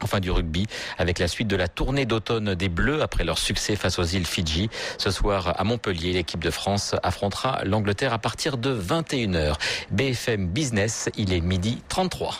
Enfin 0.00 0.20
du 0.20 0.30
rugby, 0.30 0.66
avec 0.96 1.18
la 1.18 1.26
suite 1.26 1.48
de 1.48 1.56
la 1.56 1.66
tournée 1.66 2.06
d'automne 2.06 2.54
des 2.54 2.68
Bleus 2.68 3.02
après 3.02 3.24
leur 3.24 3.36
succès 3.36 3.74
face 3.74 3.98
aux 3.98 4.04
îles 4.04 4.26
Fidji. 4.26 4.70
Ce 4.96 5.10
soir 5.10 5.58
à 5.58 5.64
Montpellier, 5.64 6.12
l'équipe 6.12 6.42
de 6.42 6.50
France 6.50 6.94
affrontera 7.02 7.62
l'Angleterre 7.64 8.12
à 8.12 8.18
partir 8.18 8.58
de 8.58 8.72
21h. 8.72 9.54
BFM 9.90 10.46
Business, 10.46 11.10
il 11.16 11.32
est 11.32 11.40
midi 11.40 11.82
33. 11.88 12.38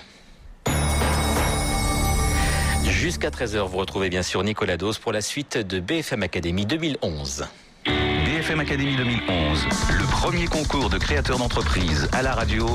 Jusqu'à 2.84 3.30
13h, 3.30 3.66
vous 3.68 3.78
retrouvez 3.78 4.08
bien 4.08 4.22
sûr 4.22 4.42
Nicolas 4.44 4.76
Dose 4.76 4.98
pour 4.98 5.12
la 5.12 5.20
suite 5.20 5.58
de 5.58 5.80
BFM 5.80 6.22
Academy 6.22 6.64
2011. 6.64 7.46
BFM 7.84 8.60
Academy 8.60 8.96
2011, 8.96 9.66
le 9.98 10.04
premier 10.10 10.46
concours 10.46 10.90
de 10.90 10.98
créateurs 10.98 11.38
d'entreprise 11.38 12.08
à 12.12 12.22
la 12.22 12.34
radio. 12.34 12.66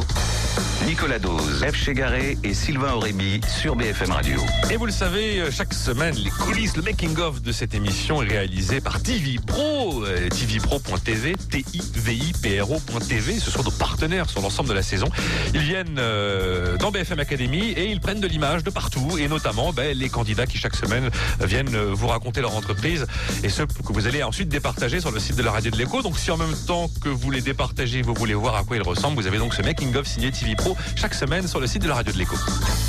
Nicolas 0.85 1.19
Dose, 1.19 1.65
F. 1.65 1.75
Chegaré 1.75 2.37
et 2.43 2.53
Sylvain 2.53 2.93
Aurébi 2.93 3.41
sur 3.47 3.75
BFM 3.75 4.11
Radio. 4.11 4.39
Et 4.69 4.77
vous 4.77 4.85
le 4.85 4.91
savez, 4.91 5.43
chaque 5.49 5.73
semaine, 5.73 6.13
les 6.15 6.29
coulisses, 6.29 6.75
le 6.75 6.83
making-of 6.83 7.41
de 7.41 7.51
cette 7.51 7.73
émission 7.73 8.21
est 8.21 8.27
réalisé 8.27 8.81
par 8.81 9.01
TV 9.01 9.39
Pro, 9.45 10.03
euh, 10.03 10.29
tvpro.tv, 10.29 11.35
T-I-V-I-P-R-O.tv. 11.49 13.39
Ce 13.39 13.49
sont 13.49 13.63
nos 13.63 13.71
partenaires 13.71 14.29
sur 14.29 14.41
l'ensemble 14.41 14.69
de 14.69 14.73
la 14.73 14.83
saison. 14.83 15.07
Ils 15.53 15.61
viennent 15.61 15.97
euh, 15.97 16.77
dans 16.77 16.91
BFM 16.91 17.19
Academy 17.19 17.71
et 17.71 17.89
ils 17.89 17.99
prennent 17.99 18.21
de 18.21 18.27
l'image 18.27 18.63
de 18.63 18.69
partout 18.69 19.17
et 19.17 19.27
notamment 19.27 19.73
ben, 19.73 19.97
les 19.97 20.09
candidats 20.09 20.45
qui 20.45 20.57
chaque 20.57 20.75
semaine 20.75 21.09
viennent 21.41 21.75
euh, 21.75 21.93
vous 21.93 22.07
raconter 22.07 22.41
leur 22.41 22.55
entreprise 22.55 23.07
et 23.43 23.49
ceux 23.49 23.65
que 23.65 23.93
vous 23.93 24.05
allez 24.07 24.21
ensuite 24.21 24.49
départager 24.49 24.99
sur 24.99 25.11
le 25.11 25.19
site 25.19 25.37
de 25.37 25.43
la 25.43 25.51
radio 25.51 25.71
de 25.71 25.77
l'écho. 25.77 26.01
Donc 26.01 26.19
si 26.19 26.29
en 26.29 26.37
même 26.37 26.55
temps 26.67 26.89
que 27.01 27.09
vous 27.09 27.31
les 27.31 27.41
départagez, 27.41 28.01
vous 28.01 28.13
voulez 28.13 28.33
voir 28.33 28.55
à 28.55 28.63
quoi 28.63 28.75
ils 28.75 28.83
ressemblent, 28.83 29.15
vous 29.15 29.27
avez 29.27 29.37
donc 29.37 29.53
ce 29.53 29.61
making-of 29.61 30.05
signé 30.05 30.31
TV 30.31 30.42
Pro 30.57 30.75
chaque 30.97 31.13
semaine 31.13 31.47
sur 31.47 31.59
le 31.61 31.67
site 31.67 31.81
de 31.83 31.87
la 31.87 31.95
radio 31.95 32.11
de 32.11 32.17
l'écho. 32.17 32.35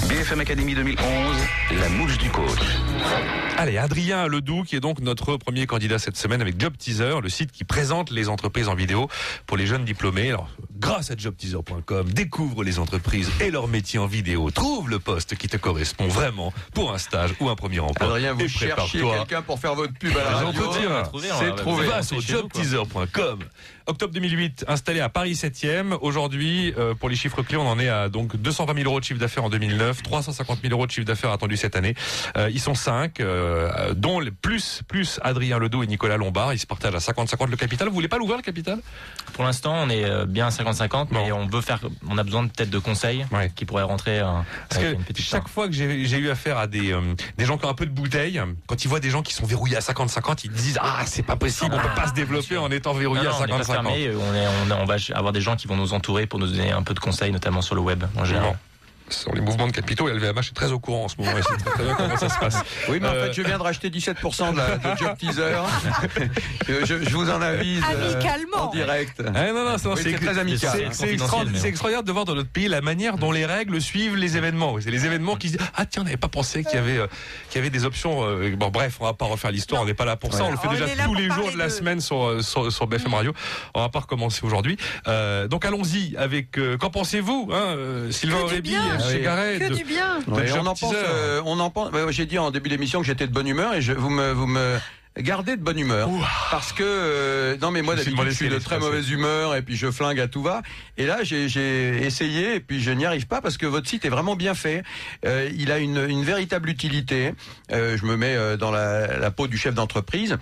BFM 0.09 0.40
Academy 0.40 0.75
2011, 0.75 0.99
la 1.81 1.88
mouche 1.90 2.19
du 2.19 2.29
coach. 2.31 2.59
Allez, 3.57 3.79
Adrien 3.79 4.27
Ledoux, 4.27 4.64
qui 4.64 4.75
est 4.75 4.81
donc 4.81 4.99
notre 4.99 5.37
premier 5.37 5.67
candidat 5.67 6.01
cette 6.01 6.17
semaine 6.17 6.40
avec 6.43 6.61
Job 6.61 6.75
Teaser, 6.77 7.21
le 7.23 7.29
site 7.29 7.53
qui 7.53 7.62
présente 7.62 8.11
les 8.11 8.29
entreprises 8.29 8.69
en 8.69 8.75
vidéo 8.75 9.09
pour 9.47 9.57
les 9.57 9.67
jeunes 9.67 9.85
diplômés. 9.85 10.31
Alors, 10.31 10.49
grâce 10.77 11.12
à 11.12 11.17
jobteaser.com, 11.17 12.11
découvre 12.12 12.64
les 12.64 12.81
entreprises 12.81 13.31
et 13.40 13.53
leurs 13.53 13.69
métiers 13.69 14.01
en 14.01 14.07
vidéo. 14.07 14.51
Trouve 14.51 14.90
le 14.90 14.99
poste 14.99 15.37
qui 15.37 15.47
te 15.49 15.57
correspond 15.57 16.09
vraiment 16.09 16.53
pour 16.75 16.93
un 16.93 16.99
stage 16.99 17.31
ou 17.38 17.49
un 17.49 17.55
premier 17.55 17.79
emploi. 17.79 18.09
Adrien, 18.09 18.33
vous 18.33 18.47
prépare-toi. 18.53 19.19
quelqu'un 19.19 19.43
pour 19.43 19.61
faire 19.61 19.77
votre 19.77 19.95
pub 19.95 20.17
à 20.17 20.25
la 20.25 20.43
On 20.43 20.47
radio. 20.47 20.71
peut 20.71 20.79
dire, 20.81 21.11
C'est 21.38 21.55
trouvé. 21.55 21.87
Va 21.87 22.03
sur 22.03 22.21
jobteaser.com. 22.21 23.38
octobre 23.87 24.12
2008, 24.14 24.64
installé 24.68 25.01
à 25.01 25.09
Paris 25.09 25.33
7e. 25.35 25.97
Aujourd'hui, 26.01 26.73
euh, 26.79 26.94
pour 26.94 27.09
les 27.09 27.16
chiffres 27.16 27.42
clés, 27.42 27.57
on 27.57 27.68
en 27.68 27.79
est 27.79 27.88
à 27.88 28.09
donc 28.09 28.37
220 28.37 28.75
000 28.75 28.87
euros 28.88 29.01
de 29.01 29.05
chiffre 29.05 29.20
d'affaires 29.20 29.44
en 29.44 29.51
2009, 29.51 30.03
350 30.03 30.61
000 30.62 30.73
euros 30.73 30.87
de 30.87 30.90
chiffre 30.90 31.07
d'affaires 31.07 31.31
attendu 31.31 31.57
cette 31.57 31.77
année. 31.77 31.94
Euh, 32.37 32.49
ils 32.53 32.61
sont 32.61 32.75
cinq, 32.75 33.20
euh, 33.20 33.92
dont 33.94 34.20
les 34.20 34.31
plus 34.31 34.83
plus 34.88 35.20
Adrien 35.23 35.59
Ledoux 35.59 35.83
et 35.83 35.87
Nicolas 35.87 36.16
Lombard. 36.16 36.55
Ils 36.55 36.59
se 36.59 36.66
partagent 36.66 36.94
à 36.94 36.99
50-50 36.99 37.51
le 37.51 37.57
capital. 37.57 37.88
Vous 37.88 37.94
voulez 37.94 38.09
pas 38.09 38.18
l'ouvrir 38.18 38.38
le 38.38 38.42
capital? 38.42 38.79
Pour 39.35 39.44
l'instant, 39.44 39.75
on 39.77 39.90
est 39.90 40.05
euh, 40.05 40.25
bien 40.27 40.47
à 40.47 40.51
50-50, 40.51 41.09
mais 41.11 41.33
on 41.33 41.47
veut 41.47 41.61
faire, 41.61 41.81
on 42.09 42.16
a 42.18 42.23
besoin 42.25 42.47
peut-être 42.47 42.70
de 42.70 42.79
conseils 42.79 43.27
qui 43.55 43.64
pourraient 43.64 43.83
rentrer. 43.83 44.20
euh, 44.20 44.33
Parce 44.68 44.83
que 44.83 44.97
chaque 45.20 45.49
fois 45.49 45.66
que 45.68 45.75
j'ai 45.75 46.18
eu 46.18 46.31
affaire 46.31 46.57
à 46.59 46.66
des, 46.66 46.92
euh, 46.92 47.01
des 47.37 47.44
gens 47.44 47.59
qui 47.59 47.66
ont 47.66 47.70
un 47.70 47.75
peu 47.75 47.87
de 47.87 47.90
bouteille, 47.90 48.40
quand 48.66 48.85
ils 48.85 48.88
voient 48.88 49.01
des 49.01 49.11
gens 49.11 49.23
qui 49.23 49.35
sont 49.35 49.44
verrouillés 49.47 49.77
à 49.77 49.81
50-50, 49.81 50.40
ils 50.44 50.51
disent 50.51 50.79
Ah, 50.81 51.03
c'est 51.07 51.23
pas 51.23 51.37
possible, 51.37 51.75
on 51.75 51.81
peut 51.81 51.94
pas 51.94 52.09
se 52.09 52.14
développer 52.14 52.57
en 52.57 52.70
étant 52.70 52.92
verrouillé 52.94 53.25
Non, 53.25 53.31
à 53.31 53.35
on 53.40 53.47
n'est 53.47 53.64
pas 53.64 53.74
50-50. 53.74 53.74
Fermé, 53.75 54.11
on, 54.15 54.35
est, 54.35 54.47
on, 54.47 54.83
on 54.83 54.85
va 54.85 54.97
avoir 55.15 55.33
des 55.33 55.41
gens 55.41 55.57
qui 55.57 55.67
vont 55.67 55.77
nous 55.77 55.93
entourer 55.93 56.27
pour 56.27 56.39
nous 56.39 56.47
donner 56.47 56.71
un 56.73 56.83
peu 56.83 56.95
de 56.95 57.01
conseils, 57.01 57.33
notamment 57.33 57.63
sur 57.63 57.75
le 57.75 57.81
web 57.81 58.05
en 58.17 58.25
général. 58.25 58.57
Sur 59.11 59.35
les 59.35 59.43
mouvements 59.43 59.67
de 59.67 59.73
capitaux, 59.73 60.09
et 60.09 60.14
LVMH 60.14 60.38
est 60.51 60.55
très 60.55 60.73
au 60.73 60.79
courant 60.79 61.05
en 61.05 61.09
ce 61.09 61.17
moment. 61.19 61.37
et 61.37 61.43
c'est 61.43 61.57
très, 61.62 61.71
très 61.73 61.85
bien 61.85 61.95
comment 61.95 62.17
ça 62.17 62.29
se 62.31 62.38
passe. 62.38 62.57
Oui, 62.88 62.99
mais 63.01 63.09
en 63.09 63.12
Euh, 63.12 63.27
fait, 63.27 63.33
je 63.35 63.43
viens 63.43 63.59
de 63.59 63.62
racheter 63.62 63.90
17% 63.90 64.53
de, 64.53 64.57
la, 64.57 64.77
de 64.79 64.99
Job 64.99 65.17
Teaser. 65.19 65.43
Euh, 65.43 66.81
je, 66.87 67.05
je 67.05 67.11
vous 67.14 67.29
en 67.31 67.40
avise. 67.43 67.83
euh, 67.95 68.14
Amicalement. 68.14 68.69
en 68.71 68.73
direct. 68.73 69.23
Ah, 69.35 69.53
non, 69.53 69.64
non, 69.64 69.77
c'est 69.79 69.88
Oui, 69.88 70.01
c'est 70.03 70.12
très 70.14 70.38
amical. 70.38 70.71
c'est- 70.75 70.85
hein. 70.87 70.88
C'est 70.93 71.12
extra- 71.12 71.45
c'est 71.55 71.69
extraordinaire 71.69 72.03
de 72.03 72.12
voir 72.12 72.25
dans 72.25 72.35
notre 72.35 72.49
pays 72.49 72.69
la 72.69 72.81
manière 72.81 73.19
dont 73.19 73.31
les 73.33 73.45
règles 73.47 73.81
suivent 73.81 74.17
les 74.17 74.37
événements. 74.37 74.77
C'est 74.81 74.90
les 74.90 75.05
événements 75.07 75.37
qui 75.37 75.49
se 75.51 75.57
disent 75.59 75.67
Ah, 75.77 75.85
tiens, 75.87 76.03
on 76.03 76.05
n'avait 76.07 76.17
pas 76.17 76.29
pensé 76.29 76.64
qu'il 76.64 76.75
y 76.77 76.79
avait, 76.79 76.97
euh, 76.99 77.07
qu'il 77.51 77.59
y 77.59 77.61
avait 77.61 77.71
des 77.71 77.85
options. 77.85 78.25
euh, 78.25 78.55
bon, 78.57 78.69
bref, 78.71 78.97
on 79.01 79.05
va 79.05 79.12
pas 79.14 79.27
refaire 79.27 79.51
l'histoire, 79.51 79.83
on 79.83 79.85
n'est 79.87 79.95
pas 79.95 80.05
là 80.07 80.17
pour 80.17 80.33
ça. 80.33 80.40
Ouais. 80.45 80.49
On 80.49 80.51
le 80.53 80.57
fait 80.57 80.69
On 80.69 80.73
déjà 80.73 80.87
tous 81.05 81.14
les 81.14 81.29
jours 81.31 81.53
de 81.53 81.59
la 81.59 81.69
semaine 81.69 82.01
sur, 82.01 82.25
euh, 82.25 82.43
sur, 82.43 82.73
sur 82.73 82.87
BFM 82.87 83.12
Radio. 83.14 83.33
On 83.75 83.81
va 83.81 83.88
pas 83.90 84.01
recommencer 84.01 84.40
aujourd'hui. 84.45 84.77
Euh, 85.09 85.47
donc 85.47 85.64
allons-y 85.67 86.17
avec. 86.17 86.57
euh, 86.59 86.77
Qu'en 86.79 86.90
pensez-vous, 86.90 87.51
hein, 87.53 87.57
euh, 87.77 88.11
Sylvain 88.11 88.40
Aurébi, 88.40 88.75
Oui. 89.12 89.20
Garret 89.22 89.59
Que 89.59 89.72
du 89.74 89.85
bien. 89.85 90.18
Ouais, 90.28 90.46
Job 90.46 90.59
on 90.62 90.66
en 90.66 90.74
pense. 90.74 90.94
Euh, 90.94 91.40
on 91.44 91.59
en 91.61 91.70
pense. 91.70 91.90
ouais, 91.92 92.12
J'ai 92.12 92.26
dit 92.26 92.38
en 92.38 92.50
début 92.50 92.68
d'émission 92.68 93.00
que 93.00 93.07
j'étais 93.07 93.26
de 93.26 93.33
bonne 93.33 93.46
humeur 93.48 93.74
et 93.74 93.83
je, 93.83 93.92
vous 93.92 94.11
me 94.11 94.33
vous 94.33 94.46
me 94.46 94.78
gardez 95.20 95.57
de 95.57 95.62
bonne 95.62 95.78
humeur 95.78 96.09
parce 96.50 96.72
que 96.72 96.83
euh, 96.85 97.57
non 97.62 97.70
mais 97.70 97.83
moi 97.83 97.94
Je 97.94 98.00
me 98.00 98.04
suis 98.04 98.14
d'habitude 98.16 98.33
je 98.33 98.37
suis 98.37 98.48
de 98.48 98.59
très 98.59 98.80
mauvaise 98.80 99.09
humeur 99.11 99.54
et 99.54 99.62
puis 99.62 99.76
je 99.76 99.88
flingue 99.92 100.18
à 100.18 100.26
tout 100.26 100.42
va 100.42 100.62
et 100.98 101.07
là 101.07 101.18
j'ai 101.22 101.48
j'ai 101.48 102.04
essayé 102.04 102.57
et 102.57 102.61
puis 102.61 102.80
je 102.83 102.90
n'y 102.90 103.07
arrive 103.07 103.28
pas 103.28 103.40
parce 103.40 103.57
que 103.57 103.64
votre 103.66 103.88
site 103.88 104.04
est 104.04 104.09
vraiment 104.09 104.35
bien 104.35 104.54
fait 104.54 104.83
Euh, 105.24 105.48
il 105.57 105.70
a 105.70 105.78
une, 105.78 105.98
une 106.09 106.24
véritable 106.24 106.68
utilité 106.68 107.33
Euh, 107.70 107.96
je 107.96 108.04
me 108.07 108.16
mets 108.16 108.35
euh, 108.35 108.57
dans 108.57 108.72
la, 108.72 109.18
la 109.18 109.30
peau 109.30 109.46
du 109.46 109.57
chef 109.57 109.74
d'entreprise 109.74 110.37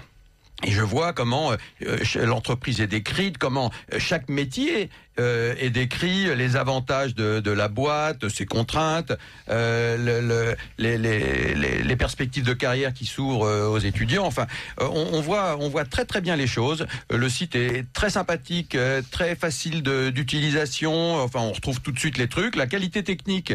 et 0.64 0.70
je 0.70 0.82
vois 0.82 1.12
comment 1.12 1.52
euh, 1.52 1.98
l'entreprise 2.16 2.80
est 2.80 2.86
décrite, 2.86 3.38
comment 3.38 3.70
euh, 3.92 3.98
chaque 3.98 4.28
métier 4.28 4.90
euh, 5.18 5.54
est 5.58 5.70
décrit, 5.70 6.34
les 6.34 6.56
avantages 6.56 7.14
de, 7.14 7.40
de 7.40 7.50
la 7.50 7.68
boîte, 7.68 8.28
ses 8.28 8.46
contraintes, 8.46 9.12
le- 9.48 9.96
le- 10.20 10.56
les, 10.78 10.96
les- 10.96 11.96
perspectives 11.96 12.44
de 12.44 12.54
carrière 12.54 12.94
qui 12.94 13.04
s'ouvrent 13.06 13.68
aux 13.68 13.78
étudiants. 13.78 14.24
Enfin, 14.24 14.46
on, 14.80 15.20
voit, 15.20 15.56
on 15.60 15.68
voit 15.68 15.84
très 15.84 16.04
très 16.06 16.20
bien 16.20 16.34
les 16.34 16.46
choses. 16.46 16.86
Le 17.10 17.28
site 17.28 17.54
est 17.54 17.84
très 17.92 18.10
sympathique, 18.10 18.76
très 19.10 19.36
facile 19.36 19.82
d'utilisation. 19.82 21.16
Enfin, 21.16 21.40
on 21.40 21.52
retrouve 21.52 21.80
tout 21.80 21.92
de 21.92 21.98
suite 21.98 22.16
les 22.18 22.28
trucs. 22.28 22.56
La 22.56 22.66
qualité 22.66 23.04
technique 23.04 23.52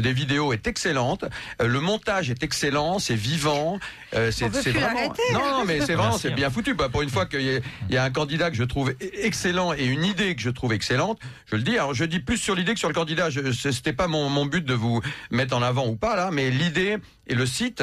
des 0.00 0.12
vidéos 0.12 0.52
est 0.52 0.66
excellente. 0.66 1.24
Euh, 1.60 1.66
Le 1.66 1.80
montage 1.80 2.30
est 2.30 2.42
excellent, 2.42 2.98
c'est 2.98 3.14
vivant. 3.14 3.78
Euh, 4.14 4.30
c'est 4.30 4.48
vraiment. 4.48 5.14
Non, 5.32 5.40
non, 5.58 5.64
mais 5.66 5.80
c'est 5.80 5.94
vraiment, 5.94 6.16
c'est 6.18 6.30
bien 6.30 6.50
foutu. 6.50 6.74
Bah, 6.74 6.88
pour 6.88 7.02
une 7.02 7.10
fois 7.10 7.26
qu'il 7.26 7.42
y, 7.42 7.56
a- 7.56 7.60
il 7.88 7.94
y 7.94 7.98
a 7.98 8.04
un 8.04 8.10
candidat 8.10 8.50
que 8.50 8.56
je 8.56 8.64
trouve 8.64 8.90
e- 8.90 8.96
excellent 9.24 9.72
et 9.74 9.84
une 9.84 10.04
idée 10.04 10.34
que 10.34 10.42
je 10.42 10.50
trouve 10.50 10.72
excellente, 10.72 11.18
je 11.46 11.56
le 11.56 11.62
dis. 11.62 11.76
Alors, 11.78 11.94
je 11.94 12.04
dis 12.04 12.20
plus 12.20 12.38
sur 12.38 12.54
l'idée 12.54 12.72
que 12.74 12.78
sur 12.80 12.88
le 12.88 12.94
candidat. 12.94 13.28
C'était 13.52 13.92
pas 13.92 14.06
mon, 14.08 14.28
mon 14.28 14.46
but 14.46 14.64
de 14.64 14.74
vous 14.74 15.00
mettre 15.30 15.56
en 15.56 15.62
avant 15.62 15.86
ou 15.86 15.96
pas 15.96 16.16
là, 16.16 16.30
mais 16.32 16.50
l'idée 16.50 16.96
et 17.26 17.34
le 17.34 17.46
site. 17.46 17.82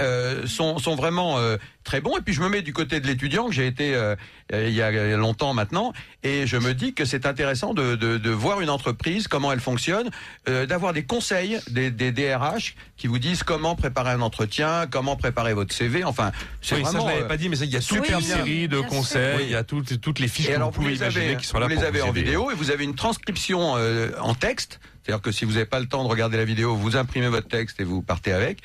Euh, 0.00 0.46
sont, 0.46 0.78
sont 0.78 0.94
vraiment 0.96 1.38
euh, 1.38 1.56
très 1.84 2.00
bons 2.00 2.16
et 2.18 2.20
puis 2.20 2.34
je 2.34 2.40
me 2.42 2.48
mets 2.48 2.62
du 2.62 2.72
côté 2.72 3.00
de 3.00 3.06
l'étudiant 3.06 3.46
que 3.46 3.52
j'ai 3.52 3.66
été 3.66 3.94
euh, 3.94 4.14
euh, 4.52 4.68
il 4.68 4.74
y 4.74 4.82
a 4.82 5.16
longtemps 5.16 5.54
maintenant 5.54 5.92
et 6.22 6.46
je 6.46 6.56
me 6.56 6.74
dis 6.74 6.92
que 6.94 7.04
c'est 7.04 7.26
intéressant 7.26 7.72
de, 7.74 7.94
de, 7.96 8.18
de 8.18 8.30
voir 8.30 8.60
une 8.60 8.70
entreprise 8.70 9.28
comment 9.28 9.52
elle 9.52 9.60
fonctionne 9.60 10.10
euh, 10.48 10.66
d'avoir 10.66 10.92
des 10.92 11.04
conseils 11.04 11.58
des, 11.70 11.90
des 11.90 12.12
DRH 12.12 12.74
qui 12.96 13.06
vous 13.06 13.18
disent 13.18 13.42
comment 13.42 13.76
préparer 13.76 14.10
un 14.10 14.20
entretien 14.20 14.86
comment 14.90 15.16
préparer 15.16 15.54
votre 15.54 15.74
CV 15.74 16.04
enfin 16.04 16.32
c'est 16.60 16.76
Oui, 16.76 16.84
ça 16.84 16.98
je 17.00 17.06
l'avais 17.06 17.22
euh, 17.22 17.28
pas 17.28 17.36
dit, 17.36 17.48
mais 17.48 17.58
il 17.58 17.70
y 17.70 17.76
a 17.76 17.80
toute 17.80 18.00
Oui, 18.00 18.08
une 18.10 18.20
série 18.20 18.68
de 18.68 18.80
conseils, 18.80 19.36
Oui. 19.38 19.42
il 19.46 19.52
y 19.52 19.54
a 19.56 19.64
toutes, 19.64 20.00
toutes 20.00 20.18
les 20.18 20.28
fiches 20.28 20.46
et 20.46 20.50
que 20.50 20.54
alors 20.56 20.70
vous 20.70 20.76
pouvez 20.80 20.90
les 20.90 20.96
imaginer 20.98 21.24
avez, 21.26 21.36
qui 21.36 21.46
sont 21.46 21.58
là 21.58 21.66
vous 21.66 21.74
pour 21.74 21.80
les 21.82 21.86
avez 21.88 22.00
vous 22.00 22.08
en 22.08 22.12
vidéo 22.12 22.50
et 22.50 22.54
vous 22.54 22.70
avez 22.70 22.84
une 22.84 22.94
transcription 22.94 23.74
euh, 23.76 24.10
en 24.20 24.34
texte. 24.34 24.80
C'est-à-dire 25.02 25.22
que 25.22 25.32
si 25.32 25.44
vous 25.44 25.52
n'avez 25.52 25.64
pas 25.66 25.80
le 25.80 25.86
temps 25.86 26.04
de 26.04 26.08
regarder 26.08 26.36
la 26.36 26.44
vidéo, 26.44 26.74
vous 26.74 26.96
imprimez 26.96 27.28
votre 27.28 27.48
texte 27.48 27.80
et 27.80 27.84
vous 27.84 28.02
partez 28.02 28.32
avec. 28.32 28.58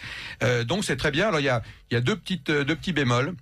Euh, 0.43 0.63
donc 0.63 0.83
c'est 0.83 0.97
très 0.97 1.11
bien. 1.11 1.27
Alors 1.29 1.39
il 1.39 1.45
y 1.45 1.49
a, 1.49 1.61
y 1.91 1.95
a 1.95 2.01
deux 2.01 2.15
petites, 2.15 2.49
euh, 2.49 2.63
deux 2.63 2.75
petits 2.75 2.93
bémols. 2.93 3.33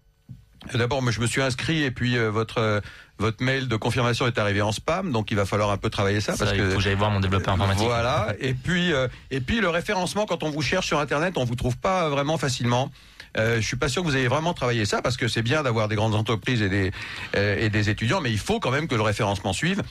D'abord, 0.73 1.01
je 1.11 1.19
me 1.19 1.27
suis 1.27 1.41
inscrit 1.41 1.83
et 1.83 1.91
puis 1.91 2.17
euh, 2.17 2.29
votre 2.31 2.59
euh, 2.59 2.79
votre 3.19 3.43
mail 3.43 3.67
de 3.67 3.75
confirmation 3.75 4.27
est 4.27 4.37
arrivé 4.37 4.61
en 4.61 4.71
spam, 4.71 5.11
donc 5.11 5.29
il 5.29 5.35
va 5.37 5.45
falloir 5.45 5.69
un 5.71 5.77
peu 5.77 5.89
travailler 5.89 6.19
ça, 6.21 6.35
Ça, 6.35 6.45
parce 6.45 6.57
que 6.57 6.75
que 6.75 6.79
j'aille 6.79 6.95
voir 6.95 7.11
mon 7.11 7.19
développeur 7.19 7.53
informatique. 7.53 7.83
voilà. 7.85 8.33
Et 8.39 8.53
puis 8.53 8.93
euh, 8.93 9.07
et 9.29 9.41
puis 9.41 9.59
le 9.59 9.69
référencement 9.69 10.25
quand 10.25 10.41
on 10.43 10.49
vous 10.49 10.61
cherche 10.61 10.87
sur 10.87 10.99
internet, 10.99 11.33
on 11.37 11.43
vous 11.43 11.55
trouve 11.55 11.77
pas 11.77 12.09
vraiment 12.09 12.37
facilement. 12.37 12.91
Euh, 13.37 13.57
je 13.59 13.65
suis 13.67 13.77
pas 13.77 13.89
sûr 13.89 14.03
que 14.03 14.07
vous 14.07 14.15
ayez 14.15 14.27
vraiment 14.27 14.53
travaillé 14.53 14.85
ça 14.85 15.01
parce 15.01 15.17
que 15.17 15.27
c'est 15.27 15.41
bien 15.41 15.63
d'avoir 15.63 15.87
des 15.89 15.95
grandes 15.95 16.15
entreprises 16.15 16.61
et 16.61 16.69
des 16.69 16.91
euh, 17.35 17.57
et 17.59 17.69
des 17.69 17.89
étudiants, 17.89 18.21
mais 18.21 18.31
il 18.31 18.39
faut 18.39 18.59
quand 18.59 18.71
même 18.71 18.87
que 18.87 18.95
le 18.95 19.01
référencement 19.01 19.53
suive 19.53 19.81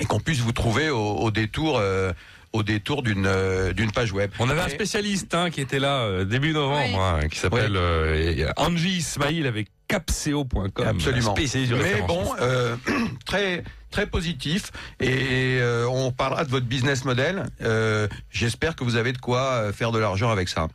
et 0.00 0.04
qu'on 0.04 0.20
puisse 0.20 0.40
vous 0.40 0.52
trouver 0.52 0.90
au, 0.90 0.98
au 1.16 1.30
détour 1.30 1.78
euh, 1.78 2.12
au 2.52 2.62
détour 2.62 3.02
d'une 3.02 3.26
euh, 3.26 3.72
d'une 3.72 3.90
page 3.90 4.12
web. 4.12 4.30
On 4.38 4.48
avait 4.48 4.60
un 4.60 4.68
spécialiste 4.68 5.34
hein, 5.34 5.50
qui 5.50 5.60
était 5.60 5.80
là 5.80 6.02
euh, 6.02 6.24
début 6.24 6.52
novembre, 6.52 7.00
hein, 7.00 7.28
qui 7.28 7.38
s'appelle 7.38 7.72
Oui. 7.72 7.78
euh, 8.42 8.52
Angie 8.56 8.98
Ismail 8.98 9.46
avec 9.46 9.68
capseo.com. 9.88 10.86
Absolument. 10.86 11.34
Mais 11.36 12.00
bon, 12.06 12.24
euh, 12.40 12.76
très 13.26 13.64
très 13.90 14.06
positif. 14.06 14.70
Et 15.00 15.58
euh, 15.60 15.86
on 15.88 16.10
parlera 16.12 16.44
de 16.44 16.50
votre 16.50 16.66
business 16.66 17.04
model. 17.04 17.46
Euh, 17.62 18.08
J'espère 18.30 18.76
que 18.76 18.84
vous 18.84 18.96
avez 18.96 19.12
de 19.12 19.18
quoi 19.18 19.72
faire 19.72 19.92
de 19.92 19.98
l'argent 19.98 20.30
avec 20.30 20.48
ça. 20.48 20.68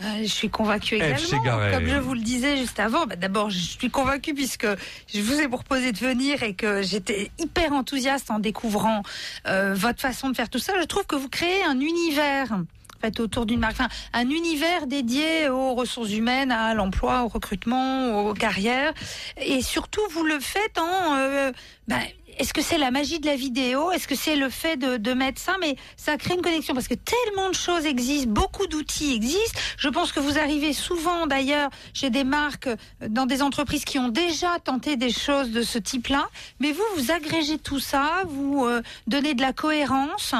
Euh, 0.00 0.22
je 0.22 0.28
suis 0.28 0.48
convaincue 0.48 0.98
F. 0.98 1.32
également. 1.32 1.72
Comme 1.72 1.88
je 1.88 1.96
vous 1.96 2.14
le 2.14 2.20
disais 2.20 2.56
juste 2.56 2.78
avant, 2.78 3.06
bah, 3.06 3.16
d'abord, 3.16 3.50
je 3.50 3.58
suis 3.58 3.90
convaincue 3.90 4.34
puisque 4.34 4.66
je 5.12 5.20
vous 5.20 5.40
ai 5.40 5.48
proposé 5.48 5.92
de 5.92 5.98
venir 5.98 6.42
et 6.42 6.54
que 6.54 6.82
j'étais 6.82 7.30
hyper 7.38 7.72
enthousiaste 7.72 8.30
en 8.30 8.38
découvrant 8.38 9.02
euh, 9.46 9.74
votre 9.74 10.00
façon 10.00 10.30
de 10.30 10.36
faire 10.36 10.48
tout 10.48 10.60
ça. 10.60 10.74
Je 10.80 10.84
trouve 10.86 11.06
que 11.06 11.16
vous 11.16 11.28
créez 11.28 11.64
un 11.64 11.80
univers. 11.80 12.52
En 12.52 13.00
fait, 13.00 13.20
autour 13.20 13.46
d'une 13.46 13.60
marque, 13.60 13.74
enfin, 13.78 13.88
un 14.12 14.28
univers 14.28 14.88
dédié 14.88 15.48
aux 15.48 15.74
ressources 15.74 16.10
humaines, 16.10 16.50
à 16.50 16.74
l'emploi, 16.74 17.22
au 17.22 17.28
recrutement, 17.28 18.26
aux 18.26 18.34
carrières, 18.34 18.92
et 19.40 19.62
surtout 19.62 20.00
vous 20.10 20.24
le 20.24 20.40
faites 20.40 20.76
en, 20.78 21.14
euh, 21.14 21.52
ben, 21.86 22.00
est-ce 22.38 22.54
que 22.54 22.62
c'est 22.62 22.78
la 22.78 22.90
magie 22.90 23.18
de 23.18 23.26
la 23.26 23.36
vidéo? 23.36 23.90
Est-ce 23.90 24.06
que 24.06 24.14
c'est 24.14 24.36
le 24.36 24.48
fait 24.48 24.76
de, 24.76 24.96
de 24.96 25.12
mettre 25.12 25.40
ça? 25.40 25.56
Mais 25.60 25.76
ça 25.96 26.16
crée 26.16 26.34
une 26.34 26.42
connexion 26.42 26.74
parce 26.74 26.88
que 26.88 26.94
tellement 26.94 27.50
de 27.50 27.54
choses 27.54 27.84
existent, 27.84 28.30
beaucoup 28.30 28.66
d'outils 28.66 29.14
existent. 29.14 29.58
Je 29.76 29.88
pense 29.88 30.12
que 30.12 30.20
vous 30.20 30.38
arrivez 30.38 30.72
souvent 30.72 31.26
d'ailleurs 31.26 31.70
chez 31.94 32.10
des 32.10 32.24
marques, 32.24 32.68
euh, 32.68 32.76
dans 33.08 33.26
des 33.26 33.42
entreprises 33.42 33.84
qui 33.84 33.98
ont 33.98 34.08
déjà 34.08 34.58
tenté 34.60 34.96
des 34.96 35.10
choses 35.10 35.50
de 35.50 35.62
ce 35.62 35.78
type-là. 35.78 36.28
Mais 36.60 36.72
vous, 36.72 36.84
vous 36.96 37.10
agrégez 37.10 37.58
tout 37.58 37.80
ça, 37.80 38.22
vous 38.26 38.64
euh, 38.64 38.82
donnez 39.06 39.34
de 39.34 39.42
la 39.42 39.52
cohérence. 39.52 40.34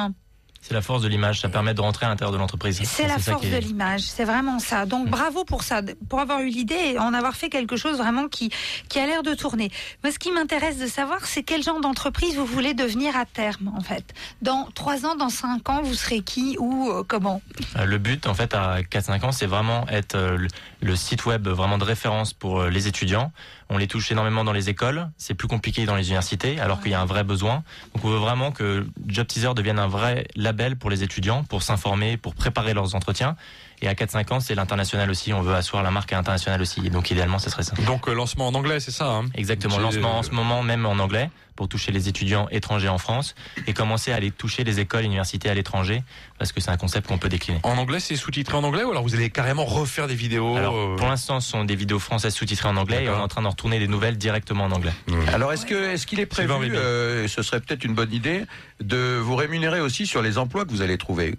C'est 0.69 0.75
la 0.75 0.83
force 0.83 1.01
de 1.03 1.09
l'image, 1.09 1.41
ça 1.41 1.49
permet 1.49 1.73
de 1.73 1.81
rentrer 1.81 2.05
à 2.05 2.11
l'intérieur 2.11 2.31
de 2.33 2.37
l'entreprise. 2.37 2.79
C'est 2.85 3.07
la 3.07 3.19
force 3.19 3.43
est- 3.45 3.51
de 3.51 3.57
l'image, 3.57 4.03
c'est 4.03 4.25
vraiment 4.25 4.59
ça. 4.59 4.85
Donc 4.85 5.07
Mm. 5.07 5.11
bravo 5.11 5.45
pour 5.45 5.63
ça, 5.63 5.81
pour 6.11 6.21
avoir 6.21 6.41
eu 6.41 6.49
l'idée 6.49 6.93
et 6.93 6.99
en 6.99 7.15
avoir 7.15 7.35
fait 7.37 7.49
quelque 7.49 7.77
chose 7.77 7.97
vraiment 7.97 8.29
qui, 8.29 8.51
qui 8.91 8.99
a 8.99 9.07
l'air 9.07 9.23
de 9.23 9.33
tourner. 9.33 9.71
Moi, 10.05 10.13
ce 10.13 10.19
qui 10.19 10.31
m'intéresse 10.31 10.77
de 10.79 10.87
savoir, 10.87 11.25
c'est 11.25 11.43
quel 11.43 11.63
genre 11.63 11.81
d'entreprise 11.81 12.37
vous 12.37 12.45
voulez 12.45 12.75
devenir 12.75 13.17
à 13.17 13.25
terme, 13.25 13.73
en 13.75 13.81
fait. 13.81 14.13
Dans 14.43 14.69
trois 14.75 15.07
ans, 15.07 15.15
dans 15.17 15.31
cinq 15.31 15.69
ans, 15.71 15.81
vous 15.83 15.95
serez 15.95 16.21
qui 16.21 16.57
ou 16.59 16.91
euh, 16.91 17.03
comment? 17.07 17.41
Euh, 17.77 17.87
Le 17.87 17.97
but, 17.99 18.27
en 18.27 18.35
fait, 18.35 18.53
à 18.55 18.83
4-5 18.83 19.25
ans, 19.25 19.33
c'est 19.33 19.47
vraiment 19.47 19.87
être 19.89 20.17
euh, 20.17 20.47
le, 20.83 20.97
site 20.97 21.25
web 21.25 21.49
vraiment 21.49 21.79
de 21.79 21.85
référence 21.85 22.35
pour 22.35 22.65
les 22.65 22.89
étudiants. 22.89 23.33
On 23.71 23.77
les 23.77 23.87
touche 23.87 24.11
énormément 24.11 24.45
dans 24.45 24.53
les 24.53 24.71
écoles. 24.71 25.11
C'est 25.19 25.35
plus 25.35 25.49
compliqué 25.49 25.85
dans 25.85 25.97
les 25.97 26.07
universités, 26.07 26.59
alors 26.59 26.81
qu'il 26.81 26.91
y 26.91 26.95
a 26.95 27.01
un 27.01 27.07
vrai 27.07 27.23
besoin. 27.23 27.63
Donc, 27.95 28.05
on 28.05 28.09
veut 28.09 28.19
vraiment 28.19 28.51
que 28.51 28.87
Job 29.07 29.27
Teaser 29.27 29.53
devienne 29.55 29.79
un 29.79 29.89
vrai 29.89 30.27
label 30.37 30.77
pour 30.77 30.89
les 30.91 31.03
étudiants, 31.03 31.45
pour 31.45 31.63
s'informer, 31.63 32.17
pour 32.17 32.35
préparer 32.35 32.73
leurs 32.73 32.95
entretiens. 32.95 33.37
Et 33.83 33.89
à 33.89 33.95
4-5 33.95 34.33
ans, 34.35 34.41
c'est 34.41 34.55
l'international 34.55 35.11
aussi. 35.11 35.33
On 35.33 35.43
veut 35.43 35.55
asseoir 35.55 35.83
la 35.83 35.91
marque 35.91 36.13
à 36.13 36.17
l'international 36.17 36.61
aussi. 36.61 36.85
Et 36.85 36.91
donc, 36.91 37.11
idéalement, 37.11 37.39
ce 37.39 37.51
serait 37.51 37.63
ça. 37.63 37.75
Donc 37.87 38.09
euh, 38.09 38.15
lancement 38.15 38.49
en 38.49 38.55
anglais, 38.55 38.81
c'est 38.81 38.91
ça 38.91 39.09
hein? 39.09 39.25
Exactement. 39.35 39.79
Lancement 39.79 40.19
en 40.19 40.23
ce 40.23 40.31
moment 40.31 40.63
même 40.63 40.85
en 40.87 40.99
anglais. 40.99 41.31
pour 41.57 41.69
toucher 41.69 41.91
les 41.91 42.09
étudiants 42.09 42.47
étrangers 42.53 42.89
en 42.89 42.99
France 42.99 43.35
et 43.67 43.73
commencer 43.73 44.13
à 44.13 44.15
aller 44.15 44.31
toucher 44.31 44.63
les 44.63 44.79
écoles, 44.79 45.05
universités 45.05 45.51
à 45.51 45.55
l'étranger 45.55 46.05
parce 46.39 46.53
que 46.53 46.61
c'est 46.61 46.71
un 46.71 46.77
concept 46.77 47.09
qu'on 47.09 47.19
peut 47.19 47.29
décliner. 47.29 47.59
En 47.65 47.77
anglais, 47.79 47.99
c'est 47.99 48.15
sous-titré 48.15 48.57
en 48.57 48.63
anglais 48.63 48.85
ou 48.85 48.93
alors 48.93 49.03
vous 49.03 49.17
allez 49.17 49.29
carrément 49.29 49.65
refaire 49.65 50.07
des 50.07 50.15
vidéos 50.15 50.57
Alors, 50.57 50.77
euh, 50.77 50.97
pour 50.97 51.09
l'instant, 51.09 51.41
ce 51.41 51.51
sont 51.51 51.65
des 51.65 51.75
vidéos 51.75 51.99
françaises 51.99 52.35
sous-titrées 52.35 52.69
en 52.69 52.77
anglais 52.77 53.05
et 53.05 53.09
on 53.09 53.19
est 53.19 53.21
en 53.21 53.27
train 53.27 53.43
d'en 53.43 53.51
retourner 53.51 53.81
des 53.81 53.89
nouvelles 53.89 54.17
directement 54.17 54.65
en 54.65 54.71
anglais. 54.71 54.93
Alors 55.33 55.53
est-ce 55.53 55.67
que 55.67 55.75
est-ce 55.75 56.07
qu'il 56.07 56.21
est 56.21 56.27
prévu, 56.27 56.53
euh, 56.53 57.27
ce 57.27 57.43
serait 57.43 57.61
peut-être 57.61 57.85
une 57.85 57.95
bonne 57.95 58.13
idée, 58.13 58.45
de 58.81 59.19
vous 59.19 59.35
rémunérer 59.35 59.81
aussi 59.81 60.07
sur 60.07 60.23
les 60.23 60.39
emplois 60.39 60.65
que 60.65 60.71
vous 60.71 60.83
allez 60.83 60.97
trouver? 60.97 61.35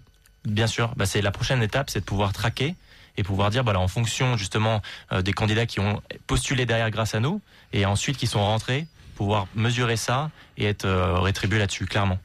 Bien 0.46 0.68
sûr, 0.68 0.94
bah, 0.96 1.06
c'est 1.06 1.22
la 1.22 1.32
prochaine 1.32 1.62
étape, 1.62 1.90
c'est 1.90 2.00
de 2.00 2.06
pouvoir 2.06 2.34
traquer 2.34 2.76
et 3.18 3.24
pouvoir 3.24 3.50
dire, 3.50 3.64
bah, 3.64 3.74
là, 3.74 3.80
en 3.80 3.88
fonction 3.88 4.38
justement 4.38 4.82
euh, 5.12 5.22
des 5.22 5.34
candidats 5.34 5.66
qui 5.66 5.80
ont 5.80 6.02
postulé 6.28 6.66
derrière 6.66 6.90
grâce 6.92 7.16
à 7.16 7.20
nous 7.20 7.42
et 7.74 7.86
ensuite 7.86 8.18
qui 8.18 8.28
sont 8.28 8.40
rentrés, 8.40 8.88
pouvoir 9.16 9.48
mesurer 9.56 9.98
ça 9.98 10.32
et 10.58 10.66
être 10.66 10.86
euh, 10.86 11.20
rétribué 11.20 11.60
là-dessus, 11.60 11.86
clairement. 11.86 12.20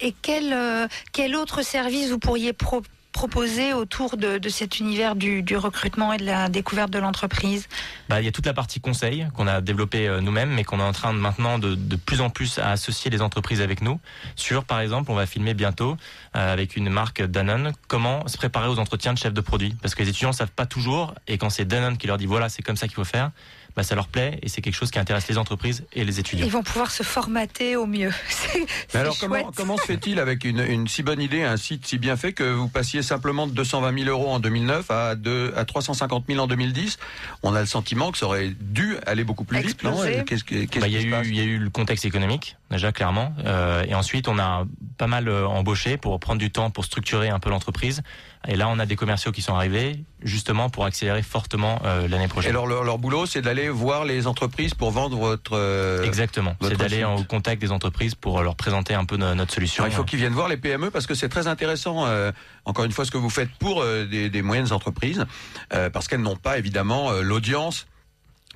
Et 0.00 0.14
quel, 0.22 0.52
euh, 0.54 0.88
quel 1.12 1.36
autre 1.36 1.60
service 1.62 2.08
vous 2.08 2.18
pourriez 2.18 2.54
pro- 2.54 2.82
proposer 3.18 3.74
autour 3.74 4.16
de, 4.16 4.48
cet 4.48 4.78
univers 4.78 5.16
du, 5.16 5.56
recrutement 5.56 6.12
et 6.12 6.18
de 6.18 6.24
la 6.24 6.48
découverte 6.48 6.92
de 6.92 7.00
l'entreprise 7.00 7.66
Bah, 8.08 8.20
il 8.20 8.24
y 8.24 8.28
a 8.28 8.30
toute 8.30 8.46
la 8.46 8.54
partie 8.54 8.78
conseil 8.78 9.26
qu'on 9.34 9.48
a 9.48 9.60
développé 9.60 10.06
euh, 10.06 10.20
nous-mêmes, 10.20 10.50
mais 10.50 10.62
qu'on 10.62 10.78
est 10.78 10.84
en 10.84 10.92
train 10.92 11.12
maintenant 11.12 11.58
de, 11.58 11.96
plus 11.96 12.20
en 12.20 12.30
plus 12.30 12.60
à 12.60 12.70
associer 12.70 13.10
les 13.10 13.20
entreprises 13.20 13.60
avec 13.60 13.82
nous. 13.82 13.98
Sur, 14.36 14.62
par 14.62 14.78
exemple, 14.78 15.10
on 15.10 15.16
va 15.16 15.26
filmer 15.26 15.54
bientôt 15.54 15.96
euh, 16.36 16.52
avec 16.52 16.76
une 16.76 16.90
marque 16.90 17.20
Danone 17.20 17.72
comment 17.88 18.24
se 18.28 18.36
préparer 18.36 18.68
aux 18.68 18.78
entretiens 18.78 19.14
de 19.14 19.18
chef 19.18 19.34
de 19.34 19.40
produit, 19.40 19.74
parce 19.82 19.96
que 19.96 20.04
les 20.04 20.10
étudiants 20.10 20.32
savent 20.32 20.52
pas 20.52 20.66
toujours, 20.66 21.12
et 21.26 21.38
quand 21.38 21.50
c'est 21.50 21.64
Danone 21.64 21.98
qui 21.98 22.06
leur 22.06 22.18
dit 22.18 22.26
voilà, 22.26 22.48
c'est 22.48 22.62
comme 22.62 22.76
ça 22.76 22.86
qu'il 22.86 22.94
faut 22.94 23.02
faire, 23.02 23.32
bah, 23.78 23.84
ça 23.84 23.94
leur 23.94 24.08
plaît 24.08 24.40
et 24.42 24.48
c'est 24.48 24.60
quelque 24.60 24.74
chose 24.74 24.90
qui 24.90 24.98
intéresse 24.98 25.28
les 25.28 25.38
entreprises 25.38 25.86
et 25.92 26.04
les 26.04 26.18
étudiants. 26.18 26.44
Ils 26.44 26.50
vont 26.50 26.64
pouvoir 26.64 26.90
se 26.90 27.04
formater 27.04 27.76
au 27.76 27.86
mieux. 27.86 28.10
C'est- 28.28 28.58
Mais 28.58 28.66
c'est 28.88 28.98
alors 28.98 29.14
chouette. 29.14 29.30
comment, 29.30 29.52
comment 29.54 29.76
se 29.76 29.84
fait-il 29.84 30.18
avec 30.18 30.42
une, 30.44 30.58
une 30.58 30.88
si 30.88 31.04
bonne 31.04 31.20
idée, 31.22 31.44
un 31.44 31.56
site 31.56 31.86
si 31.86 31.96
bien 31.96 32.16
fait 32.16 32.32
que 32.32 32.42
vous 32.42 32.66
passiez 32.66 33.02
simplement 33.02 33.46
de 33.46 33.52
220 33.52 33.96
000 34.04 34.10
euros 34.10 34.30
en 34.32 34.40
2009 34.40 34.90
à, 34.90 35.14
deux- 35.14 35.52
à 35.56 35.64
350 35.64 36.24
000 36.28 36.40
en 36.40 36.48
2010 36.48 36.98
On 37.44 37.54
a 37.54 37.60
le 37.60 37.66
sentiment 37.66 38.10
que 38.10 38.18
ça 38.18 38.26
aurait 38.26 38.50
dû 38.60 38.96
aller 39.06 39.22
beaucoup 39.22 39.44
plus 39.44 39.60
vite, 39.60 39.84
non? 39.84 39.96
Qu'est-ce 40.26 40.42
que- 40.42 40.64
qu'est-ce 40.64 40.80
Bah, 40.80 40.88
il 40.88 40.94
y 40.94 40.96
a 40.96 40.98
qui 40.98 41.02
se 41.04 41.08
eu, 41.08 41.10
passe? 41.12 41.26
il 41.28 41.36
y 41.36 41.40
a 41.40 41.44
eu 41.44 41.58
le 41.58 41.70
contexte 41.70 42.04
économique 42.04 42.56
déjà 42.72 42.90
clairement, 42.90 43.32
Euh, 43.46 43.84
et 43.88 43.94
ensuite 43.94 44.26
on 44.28 44.38
a 44.40 44.66
pas 44.98 45.06
mal 45.06 45.28
euh, 45.28 45.46
embauché 45.46 45.96
pour 45.96 46.18
prendre 46.18 46.40
du 46.40 46.50
temps 46.50 46.70
pour 46.70 46.84
structurer 46.84 47.28
un 47.28 47.38
peu 47.38 47.48
l'entreprise. 47.50 48.02
Et 48.46 48.56
là, 48.56 48.68
on 48.68 48.78
a 48.78 48.86
des 48.86 48.96
commerciaux 48.96 49.32
qui 49.32 49.42
sont 49.42 49.54
arrivés 49.54 50.04
justement 50.22 50.70
pour 50.70 50.84
accélérer 50.84 51.22
fortement 51.22 51.80
euh, 51.84 52.06
l'année 52.08 52.28
prochaine. 52.28 52.50
Et 52.50 52.52
leur, 52.52 52.66
leur, 52.66 52.84
leur 52.84 52.98
boulot, 52.98 53.26
c'est 53.26 53.42
d'aller 53.42 53.68
voir 53.68 54.04
les 54.04 54.26
entreprises 54.26 54.74
pour 54.74 54.90
vendre 54.90 55.16
votre. 55.18 55.52
euh, 55.56 56.04
Exactement. 56.04 56.54
C'est 56.62 56.76
d'aller 56.76 57.04
au 57.04 57.24
contact 57.24 57.60
des 57.60 57.72
entreprises 57.72 58.14
pour 58.14 58.40
leur 58.42 58.54
présenter 58.56 58.94
un 58.94 59.04
peu 59.04 59.16
no- 59.16 59.34
notre 59.34 59.52
solution. 59.52 59.82
Alors, 59.84 59.92
il 59.92 59.96
faut 59.96 60.04
qu'ils 60.04 60.18
viennent 60.20 60.32
voir 60.32 60.48
les 60.48 60.56
PME 60.56 60.90
parce 60.90 61.06
que 61.06 61.14
c'est 61.14 61.28
très 61.28 61.46
intéressant. 61.48 62.06
euh, 62.06 62.30
encore 62.64 62.84
une 62.84 62.92
fois, 62.92 63.04
ce 63.04 63.10
que 63.10 63.18
vous 63.18 63.30
faites 63.30 63.50
pour 63.58 63.82
euh, 63.82 64.04
des, 64.06 64.30
des 64.30 64.42
moyennes 64.42 64.72
entreprises, 64.72 65.26
euh, 65.74 65.90
parce 65.90 66.06
qu'elles 66.08 66.22
n'ont 66.22 66.36
pas 66.36 66.58
évidemment 66.58 67.10
euh, 67.10 67.22
l'audience 67.22 67.86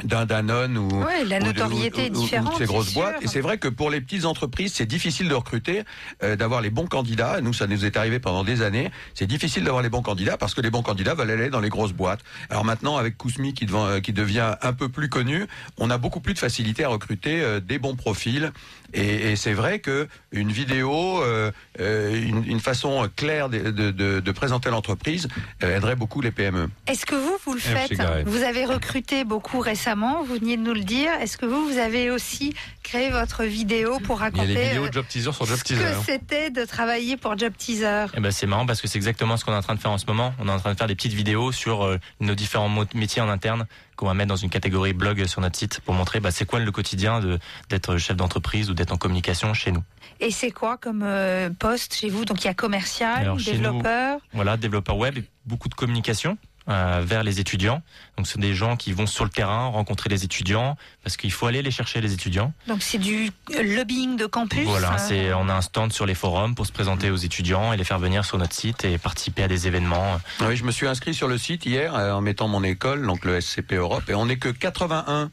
d'un 0.05 0.25
Danone 0.25 0.79
ou, 0.79 0.89
Ouais, 1.05 1.23
la 1.25 1.37
ou 1.37 1.41
de- 1.41 1.45
notoriété 1.47 2.11
ou- 2.11 2.23
de 2.23 2.27
ces 2.59 2.65
grosses 2.65 2.95
boîtes. 2.95 3.17
sûr. 3.19 3.23
Et 3.23 3.27
c'est 3.29 3.41
vrai 3.43 3.59
que 3.59 3.69
pour 3.69 3.91
les 3.91 4.01
petites 4.01 4.25
entreprises, 4.25 4.73
c'est 4.75 4.87
difficile 4.87 5.29
de 5.29 5.35
recruter, 5.35 5.83
euh, 6.23 6.35
d'avoir 6.35 6.61
les 6.63 6.71
bons 6.71 6.87
candidats. 6.87 7.41
Nous, 7.43 7.53
ça 7.53 7.67
nous 7.67 7.85
est 7.85 7.97
arrivé 7.97 8.19
pendant 8.19 8.43
des 8.43 8.63
années. 8.63 8.91
C'est 9.15 9.27
difficile 9.27 9.65
d'avoir 9.65 9.83
les 9.83 9.91
bons 9.91 10.01
candidats 10.03 10.39
parce 10.39 10.55
que 10.55 10.61
les 10.63 10.71
bons 10.71 10.83
candidats 10.83 11.15
veulent 11.15 11.31
aller 11.31 11.51
dans 11.51 11.61
les 11.61 11.69
grosses 11.69 11.93
boîtes. 11.93 12.21
Alors 12.49 12.65
maintenant, 12.65 12.97
avec 12.97 13.19
Kousmi 13.19 13.53
qui, 13.53 13.67
devant- 13.67 13.87
euh, 13.87 14.01
qui 14.01 14.13
devient 14.15 14.55
un 14.63 14.73
peu 14.73 14.89
plus 14.89 15.11
connu, 15.11 15.47
on 15.79 15.91
a 15.91 15.99
beaucoup 15.99 16.21
plus 16.21 16.35
de 16.35 16.39
facilité 16.39 16.85
à 16.85 16.89
recruter 16.89 17.43
euh, 17.43 17.61
des 17.61 17.79
bons 17.79 17.95
profils. 17.95 18.51
Et, 18.95 19.33
et 19.33 19.37
c'est 19.37 19.53
vrai 19.53 19.79
que 19.79 20.09
une 20.33 20.51
vidéo, 20.53 21.23
euh, 21.23 21.51
euh, 21.81 22.15
une, 22.15 22.45
une 22.47 22.61
façon 22.61 23.09
claire 23.17 23.49
de, 23.49 23.71
de- 23.71 23.91
de- 23.91 24.21
de 24.21 24.33
présenter 24.33 24.71
l'entreprise 24.71 25.29
euh, 25.63 25.77
aiderait 25.77 25.97
beaucoup 25.97 26.21
les 26.21 26.31
PME. 26.31 26.69
Est-ce 26.87 27.07
que 27.07 27.15
vous, 27.15 27.37
vous 27.45 27.55
le 27.55 27.61
faites. 27.61 27.93
Vous 28.27 28.43
avez 28.43 28.65
recruté 28.65 29.25
beaucoup 29.25 29.61
récemment, 29.61 30.23
vous 30.23 30.35
veniez 30.35 30.57
de 30.57 30.63
nous 30.63 30.75
le 30.75 30.81
dire. 30.85 31.11
Est-ce 31.21 31.37
que 31.39 31.47
vous, 31.47 31.67
vous 31.67 31.79
avez 31.79 32.11
aussi 32.11 32.55
créé 32.83 33.11
votre 33.11 33.45
vidéo 33.45 33.99
pour 34.01 34.17
Il 34.17 34.21
y 34.21 34.23
a 34.23 34.25
raconter 34.25 34.55
des 34.55 34.63
vidéos 34.69 34.85
euh, 34.85 34.89
de 34.89 34.93
job 34.93 35.05
teaser 35.09 35.33
sur 35.33 35.47
job 35.47 35.57
ce 35.59 35.63
teaser. 35.65 35.83
que 35.85 36.05
c'était 36.05 36.51
de 36.51 36.65
travailler 36.65 37.17
pour 37.17 37.37
Job 37.39 37.53
Teaser? 37.57 38.07
Eh 38.17 38.21
ben, 38.21 38.31
c'est 38.31 38.47
marrant 38.47 38.67
parce 38.67 38.81
que 38.81 38.89
c'est 38.89 38.99
exactement 38.99 39.37
ce 39.37 39.45
qu'on 39.45 39.53
est 39.53 39.57
en 39.57 39.63
train 39.63 39.75
de 39.75 39.81
faire 39.81 39.91
en 39.91 39.99
ce 39.99 40.07
moment. 40.07 40.35
On 40.39 40.49
est 40.49 40.53
en 40.53 40.59
train 40.59 40.73
de 40.73 40.79
faire 40.79 40.87
des 40.87 40.95
petites 40.95 41.13
vidéos 41.15 41.53
sur 41.53 41.85
euh, 41.85 41.99
nos 42.21 42.35
différents 42.35 42.71
métiers 42.95 43.23
en 43.23 43.29
interne 43.29 43.67
qu'on 44.03 44.09
va 44.09 44.15
mettre 44.15 44.31
dans 44.31 44.37
une 44.37 44.51
catégorie 44.51 44.95
blog 44.95 45.27
sur 45.27 45.41
notre 45.41 45.57
site 45.57 45.79
pour 45.79 45.95
montrer 45.95 46.19
bah, 46.19 46.33
c'est 46.33 46.45
quoi 46.45 46.59
le 46.59 46.73
quotidien 46.73 47.21
de 47.21 47.39
d'être 47.71 47.99
chef 47.99 48.17
d'entreprise 48.17 48.69
ou 48.69 48.75
d'être 48.75 48.91
en 48.91 48.97
communication 48.97 49.55
chez 49.55 49.71
nous. 49.71 49.85
Et 50.19 50.33
c'est 50.33 50.51
quoi 50.51 50.77
comme 50.77 51.05
euh, 51.05 51.51
poste 51.51 51.95
chez 51.95 52.09
vous? 52.09 52.25
Donc 52.25 52.43
il 52.43 52.49
y 52.49 52.51
a 52.51 52.55
commercial, 52.55 53.19
Alors, 53.19 53.39
chez 53.39 53.53
nous, 53.53 53.59
développeur? 53.59 54.19
Voilà, 54.33 54.57
développeur 54.57 54.97
web 54.97 55.19
et 55.19 55.25
beaucoup 55.47 55.69
de 55.69 55.75
communication. 55.75 56.37
Euh, 56.69 57.03
vers 57.05 57.23
les 57.25 57.41
étudiants. 57.41 57.83
Donc, 58.17 58.27
ce 58.27 58.35
sont 58.35 58.41
des 58.41 58.55
gens 58.55 58.77
qui 58.77 58.93
vont 58.93 59.07
sur 59.07 59.25
le 59.25 59.31
terrain 59.31 59.67
rencontrer 59.67 60.09
les 60.11 60.25
étudiants 60.25 60.77
parce 61.03 61.17
qu'il 61.17 61.33
faut 61.33 61.47
aller 61.47 61.63
les 61.63 61.71
chercher 61.71 62.01
les 62.01 62.13
étudiants. 62.13 62.53
Donc 62.69 62.83
c'est 62.83 62.99
du 62.99 63.31
lobbying 63.63 64.17
de 64.17 64.27
campus. 64.27 64.65
Voilà, 64.67 64.95
euh, 64.95 64.99
c'est 65.09 65.33
on 65.35 65.49
a 65.49 65.55
un 65.55 65.61
stand 65.61 65.93
sur 65.93 66.07
les 66.07 66.15
forums 66.15 66.55
pour 66.55 66.67
se 66.67 66.73
présenter 66.73 67.11
aux 67.11 67.17
étudiants 67.17 67.73
et 67.73 67.77
les 67.77 67.85
faire 67.85 67.99
venir 67.99 68.25
sur 68.25 68.39
notre 68.39 68.55
site 68.55 68.85
et 68.85 68.99
participer 68.99 69.43
à 69.43 69.49
des 69.49 69.67
événements. 69.67 70.21
Ah 70.41 70.45
Oui, 70.49 70.57
je 70.57 70.65
me 70.65 70.71
suis 70.73 70.87
inscrit 70.87 71.15
sur 71.15 71.29
le 71.29 71.39
site 71.39 71.67
hier 71.67 71.95
euh, 71.95 72.13
en 72.13 72.21
mettant 72.21 72.49
mon 72.49 72.63
école, 72.63 73.07
donc 73.07 73.25
le 73.25 73.41
SCP 73.41 73.75
Europe, 73.75 74.09
et 74.09 74.15
on 74.15 74.27
n'est 74.27 74.39
que 74.39 74.49
81 74.49 75.31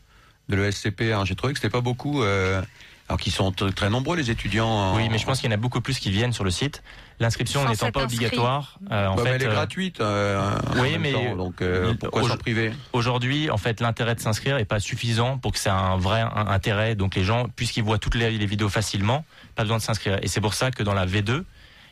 de 0.49 0.55
l'ESCP. 0.55 1.13
hein. 1.13 1.23
J'ai 1.25 1.36
trouvé 1.36 1.53
que 1.53 1.59
c'était 1.59 1.69
pas 1.71 1.82
beaucoup. 1.82 2.23
euh, 2.23 2.61
alors 3.07 3.19
qu'ils 3.19 3.34
sont 3.34 3.51
très 3.51 3.89
nombreux 3.89 4.15
les 4.17 4.30
étudiants. 4.30 4.67
en- 4.69 4.95
Oui, 4.95 5.09
mais 5.09 5.17
je 5.17 5.25
pense 5.25 5.39
qu'il 5.41 5.49
y 5.49 5.53
en 5.53 5.55
a 5.55 5.59
beaucoup 5.59 5.82
plus 5.82 5.97
qui 5.97 6.11
viennent 6.11 6.32
sur 6.34 6.43
le 6.43 6.51
site. 6.51 6.84
L'inscription 7.20 7.67
n'étant 7.67 7.91
pas 7.91 8.03
obligatoire, 8.03 8.80
euh, 8.91 9.07
en 9.07 9.15
Bah, 9.15 9.22
mais 9.24 9.30
fait, 9.32 9.36
elle 9.36 9.43
est 9.43 9.47
euh, 9.47 9.51
gratuite. 9.51 9.99
euh, 9.99 10.51
oui, 10.78 10.97
mais 10.99 11.11
temps, 11.11 11.36
donc 11.36 11.61
euh, 11.61 11.93
pourquoi 11.99 12.24
s'en 12.30 12.38
priver 12.38 12.72
Aujourd'hui, 12.93 13.49
en 13.49 13.57
fait, 13.57 13.82
l'intérêt 13.82 14.15
de 14.15 14.22
s'inscrire 14.22 14.57
est 14.57 14.63
pas 14.65 14.80
suffisant 14.80 15.38
pour 15.38 15.51
que 15.51 15.59
c'est 15.59 15.70
un 15.70 15.97
vrai 15.97 16.22
un- 16.22 16.47
intérêt. 16.47 16.95
Donc 16.95 17.15
les 17.15 17.24
gens, 17.26 17.47
puisqu'ils 17.55 17.84
voient 17.84 17.97
toutes 17.97 18.15
les, 18.15 18.32
les 18.38 18.45
vidéos 18.45 18.70
facilement, 18.70 19.26
pas 19.55 19.63
besoin 19.63 19.78
de 19.78 19.82
s'inscrire. 19.82 20.17
Et 20.22 20.28
c'est 20.28 20.39
pour 20.41 20.53
ça 20.53 20.72
que 20.72 20.82
dans 20.82 20.93
la 20.93 21.05
V2, 21.05 21.43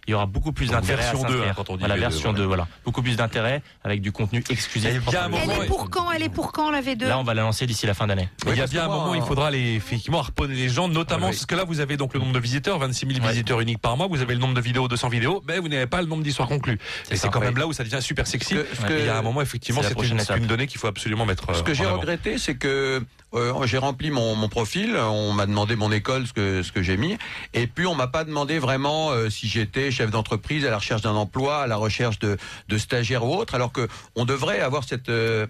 il 0.07 0.11
y 0.11 0.13
aura 0.13 0.25
beaucoup 0.25 0.53
plus 0.53 0.69
d'intérêt 0.69 1.03
à 1.03 1.11
version 1.11 1.21
2, 1.21 1.27
s'inscrire. 1.27 1.49
hein, 1.49 1.53
quand 1.55 1.69
on 1.69 1.75
dit 1.75 1.79
Voilà, 1.81 1.95
V2, 1.95 1.99
version 1.99 2.29
voilà. 2.29 2.37
2, 2.39 2.45
voilà. 2.45 2.67
Beaucoup 2.85 3.01
plus 3.01 3.17
d'intérêt 3.17 3.61
avec 3.83 4.01
du 4.01 4.11
contenu 4.13 4.41
exclusif. 4.49 4.89
Il 5.07 5.13
y 5.13 5.15
a 5.17 5.25
un 5.25 5.29
propre. 5.29 5.51
Elle 5.53 5.63
est 5.63 5.67
pour 5.67 5.89
quand 5.89 6.11
Elle 6.11 6.23
est 6.23 6.29
pour 6.29 6.51
quand 6.53 6.71
la 6.71 6.81
V2 6.81 7.07
Là, 7.07 7.19
on 7.19 7.23
va 7.23 7.33
la 7.33 7.41
lancer 7.41 7.65
d'ici 7.67 7.85
la 7.85 7.93
fin 7.93 8.07
d'année. 8.07 8.29
il 8.47 8.55
y 8.55 8.61
a 8.61 8.67
bien 8.67 8.85
un 8.85 8.87
moment, 8.87 9.13
il 9.15 9.21
faudra 9.21 9.51
les, 9.51 9.75
effectivement 9.75 10.19
harponner 10.19 10.55
les 10.55 10.69
gens, 10.69 10.87
notamment 10.87 11.27
Oui. 11.27 11.33
parce 11.33 11.45
que 11.45 11.55
là, 11.55 11.65
vous 11.65 11.81
avez 11.81 11.97
donc 11.97 12.13
le 12.13 12.19
nombre 12.19 12.33
de 12.33 12.39
visiteurs, 12.39 12.79
26 12.79 13.15
000 13.15 13.27
visiteurs 13.27 13.59
uniques 13.59 13.81
par 13.81 13.97
mois, 13.97 14.07
vous 14.07 14.21
avez 14.21 14.33
le 14.33 14.39
nombre 14.39 14.53
de 14.53 14.61
vidéos, 14.61 14.87
200 14.87 15.09
vidéos, 15.09 15.43
mais 15.47 15.59
vous 15.59 15.67
n'avez 15.67 15.87
pas 15.87 16.01
le 16.01 16.07
nombre 16.07 16.23
d'histoires 16.23 16.47
conclues. 16.47 16.79
Et 17.11 17.17
c'est 17.17 17.29
quand 17.29 17.41
même 17.41 17.57
là 17.57 17.67
où 17.67 17.73
ça 17.73 17.83
devient 17.83 18.01
super 18.01 18.27
sexy. 18.27 18.55
Ce 18.55 18.85
ce 18.87 18.99
il 18.99 19.05
y 19.05 19.09
a 19.09 19.17
un 19.17 19.21
moment, 19.21 19.41
effectivement, 19.41 19.81
C'est 19.83 19.97
la 20.29 20.37
une, 20.37 20.47
donnée 20.47 20.67
qu'il 20.67 20.79
faut 20.79 20.87
absolument 20.87 21.25
mettre. 21.25 21.53
Ce 21.53 21.59
euh, 21.59 21.63
que 21.63 21.73
j'ai 21.73 21.85
regretté, 21.85 22.37
c'est 22.37 22.55
que 22.55 23.03
euh, 23.33 23.65
j'ai 23.65 23.77
rempli 23.77 24.09
mon, 24.09 24.35
mon 24.35 24.47
profil, 24.49 24.95
on 24.95 25.33
m'a 25.33 25.45
demandé 25.45 25.75
mon 25.75 25.91
école, 25.91 26.27
ce 26.27 26.33
que, 26.33 26.63
ce 26.63 26.71
que 26.71 26.81
j'ai 26.81 26.97
mis, 26.97 27.17
et 27.53 27.67
puis 27.67 27.85
on 27.85 27.95
m'a 27.95 28.07
pas 28.07 28.23
demandé 28.23 28.59
vraiment 28.59 29.11
euh, 29.11 29.29
si 29.29 29.47
j'étais 29.47 29.91
chef 29.91 30.11
d'entreprise 30.11 30.65
à 30.65 30.69
la 30.69 30.77
recherche 30.77 31.01
d'un 31.01 31.15
emploi, 31.15 31.63
à 31.63 31.67
la 31.67 31.75
recherche 31.75 32.19
de, 32.19 32.37
de 32.69 32.77
stagiaires 32.77 33.25
ou 33.25 33.35
autre, 33.35 33.55
alors 33.55 33.71
que 33.71 33.87
on 34.15 34.25
devrait 34.25 34.61
avoir 34.61 34.83
cette 34.83 35.09
euh, 35.09 35.45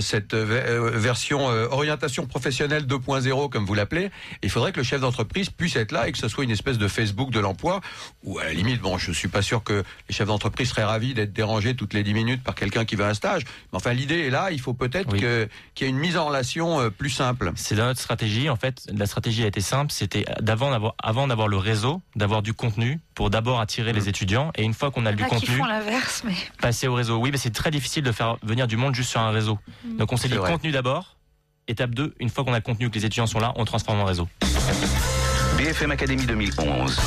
cette 0.00 0.34
euh, 0.34 0.44
ver- 0.44 0.64
euh, 0.66 0.90
version 0.90 1.50
euh, 1.50 1.66
orientation 1.70 2.26
professionnelle 2.26 2.84
2.0 2.86 3.48
comme 3.50 3.64
vous 3.66 3.74
l'appelez, 3.74 4.10
il 4.42 4.50
faudrait 4.50 4.72
que 4.72 4.78
le 4.78 4.82
chef 4.84 5.00
d'entreprise 5.00 5.50
puisse 5.50 5.76
être 5.76 5.92
là 5.92 6.08
et 6.08 6.12
que 6.12 6.18
ce 6.18 6.28
soit 6.28 6.44
une 6.44 6.50
espèce 6.50 6.78
de 6.78 6.88
Facebook 6.88 7.30
de 7.30 7.40
l'emploi 7.40 7.80
ou 8.24 8.38
à 8.38 8.44
la 8.44 8.52
limite 8.52 8.80
bon 8.80 8.98
je 8.98 9.12
suis 9.12 9.28
pas 9.28 9.42
sûr 9.42 9.62
que 9.62 9.82
les 10.08 10.14
chefs 10.14 10.26
d'entreprise 10.26 10.68
seraient 10.70 10.84
ravis 10.84 11.14
d'être 11.14 11.32
dérangés 11.32 11.74
toutes 11.76 11.94
les 11.94 12.02
10 12.02 12.14
minutes 12.14 12.42
par 12.42 12.54
quelqu'un 12.54 12.84
qui 12.84 12.96
veut 12.96 13.04
un 13.04 13.14
stage 13.14 13.44
mais 13.72 13.76
enfin 13.76 13.92
l'idée 13.92 14.20
est 14.26 14.30
là 14.30 14.50
il 14.50 14.60
faut 14.60 14.74
peut-être 14.74 15.16
que 15.16 15.48
qu'il 15.74 15.86
y 15.86 15.90
ait 15.90 15.92
une 15.92 15.98
mise 15.98 16.16
en 16.16 16.26
relation 16.26 16.80
euh, 16.80 16.90
plus 16.90 17.10
simple 17.10 17.52
C'est 17.54 17.74
dans 17.76 17.86
notre 17.86 18.00
stratégie. 18.00 18.48
En 18.50 18.56
fait, 18.56 18.82
la 18.92 19.06
stratégie 19.06 19.44
a 19.44 19.46
été 19.46 19.60
simple. 19.60 19.92
C'était 19.92 20.24
d'avant 20.40 20.70
d'avoir, 20.70 20.94
avant 21.02 21.26
d'avoir 21.28 21.48
le 21.48 21.56
réseau, 21.56 22.02
d'avoir 22.16 22.42
du 22.42 22.52
contenu 22.54 22.98
pour 23.14 23.30
d'abord 23.30 23.60
attirer 23.60 23.92
les 23.92 24.08
étudiants. 24.08 24.50
Et 24.56 24.62
une 24.62 24.74
fois 24.74 24.90
qu'on 24.90 25.06
a 25.06 25.12
du 25.12 25.24
contenu, 25.24 25.56
font 25.56 25.64
mais 26.24 26.34
passer 26.60 26.88
au 26.88 26.94
réseau. 26.94 27.18
Oui, 27.18 27.30
mais 27.32 27.38
c'est 27.38 27.50
très 27.50 27.70
difficile 27.70 28.02
de 28.02 28.12
faire 28.12 28.36
venir 28.42 28.66
du 28.66 28.76
monde 28.76 28.94
juste 28.94 29.10
sur 29.10 29.20
un 29.20 29.30
réseau. 29.30 29.58
Mm. 29.84 29.96
Donc 29.96 30.12
on 30.12 30.16
s'est 30.16 30.22
C'est 30.22 30.34
dit 30.34 30.38
vrai. 30.38 30.50
contenu 30.52 30.70
d'abord. 30.70 31.16
Étape 31.68 31.94
2, 31.94 32.14
une 32.18 32.30
fois 32.30 32.44
qu'on 32.44 32.52
a 32.52 32.56
le 32.58 32.62
contenu, 32.62 32.90
que 32.90 32.94
les 32.94 33.06
étudiants 33.06 33.26
sont 33.26 33.38
là, 33.38 33.52
on 33.56 33.64
transforme 33.64 34.00
en 34.00 34.04
réseau. 34.04 34.28
BFM 35.56 35.90
Academy 35.92 36.24
2011. 36.26 36.98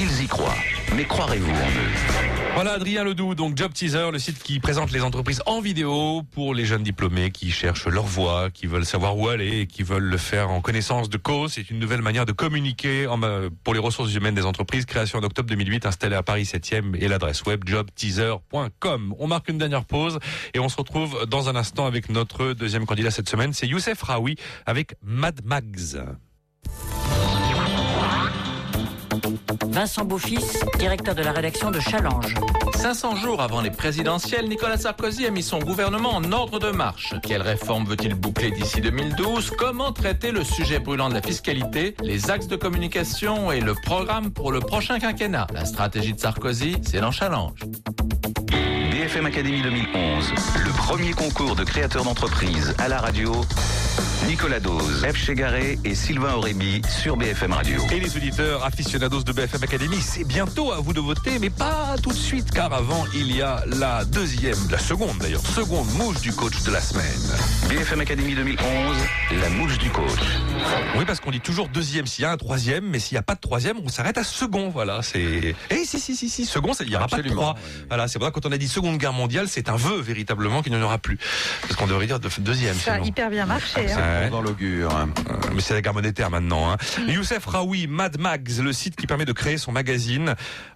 Ils 0.00 0.22
y 0.22 0.28
croient. 0.28 0.54
Mais 0.94 1.04
croirez-vous 1.04 1.50
en 1.50 1.70
eux? 1.70 2.54
Voilà 2.54 2.74
Adrien 2.74 3.02
Ledoux, 3.02 3.34
donc 3.34 3.56
Job 3.56 3.72
Teaser, 3.72 4.12
le 4.12 4.20
site 4.20 4.40
qui 4.40 4.60
présente 4.60 4.92
les 4.92 5.02
entreprises 5.02 5.42
en 5.44 5.60
vidéo 5.60 6.22
pour 6.30 6.54
les 6.54 6.64
jeunes 6.66 6.84
diplômés 6.84 7.32
qui 7.32 7.50
cherchent 7.50 7.88
leur 7.88 8.04
voie, 8.04 8.48
qui 8.50 8.68
veulent 8.68 8.86
savoir 8.86 9.18
où 9.18 9.26
aller 9.28 9.62
et 9.62 9.66
qui 9.66 9.82
veulent 9.82 10.04
le 10.04 10.16
faire 10.16 10.50
en 10.50 10.60
connaissance 10.60 11.08
de 11.08 11.16
cause. 11.16 11.54
C'est 11.54 11.68
une 11.70 11.80
nouvelle 11.80 12.00
manière 12.00 12.26
de 12.26 12.32
communiquer 12.32 13.08
euh, 13.08 13.50
pour 13.64 13.74
les 13.74 13.80
ressources 13.80 14.14
humaines 14.14 14.36
des 14.36 14.46
entreprises. 14.46 14.84
Création 14.84 15.18
en 15.18 15.22
octobre 15.24 15.48
2008, 15.48 15.84
installée 15.84 16.14
à 16.14 16.22
Paris 16.22 16.44
7e 16.44 16.94
et 16.94 17.08
l'adresse 17.08 17.42
web 17.42 17.64
jobteaser.com. 17.66 19.16
On 19.18 19.26
marque 19.26 19.48
une 19.48 19.58
dernière 19.58 19.84
pause 19.84 20.20
et 20.54 20.60
on 20.60 20.68
se 20.68 20.76
retrouve 20.76 21.26
dans 21.26 21.48
un 21.48 21.56
instant 21.56 21.86
avec 21.86 22.08
notre 22.08 22.52
deuxième 22.52 22.86
candidat 22.86 23.10
cette 23.10 23.28
semaine. 23.28 23.52
C'est 23.52 23.66
Youssef 23.66 24.00
Raoui 24.00 24.36
avec 24.64 24.94
Mad 25.02 25.40
Mags. 25.44 25.98
Vincent 29.68 30.04
Beaufils, 30.04 30.60
directeur 30.78 31.14
de 31.14 31.22
la 31.22 31.32
rédaction 31.32 31.70
de 31.70 31.80
Challenge. 31.80 32.34
500 32.76 33.16
jours 33.16 33.40
avant 33.40 33.60
les 33.60 33.70
présidentielles, 33.70 34.48
Nicolas 34.48 34.76
Sarkozy 34.76 35.26
a 35.26 35.30
mis 35.30 35.42
son 35.42 35.58
gouvernement 35.58 36.14
en 36.14 36.32
ordre 36.32 36.58
de 36.58 36.70
marche. 36.70 37.14
Quelle 37.22 37.42
réforme 37.42 37.84
veut-il 37.84 38.14
boucler 38.14 38.50
d'ici 38.50 38.80
2012 38.80 39.52
Comment 39.58 39.92
traiter 39.92 40.30
le 40.30 40.44
sujet 40.44 40.78
brûlant 40.78 41.08
de 41.08 41.14
la 41.14 41.22
fiscalité, 41.22 41.96
les 42.02 42.30
axes 42.30 42.48
de 42.48 42.56
communication 42.56 43.50
et 43.50 43.60
le 43.60 43.74
programme 43.74 44.30
pour 44.30 44.52
le 44.52 44.60
prochain 44.60 44.98
quinquennat? 44.98 45.46
La 45.52 45.64
stratégie 45.64 46.12
de 46.12 46.20
Sarkozy, 46.20 46.76
c'est 46.82 47.00
dans 47.00 47.10
Challenge. 47.10 47.58
BFM 49.08 49.24
Academy 49.24 49.62
2011, 49.62 50.34
le 50.66 50.70
premier 50.72 51.12
concours 51.12 51.56
de 51.56 51.64
créateurs 51.64 52.04
d'entreprise 52.04 52.74
à 52.76 52.88
la 52.88 52.98
radio. 52.98 53.40
Nicolas 54.26 54.60
Dose, 54.60 55.06
F. 55.10 55.16
Chegaré 55.16 55.78
et 55.84 55.94
Sylvain 55.94 56.34
Aurébi 56.34 56.82
sur 56.86 57.16
BFM 57.16 57.52
Radio. 57.52 57.80
Et 57.90 58.00
les 58.00 58.14
auditeurs 58.16 58.64
aficionados 58.64 59.22
de 59.22 59.32
BFM 59.32 59.62
Academy, 59.62 59.96
c'est 60.00 60.24
bientôt 60.24 60.72
à 60.72 60.80
vous 60.80 60.92
de 60.92 61.00
voter, 61.00 61.38
mais 61.38 61.48
pas 61.48 61.94
tout 62.02 62.10
de 62.10 62.14
suite, 62.14 62.50
car 62.50 62.72
avant, 62.72 63.04
il 63.14 63.34
y 63.34 63.40
a 63.40 63.62
la 63.66 64.04
deuxième, 64.04 64.58
la 64.70 64.78
seconde 64.78 65.16
d'ailleurs, 65.18 65.46
seconde 65.46 65.88
mouche 65.94 66.20
du 66.20 66.32
coach 66.32 66.62
de 66.64 66.70
la 66.70 66.80
semaine. 66.80 67.04
BFM 67.70 68.00
Academy 68.00 68.34
2011, 68.34 68.96
la 69.40 69.48
mouche 69.50 69.78
du 69.78 69.88
coach. 69.90 70.20
Oui, 70.96 71.04
parce 71.06 71.20
qu'on 71.20 71.30
dit 71.30 71.40
toujours 71.40 71.68
deuxième 71.68 72.06
s'il 72.06 72.22
y 72.22 72.26
a 72.26 72.32
un 72.32 72.36
troisième, 72.36 72.84
mais 72.84 72.98
s'il 72.98 73.14
n'y 73.14 73.20
a 73.20 73.22
pas 73.22 73.34
de 73.34 73.40
troisième, 73.40 73.78
on 73.82 73.88
s'arrête 73.88 74.18
à 74.18 74.24
second. 74.24 74.68
Voilà, 74.68 75.00
c'est. 75.02 75.54
Eh 75.70 75.84
si, 75.84 75.98
si, 76.00 76.16
si, 76.16 76.28
si, 76.28 76.44
second, 76.44 76.72
il 76.80 76.88
n'y 76.88 76.96
aura 76.96 77.06
pas 77.06 77.22
de 77.22 77.28
trois. 77.28 77.54
Voilà, 77.88 78.08
c'est 78.08 78.18
vrai 78.18 78.30
quand 78.32 78.44
on 78.44 78.52
a 78.52 78.58
dit 78.58 78.68
Seconde 78.68 78.97
Guerre 78.98 79.12
mondiale, 79.12 79.46
c'est 79.48 79.68
un 79.68 79.76
vœu 79.76 80.00
véritablement 80.00 80.62
qu'il 80.62 80.72
n'y 80.72 80.78
en 80.78 80.82
aura 80.82 80.98
plus, 80.98 81.18
parce 81.62 81.76
qu'on 81.76 81.86
devrait 81.86 82.06
dire 82.06 82.20
de- 82.20 82.28
deuxième. 82.38 82.74
Ça 82.76 82.94
a 82.94 83.00
hyper 83.00 83.30
bien 83.30 83.46
marché. 83.46 83.90
hein. 83.92 84.22
Ouais. 84.24 84.30
Dans 84.30 84.42
l'augure. 84.42 84.94
hein. 84.94 85.08
Euh, 85.30 85.32
mais 85.54 85.60
c'est 85.60 85.74
la 85.74 85.80
guerre 85.80 85.94
monétaire 85.94 86.30
maintenant. 86.30 86.70
Hein. 86.72 86.76
Youssef 87.06 87.46
Raoui, 87.46 87.86
Mad 87.86 88.18
Mags, 88.18 88.58
le 88.60 88.72
site 88.72 88.96
qui 88.96 89.06
permet 89.06 89.24
de 89.24 89.32
créer 89.32 89.56
son 89.58 89.72
magazine 89.72 90.34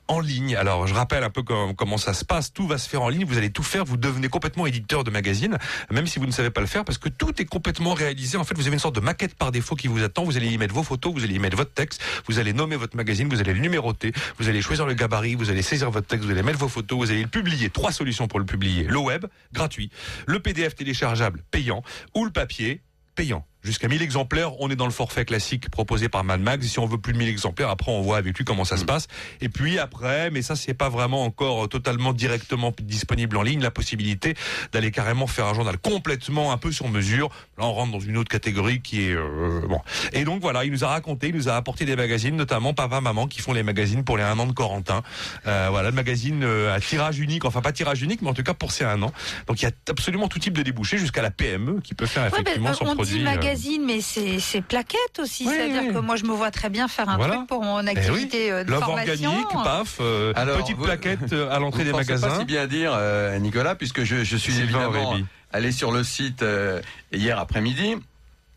en 0.08 0.18
ligne. 0.20 0.56
Alors, 0.56 0.86
je 0.86 0.94
rappelle 0.94 1.22
un 1.24 1.30
peu 1.30 1.42
com- 1.42 1.74
comment 1.76 1.96
ça 1.96 2.12
se 2.14 2.24
passe. 2.24 2.52
Tout 2.52 2.66
va 2.66 2.76
se 2.78 2.88
faire 2.88 3.02
en 3.02 3.08
ligne. 3.08 3.24
Vous 3.24 3.38
allez 3.38 3.50
tout 3.50 3.62
faire. 3.62 3.84
Vous 3.84 3.96
devenez 3.96 4.28
complètement 4.28 4.66
éditeur 4.66 5.04
de 5.04 5.10
magazine, 5.10 5.58
même 5.90 6.06
si 6.06 6.18
vous 6.18 6.26
ne 6.26 6.32
savez 6.32 6.50
pas 6.50 6.60
le 6.60 6.66
faire, 6.66 6.84
parce 6.84 6.98
que 6.98 7.08
tout 7.08 7.40
est 7.40 7.44
complètement 7.44 7.94
réalisé. 7.94 8.36
En 8.36 8.44
fait, 8.44 8.54
vous 8.54 8.66
avez 8.66 8.74
une 8.74 8.80
sorte 8.80 8.94
de 8.96 9.00
maquette 9.00 9.34
par 9.34 9.52
défaut 9.52 9.74
qui 9.76 9.88
vous 9.88 10.02
attend. 10.02 10.24
Vous 10.24 10.36
allez 10.36 10.48
y 10.48 10.58
mettre 10.58 10.74
vos 10.74 10.82
photos, 10.82 11.12
vous 11.14 11.24
allez 11.24 11.34
y 11.34 11.38
mettre 11.38 11.56
votre 11.56 11.72
texte, 11.72 12.02
vous 12.28 12.38
allez 12.38 12.52
nommer 12.52 12.76
votre 12.76 12.96
magazine, 12.96 13.28
vous 13.28 13.40
allez 13.40 13.54
le 13.54 13.60
numéroter, 13.60 14.12
vous 14.38 14.48
allez 14.48 14.60
choisir 14.60 14.86
le 14.86 14.94
gabarit, 14.94 15.34
vous 15.34 15.50
allez 15.50 15.62
saisir 15.62 15.90
votre 15.90 16.06
texte, 16.06 16.24
vous 16.24 16.30
allez 16.32 16.42
mettre 16.42 16.58
vos 16.58 16.68
photos, 16.68 16.98
vous 16.98 17.10
allez 17.10 17.22
le 17.22 17.28
publier. 17.28 17.70
Trois 17.70 17.92
solutions 17.92 18.11
pour 18.28 18.38
le 18.38 18.46
publier. 18.46 18.84
Le 18.84 18.98
web, 18.98 19.26
gratuit. 19.52 19.90
Le 20.26 20.40
PDF 20.40 20.74
téléchargeable, 20.74 21.42
payant. 21.50 21.82
Ou 22.14 22.24
le 22.24 22.30
papier, 22.30 22.82
payant. 23.14 23.46
Jusqu'à 23.62 23.86
1000 23.86 24.02
exemplaires, 24.02 24.60
on 24.60 24.70
est 24.70 24.76
dans 24.76 24.86
le 24.86 24.92
forfait 24.92 25.24
classique 25.24 25.70
proposé 25.70 26.08
par 26.08 26.24
Mad 26.24 26.40
Max. 26.40 26.66
Si 26.66 26.78
on 26.80 26.86
veut 26.86 26.98
plus 26.98 27.12
de 27.12 27.18
1000 27.18 27.28
exemplaires, 27.28 27.70
après 27.70 27.92
on 27.92 28.00
voit 28.00 28.16
avec 28.16 28.36
lui 28.36 28.44
comment 28.44 28.64
ça 28.64 28.76
se 28.76 28.84
passe. 28.84 29.06
Et 29.40 29.48
puis 29.48 29.78
après, 29.78 30.30
mais 30.30 30.42
ça 30.42 30.56
c'est 30.56 30.74
pas 30.74 30.88
vraiment 30.88 31.22
encore 31.24 31.68
totalement 31.68 32.12
directement 32.12 32.72
disponible 32.82 33.36
en 33.36 33.42
ligne, 33.42 33.60
la 33.60 33.70
possibilité 33.70 34.34
d'aller 34.72 34.90
carrément 34.90 35.26
faire 35.28 35.46
un 35.46 35.54
journal 35.54 35.78
complètement 35.78 36.52
un 36.52 36.56
peu 36.56 36.72
sur 36.72 36.88
mesure. 36.88 37.28
Là 37.56 37.64
on 37.66 37.72
rentre 37.72 37.92
dans 37.92 38.00
une 38.00 38.16
autre 38.16 38.30
catégorie 38.30 38.80
qui 38.80 39.02
est 39.04 39.14
euh, 39.14 39.60
bon. 39.68 39.80
Et 40.12 40.24
donc 40.24 40.40
voilà, 40.40 40.64
il 40.64 40.72
nous 40.72 40.82
a 40.84 40.88
raconté, 40.88 41.28
il 41.28 41.34
nous 41.36 41.48
a 41.48 41.54
apporté 41.54 41.84
des 41.84 41.94
magazines, 41.94 42.34
notamment 42.34 42.74
Papa 42.74 43.00
Maman 43.00 43.26
qui 43.28 43.40
font 43.40 43.52
les 43.52 43.62
magazines 43.62 44.02
pour 44.02 44.16
les 44.16 44.24
un 44.24 44.38
an 44.38 44.46
de 44.46 44.52
Corentin. 44.52 45.02
Euh, 45.46 45.68
voilà, 45.70 45.90
le 45.90 45.94
magazine 45.94 46.42
euh, 46.42 46.74
à 46.74 46.80
tirage 46.80 47.20
unique, 47.20 47.44
enfin 47.44 47.60
pas 47.60 47.72
tirage 47.72 48.02
unique, 48.02 48.22
mais 48.22 48.28
en 48.30 48.34
tout 48.34 48.42
cas 48.42 48.54
pour 48.54 48.72
ces 48.72 48.84
un 48.84 49.02
an. 49.02 49.12
Donc 49.46 49.62
il 49.62 49.66
y 49.66 49.68
a 49.68 49.72
absolument 49.88 50.26
tout 50.28 50.38
type 50.38 50.54
de 50.54 50.62
débouchés 50.62 50.98
jusqu'à 50.98 51.22
la 51.22 51.30
PME 51.30 51.80
qui 51.80 51.94
peut 51.94 52.06
faire 52.06 52.22
Ouais, 52.24 52.30
ben, 52.30 52.40
effectivement 52.40 52.74
son 52.74 52.86
on 52.86 52.94
produit. 52.94 53.18
dit 53.18 53.24
magazine, 53.52 53.82
mais 53.84 54.00
c'est 54.00 54.38
c'est 54.40 54.60
plaquette 54.62 55.18
aussi. 55.18 55.44
Oui, 55.46 55.52
C'est-à-dire 55.54 55.82
oui. 55.88 55.92
que 55.94 55.98
moi, 55.98 56.16
je 56.16 56.24
me 56.24 56.32
vois 56.32 56.50
très 56.50 56.70
bien 56.70 56.88
faire 56.88 57.08
un 57.08 57.16
Voilà. 57.16 57.36
truc 57.36 57.48
pour 57.48 57.62
mon 57.62 57.84
Eh 57.86 57.90
activité 57.90 58.50
euh, 58.50 58.64
de 58.64 58.70
Love 58.70 58.82
formation. 58.84 59.30
organique, 59.30 59.64
paf, 59.64 59.98
euh, 60.00 60.32
Alors, 60.36 60.58
petite 60.58 60.76
vous- 60.76 60.84
plaquette 60.84 61.32
euh, 61.32 61.50
à 61.54 61.58
l'entrée 61.58 61.84
des 61.84 61.92
magasins. 61.92 62.28
pas 62.28 62.38
si 62.40 62.44
bien 62.44 62.66
dire, 62.66 62.92
euh, 62.94 63.38
Nicolas, 63.38 63.74
puisque 63.74 64.04
je, 64.04 64.24
je 64.24 64.36
suis 64.36 64.58
évidemment 64.58 65.16
allé 65.52 65.70
sur 65.72 65.92
le 65.92 66.02
site 66.02 66.42
euh, 66.42 66.80
hier 67.12 67.38
après-midi. 67.38 67.96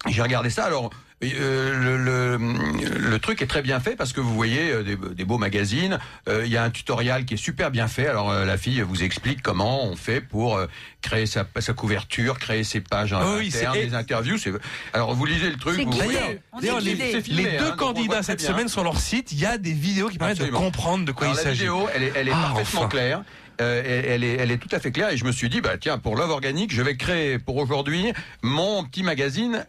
J'ai 0.08 0.22
regardé 0.22 0.50
ça. 0.50 0.66
Alors, 0.66 0.86
euh, 0.86 0.90
le, 1.32 1.98
le, 1.98 2.38
le 2.38 3.20
truc 3.20 3.42
est 3.42 3.48
très 3.48 3.62
bien 3.62 3.80
fait 3.80 3.96
parce 3.96 4.14
que 4.14 4.22
vous 4.22 4.34
voyez 4.34 4.72
euh, 4.72 4.84
des, 4.84 4.96
des 4.96 5.26
beaux 5.26 5.38
magazines. 5.38 6.00
Euh, 6.30 6.44
Il 6.46 6.52
y 6.52 6.58
a 6.58 6.64
un 6.64 6.70
tutoriel 6.70 7.26
qui 7.26 7.36
est 7.36 7.38
super 7.38 7.72
bien 7.72 7.88
fait. 7.88 8.08
Alors, 8.08 8.32
euh, 8.32 8.46
la 8.46 8.58
fille 8.58 8.82
vous 8.82 9.04
explique 9.04 9.42
comment 9.42 9.84
on 9.86 9.96
fait 9.96 10.22
pour 10.22 10.58
euh, 10.58 10.68
créer 11.02 11.26
sa, 11.26 11.46
sa 11.60 11.74
couverture, 11.74 12.38
créer 12.40 12.64
ses 12.64 12.82
pages 12.82 13.14
Oh 13.14 13.38
oui, 13.40 13.48
interne, 13.56 13.76
c'est- 13.76 13.86
des 13.88 13.94
interviews. 13.96 14.38
Alors, 14.94 15.14
vous 15.16 15.26
lisez 15.26 15.50
le 15.50 15.58
truc. 15.58 15.80
Vous 15.80 15.92
voyez. 15.92 16.40
Les, 16.62 17.22
filmé, 17.22 17.44
les 17.44 17.50
hein, 17.50 17.60
deux 17.60 17.66
voit 17.68 17.76
candidats 17.76 18.24
cette 18.24 18.40
bien. 18.40 18.48
semaine 18.50 18.68
sur 18.68 18.84
leur 18.84 19.00
site, 19.00 19.32
il 19.32 19.40
y 19.40 19.46
a 19.46 19.58
des 19.58 19.74
vidéos 19.74 20.10
qui 20.10 20.18
permettent 20.18 20.38
Absolument. 20.38 20.60
de 20.60 20.66
comprendre 20.66 21.06
de 21.06 21.12
quoi 21.12 21.28
Alors, 21.28 21.36
il 21.36 21.38
la 21.38 21.44
s'agit. 21.44 21.60
vidéo, 21.62 21.88
elle 21.94 22.04
est, 22.04 22.12
elle 22.16 22.28
est 22.28 22.32
Ah, 22.34 22.52
parfaitement 22.54 22.80
enfin. 22.82 22.90
claire. 22.90 23.24
Euh, 23.62 23.82
elle, 23.86 24.06
elle 24.06 24.24
est, 24.26 24.34
elle 24.36 24.52
est 24.52 24.58
tout 24.58 24.68
à 24.74 24.80
fait 24.80 24.92
claire 24.92 25.12
et 25.12 25.16
je 25.18 25.24
me 25.24 25.32
suis 25.32 25.48
dit 25.48 25.62
bah 25.62 25.78
tiens 25.80 25.98
pour 25.98 26.18
Love 26.18 26.30
Organique 26.30 26.74
je 26.74 26.82
vais 26.82 26.98
créer 26.98 27.40
pour 27.40 27.56
aujourd'hui 27.56 28.12
mon 28.42 28.84
petit 28.84 29.02
magazine 29.02 29.66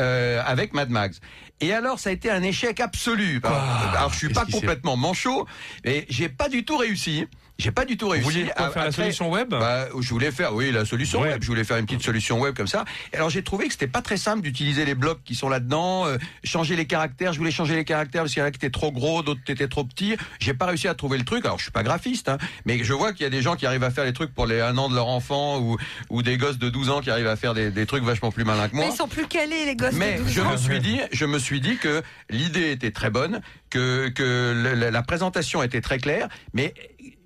euh, 0.00 0.42
avec 0.44 0.72
Mad 0.72 0.90
Max. 0.90 1.20
Et 1.60 1.72
alors 1.72 1.98
ça 1.98 2.10
a 2.10 2.12
été 2.12 2.30
un 2.30 2.42
échec 2.42 2.80
absolu. 2.80 3.40
Alors, 3.44 3.62
alors 3.96 4.12
je 4.12 4.18
suis 4.18 4.28
pas 4.30 4.46
complètement 4.46 4.96
manchot 4.96 5.46
et 5.84 6.06
j'ai 6.08 6.28
pas 6.28 6.48
du 6.48 6.64
tout 6.64 6.76
réussi. 6.76 7.26
J'ai 7.62 7.70
pas 7.70 7.84
du 7.84 7.96
tout 7.96 8.08
réussi. 8.08 8.24
vouliez 8.24 8.50
quoi, 8.56 8.70
faire 8.70 8.84
la 8.84 8.90
créer- 8.90 9.04
solution 9.04 9.30
web 9.30 9.48
bah, 9.50 9.86
Je 10.00 10.08
voulais 10.10 10.30
faire, 10.32 10.54
oui, 10.54 10.72
la 10.72 10.84
solution 10.84 11.20
Ouais. 11.20 11.28
web. 11.30 11.42
Je 11.42 11.46
voulais 11.46 11.64
faire 11.64 11.76
une 11.76 11.86
petite 11.86 12.02
solution 12.02 12.40
web 12.40 12.56
comme 12.56 12.66
ça. 12.66 12.84
Et 13.12 13.16
alors 13.16 13.30
j'ai 13.30 13.42
trouvé 13.42 13.66
que 13.66 13.72
c'était 13.72 13.86
pas 13.86 14.02
très 14.02 14.16
simple 14.16 14.42
d'utiliser 14.42 14.84
les 14.84 14.94
blocs 14.94 15.20
qui 15.24 15.34
sont 15.34 15.48
là-dedans, 15.48 16.06
euh, 16.06 16.18
changer 16.44 16.74
les 16.76 16.86
caractères. 16.86 17.32
Je 17.32 17.38
voulais 17.38 17.50
changer 17.50 17.74
les 17.76 17.84
caractères 17.84 18.22
parce 18.22 18.32
qu'il 18.32 18.40
y 18.40 18.44
en 18.44 18.48
a 18.48 18.50
qui 18.50 18.56
étaient 18.56 18.70
trop 18.70 18.90
gros, 18.92 19.22
d'autres 19.22 19.42
qui 19.44 19.52
étaient 19.52 19.68
trop 19.68 19.84
petits. 19.84 20.16
J'ai 20.40 20.54
pas 20.54 20.66
réussi 20.66 20.88
à 20.88 20.94
trouver 20.94 21.18
le 21.18 21.24
truc. 21.24 21.44
Alors 21.44 21.58
je 21.58 21.62
suis 21.64 21.72
pas 21.72 21.82
graphiste, 21.82 22.28
hein, 22.28 22.38
mais 22.64 22.82
je 22.82 22.92
vois 22.92 23.12
qu'il 23.12 23.22
y 23.22 23.26
a 23.26 23.30
des 23.30 23.42
gens 23.42 23.54
qui 23.56 23.66
arrivent 23.66 23.84
à 23.84 23.90
faire 23.90 24.04
les 24.04 24.12
trucs 24.12 24.34
pour 24.34 24.46
les 24.46 24.60
un 24.60 24.76
an 24.78 24.88
de 24.88 24.94
leur 24.94 25.06
enfant 25.08 25.60
ou, 25.60 25.76
ou 26.10 26.22
des 26.22 26.36
gosses 26.36 26.58
de 26.58 26.68
12 26.68 26.90
ans 26.90 27.00
qui 27.00 27.10
arrivent 27.10 27.26
à 27.28 27.36
faire 27.36 27.54
des, 27.54 27.70
des 27.70 27.86
trucs 27.86 28.02
vachement 28.04 28.30
plus 28.32 28.44
malins 28.44 28.68
que 28.68 28.74
moi. 28.76 28.84
Mais 28.86 28.92
ils 28.92 28.96
sont 28.96 29.08
plus 29.08 29.26
calés, 29.26 29.66
les 29.66 29.76
gosses 29.76 29.92
Mais 29.94 30.14
de 30.18 30.22
12 30.24 30.32
je 30.32 30.40
ans. 30.40 30.52
me 30.52 30.56
suis 30.56 30.80
dit, 30.80 31.00
je 31.12 31.24
me 31.26 31.38
suis 31.38 31.60
dit 31.60 31.76
que 31.76 32.02
l'idée 32.30 32.72
était 32.72 32.90
très 32.90 33.10
bonne, 33.10 33.40
que 33.70 34.08
que 34.08 34.74
la, 34.74 34.90
la 34.90 35.02
présentation 35.02 35.62
était 35.62 35.80
très 35.80 35.98
claire, 35.98 36.28
mais 36.54 36.74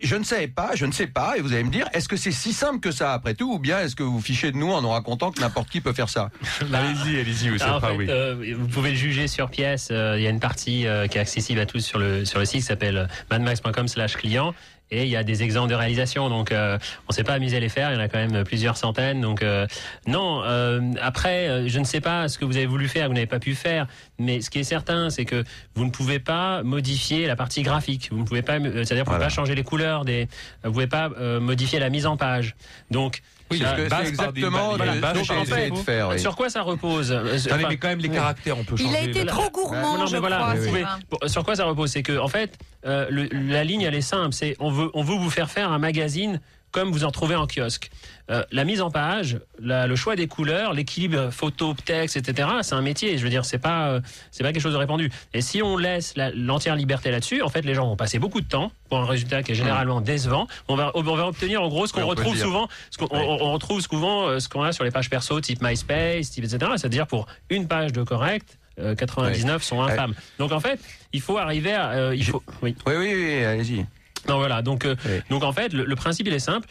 je 0.01 0.17
ne 0.17 0.25
savais 0.25 0.49
pas, 0.49 0.71
je 0.75 0.87
ne 0.87 0.93
sais 0.93 1.07
pas, 1.07 1.37
et 1.37 1.41
vous 1.41 1.53
allez 1.53 1.65
me 1.65 1.71
dire, 1.71 1.89
est-ce 1.93 2.09
que 2.09 2.17
c'est 2.17 2.31
si 2.33 2.53
simple 2.53 2.81
que 2.81 2.91
ça 2.91 3.13
après 3.13 3.35
tout, 3.35 3.55
ou 3.55 3.59
bien 3.59 3.81
est-ce 3.81 3.97
que 3.97 4.03
vous 4.03 4.21
fichez 4.21 4.53
de 4.53 4.57
nous 4.57 4.71
en 4.73 4.83
nous 4.83 4.91
racontant 4.91 5.31
que 5.31 5.41
n'importe 5.41 5.69
qui 5.71 5.81
peut 5.81 5.93
faire 5.93 6.09
ça 6.09 6.31
Allez-y, 6.73 7.19
allez-y, 7.21 7.49
vous 7.49 7.59
savez 7.59 7.81
pas, 7.81 7.93
oui. 7.95 8.07
euh, 8.09 8.55
vous 8.59 8.67
pouvez 8.69 8.91
le 8.91 8.97
juger 8.97 9.27
sur 9.29 9.49
pièce. 9.51 9.89
Euh, 9.91 10.17
Il 10.19 10.23
y 10.23 10.27
a 10.27 10.31
une 10.31 10.41
partie 10.41 10.87
euh, 10.87 11.07
qui 11.07 11.19
est 11.19 11.21
accessible 11.21 11.61
à 11.61 11.67
tous 11.67 11.81
sur 11.81 11.99
le 11.99 12.25
sur 12.25 12.39
le 12.39 12.45
site 12.45 12.61
qui 12.61 12.67
s'appelle 12.67 13.09
madmax.com/client. 13.31 14.55
Et 14.91 15.03
il 15.03 15.09
y 15.09 15.17
a 15.17 15.25
des 15.25 15.43
exemples 15.43 15.71
de 15.71 15.75
réalisation, 15.75 16.29
donc 16.29 16.53
euh, 16.53 16.79
on 17.09 17.11
ne 17.11 17.15
s'est 17.15 17.25
pas 17.25 17.33
amusé 17.35 17.57
à 17.57 17.61
les 17.61 17.69
faire. 17.69 17.91
Il 17.91 17.95
y 17.95 17.97
en 17.97 18.01
a 18.01 18.09
quand 18.09 18.19
même 18.19 18.45
plusieurs 18.45 18.77
centaines. 18.77 19.21
Donc 19.21 19.43
euh, 19.43 19.67
non. 20.07 20.43
euh, 20.45 20.81
après, 21.03 21.49
euh, 21.49 21.69
je 21.69 21.79
ne 21.81 21.85
sais 21.85 22.01
pas 22.01 22.29
ce 22.29 22.39
que 22.39 22.45
vous 22.45 22.57
avez 22.57 22.67
voulu 22.67 22.87
faire, 22.87 23.09
vous 23.09 23.15
n'avez 23.15 23.27
pas 23.27 23.41
pu 23.41 23.55
faire. 23.57 23.89
Mais 24.19 24.41
ce 24.41 24.49
qui 24.49 24.61
est 24.61 24.65
certain, 24.65 25.11
c'est 25.11 25.25
que 25.25 25.43
vous 25.75 25.85
ne 25.85 25.91
pouvez 25.91 26.21
pas 26.21 26.63
modifier 26.63 27.27
la 27.27 27.35
partie 27.35 27.63
graphique. 27.63 28.11
Vous 28.13 28.19
ne 28.21 28.25
pouvez 28.25 28.43
pas, 28.43 28.61
euh, 28.61 28.85
c'est-à-dire, 28.85 29.05
vous 29.05 29.11
ne 29.11 29.17
pouvez 29.17 29.27
pas 29.27 29.29
changer 29.29 29.55
les 29.57 29.65
couleurs 29.65 30.05
des. 30.05 30.29
Vous 30.63 30.73
pouvez 30.73 30.87
pas 30.87 31.11
euh, 31.19 31.41
modifier 31.41 31.81
la 31.81 31.91
mise 31.91 32.07
en 32.07 32.17
page. 32.17 32.55
Donc 32.91 33.23
Oui, 33.51 33.59
ça- 33.59 33.65
parce 33.65 33.83
que 33.83 33.89
c'est 34.05 34.09
exactement 34.09 34.77
Voilà. 34.77 34.93
en 34.93 35.15
j'ai 35.15 35.25
fait, 35.25 35.43
essayé 35.43 35.71
de 35.71 35.77
faire, 35.77 36.09
oui. 36.09 36.19
Sur 36.19 36.35
quoi 36.35 36.49
ça 36.51 36.63
repose 36.63 37.13
Attendez, 37.13 37.39
Enfin, 37.53 37.69
mais 37.69 37.77
quand 37.77 37.89
même 37.89 38.01
les 38.01 38.09
oui. 38.09 38.15
caractères, 38.15 38.59
on 38.59 38.65
peut 38.65 38.77
changer. 38.77 38.91
Il 38.91 38.97
a 38.97 39.03
été 39.03 39.25
trop 39.27 39.49
gourmand, 39.51 39.99
non, 39.99 40.05
mais 40.05 40.07
je 40.11 40.17
voilà, 40.17 40.39
crois. 40.39 40.55
vous 40.55 40.67
pouvez- 40.67 41.29
sur 41.29 41.45
quoi 41.45 41.55
ça 41.55 41.65
repose? 41.65 41.91
C'est 41.91 42.03
que 42.03 42.19
en 42.19 42.29
fait, 42.29 42.59
euh, 42.87 43.07
le- 43.09 43.29
la 43.33 43.63
ligne 43.63 43.83
elle 43.83 43.95
est 43.95 44.01
simple. 44.01 44.33
C'est 44.35 44.57
on 44.59 44.71
veut 44.71 44.91
on 44.95 45.03
veut 45.05 45.17
vous 45.17 45.31
faire 45.31 45.49
faire 45.51 45.71
un 45.71 45.79
magazine 45.79 46.41
comme 46.73 46.91
vous 46.91 47.05
en 47.05 47.11
trouvez 47.11 47.35
en 47.37 47.47
kiosque. 47.47 47.91
Euh, 48.31 48.43
la 48.51 48.65
mise 48.65 48.81
en 48.83 48.91
page, 48.91 49.39
la- 49.61 49.87
le 49.87 49.95
choix 49.97 50.17
des 50.17 50.27
couleurs, 50.27 50.73
l'équilibre 50.75 51.31
photo, 51.31 51.75
texte, 51.85 52.17
etc. 52.17 52.49
C'est 52.63 52.75
un 52.75 52.83
métier. 52.83 53.17
Je 53.19 53.23
veux 53.23 53.31
dire, 53.31 53.45
c'est 53.45 53.59
pas 53.59 53.89
euh, 53.91 54.01
c'est 54.33 54.43
pas 54.43 54.53
quelque 54.53 54.63
chose 54.63 54.73
de 54.73 54.79
répandu. 54.79 55.11
Et 55.33 55.41
si 55.41 55.63
on 55.63 55.77
laisse 55.77 56.15
la- 56.17 56.33
l'entière 56.33 56.75
liberté 56.77 57.11
là-dessus, 57.11 57.41
en 57.41 57.49
fait, 57.49 57.63
les 57.63 57.75
gens 57.75 57.87
vont 57.87 57.97
passer 57.97 58.19
beaucoup 58.19 58.41
de 58.41 58.49
temps 58.49 58.73
pour 58.89 58.99
un 58.99 59.07
résultat 59.07 59.43
qui 59.43 59.53
est 59.53 59.55
généralement 59.55 60.01
décevant. 60.01 60.49
On 60.69 60.75
va 60.77 60.91
on 60.95 61.03
va 61.03 61.27
obtenir 61.29 61.63
en 61.63 61.69
gros 61.69 61.87
ce 61.87 61.93
qu'on 61.93 62.01
Oui, 62.03 62.07
retrouve 62.09 62.37
souvent, 62.37 62.69
ce 62.91 62.99
qu'on- 62.99 63.09
on, 63.11 63.43
on 63.47 63.53
retrouve 63.53 63.81
souvent 63.81 64.27
euh, 64.27 64.41
ce 64.41 64.49
qu'on 64.49 64.63
a 64.65 64.73
sur 64.73 64.83
les 64.85 64.91
pages 64.91 65.09
perso 65.09 65.41
type 65.41 65.63
MySpace, 65.63 66.31
type 66.31 66.45
etc. 66.45 66.59
C'est-à-dire 66.77 67.07
pour 67.07 67.27
une 67.49 67.69
page 67.69 67.93
de 67.93 68.03
correct. 68.03 68.59
euh, 68.79 68.95
99 68.95 69.63
sont 69.63 69.81
infâmes. 69.83 70.13
Donc 70.39 70.53
en 70.53 70.61
fait, 70.61 70.79
il 71.15 71.23
faut 71.23 71.39
arriver 71.39 71.73
à. 71.73 72.13
il 72.13 72.23
faut, 72.25 72.43
oui. 72.61 72.75
Oui, 72.87 72.95
oui, 72.99 73.15
oui, 73.15 73.45
allez-y. 73.45 73.87
Non 74.29 74.39
voilà, 74.39 74.63
donc 74.63 74.85
euh, 74.85 74.97
donc 75.31 75.43
en 75.45 75.53
fait 75.53 75.73
le, 75.73 75.85
le 75.85 75.97
principe 75.97 76.27
il 76.27 76.33
est 76.33 76.39
simple. 76.39 76.67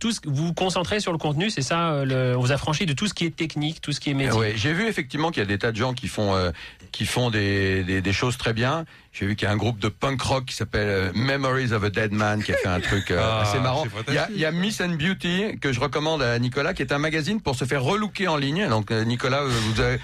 tout 0.00 0.12
ce, 0.12 0.20
vous 0.24 0.46
vous 0.46 0.54
concentrez 0.54 1.00
sur 1.00 1.12
le 1.12 1.18
contenu, 1.18 1.50
c'est 1.50 1.62
ça, 1.62 1.90
euh, 1.90 2.04
le, 2.04 2.36
on 2.36 2.40
vous 2.40 2.52
affranchit 2.52 2.86
de 2.86 2.94
tout 2.94 3.06
ce 3.06 3.14
qui 3.14 3.26
est 3.26 3.34
technique, 3.36 3.80
tout 3.80 3.92
ce 3.92 4.00
qui 4.00 4.10
est 4.10 4.14
métier. 4.14 4.38
Oui, 4.38 4.52
j'ai 4.56 4.72
vu 4.72 4.86
effectivement 4.86 5.30
qu'il 5.30 5.42
y 5.42 5.46
a 5.46 5.48
des 5.48 5.58
tas 5.58 5.72
de 5.72 5.76
gens 5.76 5.92
qui 5.92 6.08
font 6.08 6.34
euh, 6.34 6.50
qui 6.92 7.04
font 7.04 7.28
des, 7.30 7.84
des, 7.84 8.00
des 8.00 8.12
choses 8.12 8.38
très 8.38 8.52
bien. 8.54 8.84
J'ai 9.12 9.26
vu 9.26 9.36
qu'il 9.36 9.46
y 9.46 9.50
a 9.50 9.52
un 9.52 9.56
groupe 9.56 9.78
de 9.80 9.88
punk 9.88 10.22
rock 10.22 10.44
qui 10.46 10.54
s'appelle 10.54 10.88
euh, 10.88 11.12
Memories 11.14 11.72
of 11.72 11.82
a 11.84 11.90
Dead 11.90 12.12
Man 12.12 12.42
qui 12.42 12.52
a 12.52 12.56
fait 12.56 12.68
un 12.68 12.80
truc 12.80 13.10
euh, 13.10 13.18
Ah, 13.22 13.42
assez 13.42 13.58
marrant. 13.58 13.84
Il 14.06 14.14
y, 14.14 14.18
a, 14.18 14.28
il 14.30 14.38
y 14.38 14.44
a 14.44 14.52
Miss 14.52 14.80
and 14.80 14.90
Beauty 14.90 15.58
que 15.60 15.72
je 15.72 15.80
recommande 15.80 16.22
à 16.22 16.38
Nicolas, 16.38 16.72
qui 16.72 16.82
est 16.82 16.92
un 16.92 16.98
magazine 16.98 17.40
pour 17.40 17.56
se 17.56 17.64
faire 17.64 17.82
relooker 17.82 18.28
en 18.28 18.36
ligne. 18.36 18.68
Donc 18.68 18.90
Nicolas, 18.90 19.42
vous 19.44 19.80
avez 19.80 19.98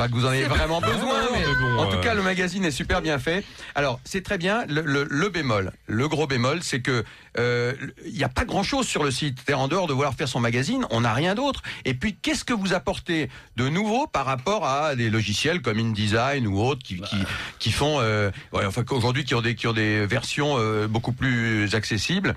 pas 0.00 0.08
que 0.08 0.14
vous 0.14 0.24
en 0.24 0.32
ayez 0.32 0.44
vraiment 0.44 0.80
besoin, 0.80 1.28
mais 1.30 1.44
en 1.78 1.86
tout 1.86 1.96
euh, 1.98 2.00
cas 2.00 2.14
le 2.14 2.22
magazine 2.22 2.64
est 2.64 2.70
super 2.70 3.02
bien 3.02 3.18
fait. 3.18 3.44
Alors 3.74 4.00
c'est 4.04 4.22
très 4.24 4.38
bien. 4.38 4.64
Le, 4.66 4.80
le- 4.80 5.06
le 5.10 5.28
bémol, 5.28 5.72
le 5.86 6.08
gros 6.08 6.26
bémol, 6.26 6.60
c'est 6.62 6.80
que 6.80 7.04
euh, 7.38 7.74
il 8.06 8.14
n'y 8.14 8.24
a 8.24 8.30
pas 8.30 8.46
grand 8.46 8.62
chose 8.62 8.86
sur 8.86 9.04
le 9.04 9.10
site. 9.10 9.38
En 9.52 9.68
dehors 9.68 9.86
de 9.88 9.92
vouloir 9.92 10.14
faire 10.14 10.26
son 10.26 10.40
magazine, 10.40 10.86
on 10.90 11.02
n'a 11.02 11.12
rien 11.12 11.34
d'autre. 11.34 11.60
Et 11.84 11.92
puis 11.92 12.16
qu'est-ce 12.16 12.44
que 12.46 12.54
vous 12.54 12.72
apportez 12.72 13.28
de 13.56 13.68
nouveau 13.68 14.06
par 14.06 14.24
rapport 14.24 14.66
à 14.66 14.96
des 14.96 15.10
logiciels 15.10 15.60
comme 15.60 15.78
InDesign 15.78 16.46
ou 16.46 16.58
autres 16.62 16.82
qui, 16.82 16.98
qui, 17.02 17.16
qui 17.58 17.70
font, 17.70 17.98
euh, 18.00 18.30
ouais, 18.54 18.64
enfin 18.64 18.84
qu'aujourd'hui 18.84 19.24
qui 19.26 19.34
ont 19.34 19.42
des 19.42 19.54
qui 19.54 19.66
ont 19.66 19.74
des 19.74 20.06
versions 20.06 20.54
euh, 20.56 20.88
beaucoup 20.88 21.12
plus 21.12 21.74
accessibles. 21.74 22.36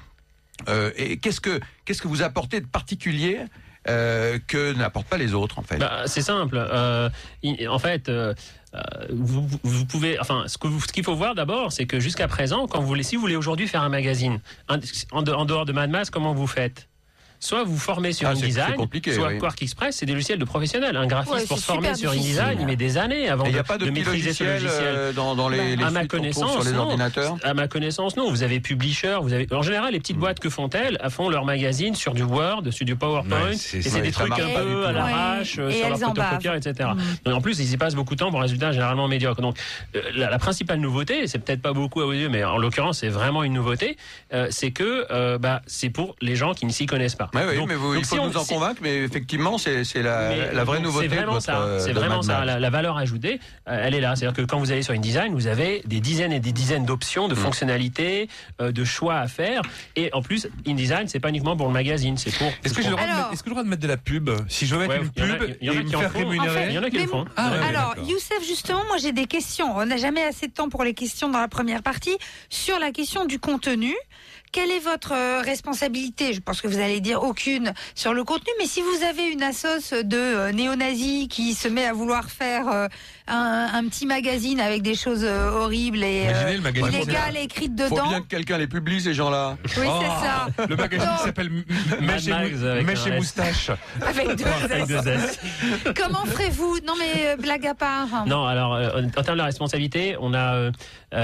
Euh, 0.68 0.92
et 0.98 1.16
qu'est-ce 1.18 1.40
que 1.40 1.62
qu'est-ce 1.86 2.02
que 2.02 2.10
vous 2.10 2.24
apportez 2.24 2.60
de 2.60 2.68
particulier 2.68 3.40
euh, 3.90 4.40
que 4.48 4.74
n'apportent 4.74 5.08
pas 5.08 5.18
les 5.18 5.34
autres 5.34 5.60
en 5.60 5.64
fait 5.64 5.78
Bah, 5.78 6.04
c'est 6.08 6.22
simple. 6.22 6.58
Euh, 6.58 7.10
en 7.70 7.80
fait, 7.80 8.10
euh, 8.10 8.34
vous, 9.10 9.86
pouvez. 9.86 10.20
Enfin, 10.20 10.46
ce 10.48 10.58
qu'il 10.92 11.04
faut 11.04 11.16
voir 11.16 11.36
d'abord, 11.36 11.72
c'est 11.72 11.86
que 11.86 12.00
jusqu'à 12.00 12.28
présent, 12.28 12.68
quand 12.68 12.80
vous 12.80 12.88
voulez, 12.88 13.04
si 13.04 13.16
vous 13.16 13.22
voulez 13.22 13.36
aujourd'hui 13.36 13.68
faire 13.68 13.82
un 13.84 13.90
magazine, 13.90 14.40
en, 14.70 14.78
de- 15.22 15.32
en 15.34 15.46
dehors 15.46 15.66
de 15.66 15.74
Mad 15.74 15.90
Max, 15.90 16.10
comment 16.10 16.34
vous 16.34 16.48
faites? 16.48 16.88
Soit 17.44 17.66
vous 17.66 17.78
formez 17.78 18.14
sur 18.14 18.30
Ah, 18.30 18.32
InDesign, 18.32 18.76
soit 19.14 19.28
oui. 19.28 19.38
Quark 19.38 19.62
Express, 19.62 19.98
c'est 19.98 20.06
des 20.06 20.14
logiciels 20.14 20.40
de 20.40 20.46
professionnels. 20.46 20.96
Un 20.96 21.08
graphiste 21.08 21.36
Ouais, 21.36 21.46
pour 21.46 21.60
se 21.60 21.66
former 21.66 21.94
sur. 21.94 22.12
InDesign, 22.12 22.58
il 22.62 22.66
met 22.66 22.78
des 22.78 22.98
années 22.98 23.28
avant 23.28 23.44
de, 23.44 23.50
n'y 23.50 23.58
a 23.58 23.64
pas 23.66 23.78
de, 23.78 23.84
de 23.86 23.90
petits 23.92 24.00
maîtriser 24.00 24.32
ce 24.32 24.44
logiciel. 24.46 24.72
euh, 24.96 25.12
dans, 25.12 25.36
dans 25.36 25.50
les, 25.50 25.76
les 25.76 25.84
à 25.84 25.90
ma 25.92 26.06
connaissance, 26.08 26.52
sur 26.54 26.64
les 26.64 26.72
non. 26.72 26.84
ordinateurs? 26.84 27.36
À 27.44 27.54
ma 27.54 27.68
connaissance, 27.68 28.16
non. 28.16 28.30
Vous 28.30 28.44
avez 28.44 28.62
Publisher, 28.62 29.18
vous 29.22 29.34
avez. 29.34 29.46
En 29.52 29.62
général, 29.62 29.92
les 29.92 30.00
petites 30.00 30.16
boîtes 30.18 30.40
que 30.40 30.50
font-elles, 30.50 30.98
elles 31.04 31.10
font 31.10 31.28
leur 31.28 31.44
magazine 31.44 31.96
sur 31.96 32.14
du 32.14 32.24
Word, 32.24 32.72
sur 32.72 32.86
du 32.86 32.96
PowerPoint, 32.96 33.44
Ouais, 33.50 33.56
c'est- 33.56 33.80
et 33.80 33.82
c'est 33.82 34.00
des 34.02 34.12
trucs 34.14 34.32
un 34.40 34.50
peu 34.62 34.86
à 34.86 34.94
l'arrache 34.94 35.58
Et 35.60 35.80
sur 35.80 35.90
leur 35.90 36.00
photocopieur, 36.00 36.56
etc. 36.56 36.92
Mm. 37.26 37.34
En 37.34 37.42
plus, 37.42 37.60
ils 37.60 37.74
y 37.74 37.76
passent 37.78 37.96
beaucoup 37.96 38.16
de 38.16 38.20
temps 38.20 38.30
pour 38.30 38.40
un 38.40 38.44
résultat 38.44 38.72
généralement 38.72 39.10
médiocre. 39.10 39.42
Donc, 39.42 39.58
euh, 39.98 40.02
la, 40.16 40.30
la 40.30 40.40
principale 40.40 40.80
nouveauté, 40.80 41.28
c'est 41.28 41.40
peut-être 41.40 41.62
pas 41.62 41.74
beaucoup 41.74 42.00
à 42.00 42.06
vos 42.06 42.14
yeux, 42.14 42.30
mais 42.30 42.46
en 42.46 42.58
l'occurrence, 42.58 43.00
c'est 43.00 43.10
vraiment 43.10 43.44
une 43.44 43.52
nouveauté, 43.54 43.98
euh, 44.34 44.48
c'est 44.50 44.72
que 44.72 45.06
euh, 45.12 45.38
bah, 45.38 45.62
c'est 45.68 45.90
pour 45.90 46.16
les 46.22 46.38
gens 46.38 46.54
qui 46.54 46.66
ne 46.66 46.72
s'y 46.72 46.86
connaissent 46.86 47.16
pas. 47.16 47.30
Ouais, 47.34 47.42
oui, 47.50 47.56
Donc- 47.58 47.68
mais 47.68 47.76
vous, 47.76 47.94
donc 47.96 48.04
il 48.04 48.06
faut 48.08 48.16
si 48.16 48.20
on- 48.22 48.28
nous 48.28 48.38
en 48.38 48.44
si- 48.44 48.54
convaincre, 48.54 48.80
mais 48.84 48.98
effectivement, 49.04 49.58
c'est 49.58 49.84
c'est 49.84 50.02
la, 50.04 50.30
mais 50.30 50.54
la 50.54 50.64
vraie 50.64 50.78
donc, 50.78 50.86
nouveauté 50.88 51.06
C'est 51.06 51.10
de 51.12 51.16
vraiment 51.16 51.34
votre, 51.34 51.46
ça. 51.46 51.60
euh, 51.62 51.80
C'est 51.80 51.94
de 51.94 52.00
vraiment 52.00 52.22
ça. 52.22 52.46
La, 52.46 52.60
la 52.60 52.70
valeur 52.70 52.98
ajoutée, 52.98 53.40
euh, 53.68 53.82
elle 53.84 53.96
est 53.96 54.02
là. 54.02 54.16
C'est-à-dire 54.16 54.36
que 54.38 54.48
quand 54.48 54.60
vous 54.60 54.72
allez 54.72 54.84
sur 54.84 54.94
InDesign, 54.94 55.34
vous 55.34 55.48
avez 55.48 55.82
des 55.86 56.00
dizaines 56.00 56.32
et 56.32 56.40
des 56.40 56.52
dizaines 56.52 56.86
d'options, 56.86 57.28
Mm. 57.28 57.32
de 57.32 57.36
fonctionnalités, 57.36 58.30
euh, 58.62 58.72
de 58.72 58.84
choix 58.84 59.16
à 59.16 59.28
faire. 59.28 59.62
Et 59.96 60.10
en 60.14 60.22
plus, 60.22 60.48
InDesign, 60.68 61.08
c'est 61.08 61.20
pas 61.20 61.30
uniquement 61.30 61.58
pour 61.58 61.68
le 61.68 61.74
magazine, 61.74 62.18
c'est 62.18 62.36
pour. 62.38 62.48
Est-ce 62.64 62.74
que 62.74 62.82
j'ai 62.82 62.90
le 62.90 62.96
droit 62.96 63.06
de 63.06 63.12
Alors- 63.12 63.30
mettre- 63.32 63.44
que 63.44 63.50
de 63.50 63.70
mettre 63.70 63.82
de 63.82 63.88
la 63.88 63.98
pub 63.98 64.30
Si 64.48 64.66
je 64.66 64.76
veux 64.76 64.82
mettre 64.82 64.94
Ouais, 64.94 65.00
une 65.00 65.12
il 65.16 65.24
y 65.24 65.38
pub 65.38 65.58
il 65.62 65.68
y 65.68 65.70
en 65.70 65.80
a 65.80 65.84
qui 65.84 65.90
faire 65.92 66.12
font. 66.12 66.18
rémunérer 66.20 66.66
Il 66.70 66.74
y 66.74 66.80
en 66.80 66.84
a 66.84 66.90
qui 66.90 66.98
le 66.98 67.08
font. 67.08 67.26
Ah, 67.36 67.52
Alors. 67.68 67.96
Youssef, 68.08 68.46
justement, 68.48 68.84
moi 68.88 68.98
j'ai 69.02 69.12
des 69.12 69.26
questions. 69.26 69.76
On 69.76 69.86
n'a 69.86 69.98
jamais 69.98 70.24
assez 70.24 70.48
de 70.48 70.54
temps 70.54 70.70
pour 70.70 70.84
les 70.84 70.94
questions 70.94 71.30
dans 71.30 71.40
la 71.40 71.48
première 71.48 71.84
partie. 71.84 72.16
Sur 72.50 72.80
la 72.80 72.92
question 72.92 73.26
du 73.26 73.40
contenu, 73.40 73.94
quelle 74.54 74.72
est 74.72 74.80
votre 74.80 75.12
euh, 75.14 75.42
responsabilité? 75.42 76.32
Je 76.34 76.40
pense 76.40 76.62
que 76.62 76.68
vous 76.70 76.80
allez 76.80 77.02
dire 77.02 77.24
aucune 77.24 77.74
sur 77.96 78.14
le 78.14 78.24
contenu, 78.24 78.52
mais 78.60 78.68
si 78.68 78.82
vous 78.82 79.04
avez 79.04 79.30
une 79.32 79.44
assoce 79.44 79.92
de 79.92 80.16
euh, 80.18 80.52
néo-nazis 80.54 81.28
qui 81.28 81.54
se 81.56 81.68
met 81.68 81.86
à 81.86 81.92
vouloir 81.92 82.30
faire 82.30 82.68
euh, 82.70 82.88
un, 83.28 83.70
un 83.74 83.84
petit 83.88 84.06
magazine 84.06 84.60
avec 84.62 84.82
des 84.84 84.96
choses 84.96 85.24
euh, 85.26 85.50
horribles 85.52 86.04
et 86.04 86.24
Imaginez 86.30 86.56
le 86.58 86.62
magazine. 86.62 86.94
illégales 87.02 87.38
écrites 87.38 87.82
Faut 87.82 87.96
dedans. 87.96 88.08
bien 88.08 88.22
que 88.22 88.28
quelqu'un 88.28 88.58
les 88.60 88.68
publie, 88.68 89.02
ces 89.02 89.14
gens-là. 89.14 89.58
Oui, 89.78 89.88
Oh, 89.90 90.00
c'est 90.02 90.26
ça. 90.26 90.68
Le 90.70 90.76
magazine 90.76 91.10
s'appelle 91.24 91.50
Mèche 92.02 92.28
et. 93.08 93.12
Moustache. 93.18 93.72
Avec 94.06 94.36
deux 94.36 94.46
Avec 94.64 94.86
deux 94.88 95.08
S. 95.08 95.40
Comment 95.96 96.26
ferez-vous? 96.26 96.78
Non, 96.86 96.94
mais 97.00 97.28
euh, 97.28 97.36
blague 97.38 97.66
à 97.66 97.74
part. 97.74 98.26
Non, 98.28 98.46
alors 98.46 98.76
euh, 98.76 99.02
en 99.18 99.24
termes 99.24 99.38
de 99.40 99.44
responsabilité, 99.44 100.16
on 100.20 100.34
a, 100.34 100.54
euh, 100.56 100.64
euh, 100.64 100.72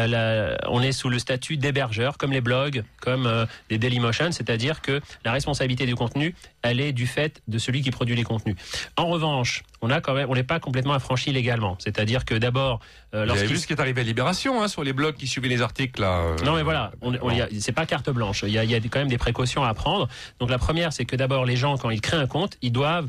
la- 0.07 0.57
on 0.69 0.81
est 0.81 0.91
sous 0.91 1.09
le 1.09 1.19
statut 1.19 1.57
d'hébergeur, 1.57 2.17
comme 2.17 2.31
les 2.31 2.41
blogs, 2.41 2.83
comme 3.01 3.25
euh, 3.25 3.45
les 3.69 3.77
Dailymotion, 3.77 4.31
c'est-à-dire 4.31 4.81
que 4.81 5.01
la 5.25 5.31
responsabilité 5.31 5.85
du 5.85 5.95
contenu, 5.95 6.35
elle 6.61 6.79
est 6.79 6.91
du 6.93 7.07
fait 7.07 7.41
de 7.47 7.57
celui 7.57 7.81
qui 7.81 7.91
produit 7.91 8.15
les 8.15 8.23
contenus. 8.23 8.55
En 8.97 9.07
revanche, 9.07 9.63
on 9.81 9.89
a 9.89 10.01
quand 10.01 10.13
même, 10.13 10.29
on 10.29 10.35
n'est 10.35 10.43
pas 10.43 10.59
complètement 10.59 10.93
affranchi 10.93 11.31
légalement, 11.31 11.75
c'est-à-dire 11.79 12.25
que 12.25 12.35
d'abord, 12.35 12.79
euh, 13.13 13.25
lorsqu'il 13.25 13.49
vu 13.49 13.57
ce 13.57 13.67
qui 13.67 13.73
est 13.73 13.79
arrivé 13.81 14.01
à 14.01 14.03
Libération 14.03 14.61
hein, 14.61 14.67
sur 14.67 14.83
les 14.83 14.93
blogs 14.93 15.15
qui 15.15 15.27
suivaient 15.27 15.47
les 15.49 15.61
articles 15.61 16.01
là. 16.01 16.19
euh, 16.19 16.35
non 16.45 16.55
mais 16.55 16.63
voilà, 16.63 16.91
on, 17.01 17.13
on- 17.15 17.47
c'est 17.59 17.71
pas 17.71 17.85
carte 17.85 18.09
blanche. 18.09 18.43
Il 18.45 18.49
y 18.53 18.57
a, 18.59 18.63
il 18.63 18.69
y 18.71 18.75
a 18.75 18.79
quand 18.79 18.99
même 18.99 19.07
des 19.07 19.17
précautions 19.17 19.63
à 19.63 19.73
prendre. 19.73 20.07
Donc 20.39 20.49
la 20.49 20.57
première, 20.57 20.93
c'est 20.93 21.05
que 21.05 21.15
d'abord 21.15 21.45
les 21.45 21.55
gens, 21.55 21.77
quand 21.77 21.89
ils 21.89 22.01
créent 22.01 22.17
un 22.17 22.27
compte, 22.27 22.57
ils 22.61 22.71
doivent 22.71 23.07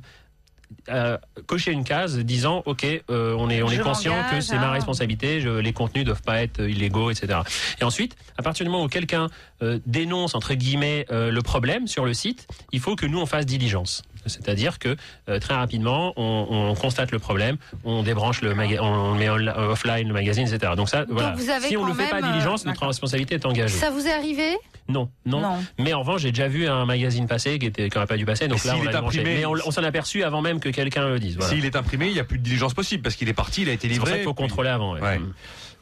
euh, 0.89 1.19
cocher 1.47 1.73
une 1.73 1.85
case 1.85 2.19
disant 2.19 2.63
ok 2.67 2.85
euh, 2.85 3.35
on 3.39 3.51
est 3.51 3.63
on 3.63 3.69
Je 3.69 3.77
est 3.77 3.83
conscient 3.83 4.15
que 4.31 4.41
c'est 4.41 4.57
ma 4.57 4.71
responsabilité 4.71 5.41
je, 5.41 5.49
les 5.49 5.73
contenus 5.73 6.05
doivent 6.05 6.23
pas 6.23 6.43
être 6.43 6.61
illégaux 6.61 7.11
etc 7.11 7.41
et 7.81 7.85
ensuite 7.85 8.17
à 8.39 8.43
partir 8.43 8.65
du 8.65 8.71
moment 8.71 8.85
où 8.85 8.89
quelqu'un 8.89 9.29
euh, 9.63 9.79
dénonce 9.87 10.35
entre 10.35 10.55
guillemets 10.55 11.07
euh, 11.11 11.31
le 11.31 11.43
problème 11.43 11.87
sur 11.87 12.05
le 12.05 12.15
site 12.15 12.47
il 12.73 12.81
faut 12.81 12.97
que 12.97 13.07
nous 13.07 13.21
on 13.21 13.27
fasse 13.27 13.47
diligence. 13.47 14.03
C'est-à-dire 14.27 14.79
que 14.79 14.97
très 15.39 15.55
rapidement 15.55 16.13
on, 16.17 16.47
on 16.51 16.75
constate 16.75 17.11
le 17.11 17.19
problème 17.19 17.57
on 17.85 18.03
débranche 18.03 18.43
le 18.43 18.53
on 18.81 19.15
met 19.15 19.31
offline 19.31 20.07
le 20.07 20.13
magazine 20.13 20.47
etc 20.47 20.75
donc 20.77 20.91
ça 20.91 21.07
voilà. 21.09 21.35
Vous 21.37 21.49
avez 21.49 21.69
si 21.69 21.77
on 21.79 21.87
ne 21.87 21.95
fait 21.95 22.11
pas 22.11 22.21
diligence 22.21 22.67
notre 22.67 22.87
responsabilité 22.87 23.37
est 23.37 23.47
engagée. 23.47 23.79
Ça 23.79 23.91
vous 23.91 24.07
est 24.07 24.13
arrivé 24.13 24.59
non, 24.91 25.09
non, 25.27 25.41
Non. 25.41 25.57
Mais 25.79 25.93
en 25.95 26.01
revanche, 26.01 26.21
j'ai 26.23 26.31
déjà 26.33 26.49
vu 26.49 26.67
un 26.67 26.85
magazine 26.85 27.27
passer 27.27 27.59
qui 27.59 27.67
était 27.67 27.89
pas 27.89 28.17
dû 28.17 28.25
passer. 28.25 28.49
Donc 28.49 28.65
là, 28.65 28.75
on 28.79 28.85
est 28.85 28.95
imprimé- 28.95 29.25
Mais 29.25 29.45
on, 29.47 29.53
on 29.67 29.71
s'en 29.71 29.83
a 29.83 29.87
aperçu 29.89 30.23
avant 30.23 30.43
même 30.43 30.61
que 30.61 30.69
quelqu'un 30.69 31.09
le 31.09 31.19
dise. 31.19 31.37
Voilà. 31.37 31.53
S'il 31.55 31.65
est 31.65 31.77
imprimé, 31.77 32.07
il 32.09 32.15
n'y 32.15 32.21
a 32.21 32.25
plus 32.25 32.39
de 32.39 32.43
diligence 32.45 32.75
possible 32.75 33.03
parce 33.03 33.17
qu'il 33.17 33.29
est 33.29 33.33
parti, 33.35 33.63
il 33.63 33.69
a 33.69 33.73
été 33.73 33.89
C'est 33.89 33.95
pour 33.97 34.07
livré. 34.07 34.11
ça 34.11 34.17
qu'il 34.19 34.25
faut 34.25 34.35
puis- 34.35 34.45
contrôler 34.45 34.69
avant. 34.71 34.95
ouais. 34.95 35.01
Ouais. 35.01 35.21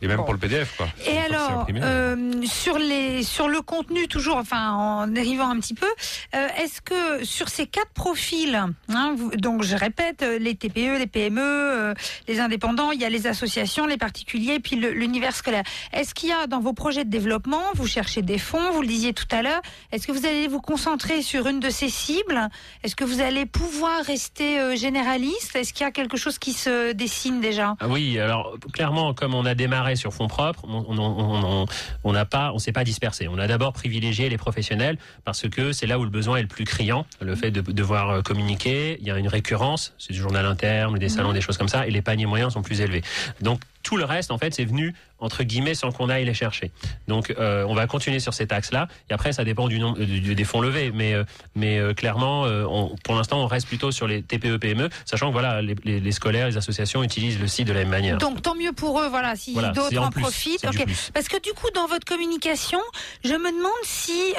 Et 0.01 0.07
même 0.09 0.19
Bon. 0.19 0.25
pour 0.25 0.33
le 0.33 0.39
PDF 0.39 0.77
quoi. 0.77 0.87
Et 1.07 1.19
alors, 1.19 1.61
imprimé. 1.63 1.81
euh, 1.83 2.43
sur 2.45 2.79
les 2.79 3.23
sur 3.23 3.49
le 3.49 3.61
contenu 3.63 4.07
toujours, 4.09 4.37
enfin 4.37 4.71
en 4.73 5.07
dérivant 5.09 5.49
un 5.51 5.59
petit 5.59 5.75
peu, 5.75 5.89
euh, 6.35 6.49
est-ce 6.59 6.81
que 6.81 7.25
sur 7.25 7.49
ces 7.49 7.67
quatre 7.67 7.91
profils, 7.93 8.55
hein, 8.89 9.15
vous- 9.17 9.31
donc 9.37 9.63
je 9.65 9.75
répète, 9.75 10.23
euh, 10.23 10.39
les 10.39 10.55
TPE, 10.55 10.99
les 10.99 11.07
PME, 11.07 11.41
euh, 11.43 11.95
les 12.29 12.39
indépendants, 12.41 12.93
il 12.93 13.01
y 13.01 13.05
a 13.05 13.09
les 13.09 13.27
associations, 13.27 13.87
les 13.87 13.97
particuliers, 13.97 14.61
puis 14.61 14.77
l'univers 14.77 15.35
scolaire. 15.35 15.65
Est-ce 15.93 16.15
qu'il 16.15 16.29
y 16.29 16.33
a 16.33 16.47
dans 16.47 16.61
vos 16.61 16.73
projets 16.73 17.05
de 17.05 17.11
développement, 17.11 17.63
vous 17.75 17.87
cherchez 17.89 18.23
des 18.23 18.39
fonds, 18.39 18.71
vous 18.73 18.83
le 18.83 18.89
disiez 18.89 19.13
tout 19.13 19.27
à 19.33 19.43
l'heure, 19.43 19.61
est-ce 19.93 20.07
que 20.07 20.13
vous 20.13 20.27
allez 20.27 20.47
vous 20.49 20.61
concentrer 20.61 21.23
sur 21.23 21.47
une 21.49 21.61
de 21.61 21.71
ces 21.71 21.89
cibles? 21.89 22.49
Est-ce 22.85 22.95
que 22.95 23.05
vous 23.05 23.21
allez 23.21 23.47
pouvoir 23.47 24.05
rester 24.05 24.61
euh, 24.61 24.77
généraliste? 24.77 25.57
Est-ce 25.57 25.73
qu'il 25.73 25.85
y 25.85 25.89
a 25.89 25.93
quelque 25.93 26.17
chose 26.17 26.39
qui 26.39 26.53
se 26.53 26.93
dessine 26.93 27.41
déjà? 27.41 27.75
Ah 27.81 27.89
oui, 27.89 28.19
alors 28.21 28.57
clairement, 28.73 29.13
comme 29.15 29.35
on 29.35 29.45
a 29.45 29.55
démarré 29.55 29.88
sur 29.97 30.13
fonds 30.13 30.29
propres, 30.29 30.65
on 30.69 30.85
on- 30.89 30.99
on- 30.99 31.63
on- 31.63 31.67
on 32.05 32.13
n'a 32.13 32.25
pas, 32.25 32.53
on 32.55 32.59
s'est 32.59 32.73
pas 32.73 32.85
dispersé. 32.85 33.29
On 33.29 33.39
a 33.39 33.47
d'abord 33.47 33.73
privilégié 33.73 34.29
les 34.29 34.39
professionnels 34.39 34.99
parce 35.25 35.49
que 35.49 35.73
c'est 35.73 35.87
là 35.87 35.99
où 35.99 36.05
le 36.05 36.11
besoin 36.11 36.37
est 36.39 36.43
le 36.43 36.49
plus 36.49 36.65
criant. 36.65 37.07
Le 37.21 37.35
fait 37.37 37.51
de 37.51 37.61
devoir 37.61 38.11
euh, 38.11 38.23
communiquer, 38.23 38.99
il 39.01 39.07
y 39.07 39.11
a 39.11 39.19
une 39.19 39.29
récurrence, 39.29 39.95
c'est 39.99 40.13
du 40.13 40.19
journal 40.19 40.45
interne, 40.47 40.99
des 40.99 41.09
salons, 41.09 41.33
des 41.33 41.41
choses 41.41 41.59
comme 41.59 41.69
ça, 41.69 41.87
et 41.87 41.91
les 41.91 42.03
paniers 42.03 42.27
moyens 42.27 42.53
sont 42.55 42.63
plus 42.63 42.81
élevés. 42.81 43.03
Donc 43.41 43.61
tout 43.83 43.97
le 43.97 44.05
reste, 44.05 44.31
en 44.33 44.39
fait, 44.39 44.53
c'est 44.55 44.65
venu 44.65 44.95
entre 45.21 45.43
guillemets 45.43 45.75
sans 45.75 45.91
qu'on 45.93 46.09
aille 46.09 46.25
les 46.25 46.35
chercher. 46.35 46.71
Donc 47.09 47.35
euh, 47.39 47.65
on 47.69 47.75
va 47.75 47.87
continuer 47.87 48.21
sur 48.21 48.35
cet 48.35 48.53
axe-là. 48.53 48.89
Et 49.11 49.15
après, 49.15 49.33
ça 49.33 49.45
dépend 49.45 49.69
du 49.69 49.79
nombre 49.79 49.99
du- 49.99 50.35
des 50.35 50.45
fonds 50.45 50.61
levés, 50.61 50.91
mais 50.95 51.15
euh, 51.15 51.25
mais 51.55 51.79
euh, 51.79 51.95
clairement, 51.95 52.43
on- 52.43 52.95
pour 53.05 53.15
l'instant, 53.15 53.41
on 53.43 53.47
reste 53.47 53.67
plutôt 53.67 53.91
sur 53.91 54.07
les 54.07 54.23
TPE 54.23 54.59
PME, 54.59 54.89
sachant 55.05 55.29
que 55.29 55.33
voilà, 55.33 55.61
les, 55.63 55.75
les- 55.85 56.01
les 56.01 56.13
scolaires, 56.13 56.49
les 56.49 56.57
associations 56.57 57.03
utilisent 57.03 57.41
le 57.41 57.49
site 57.49 57.67
de 57.69 57.73
la 57.73 57.81
même 57.81 57.89
manière. 57.89 58.19
Donc 58.19 58.43
tant 58.43 58.55
mieux 58.55 58.73
pour 58.73 59.01
eux, 59.01 59.09
voilà, 59.09 59.35
si 59.37 59.53
Voilà, 59.55 59.71
d'autres 59.71 59.99
en 59.99 60.07
en 60.07 60.11
profitent. 60.11 60.63
Parce 61.15 61.29
que 61.29 61.41
du 61.43 61.53
coup, 61.53 61.69
dans 61.75 61.87
votre 61.87 62.05
communication, 62.05 62.81
je 63.25 63.33
me 63.35 63.51
demande 63.57 63.73
si 63.85 64.35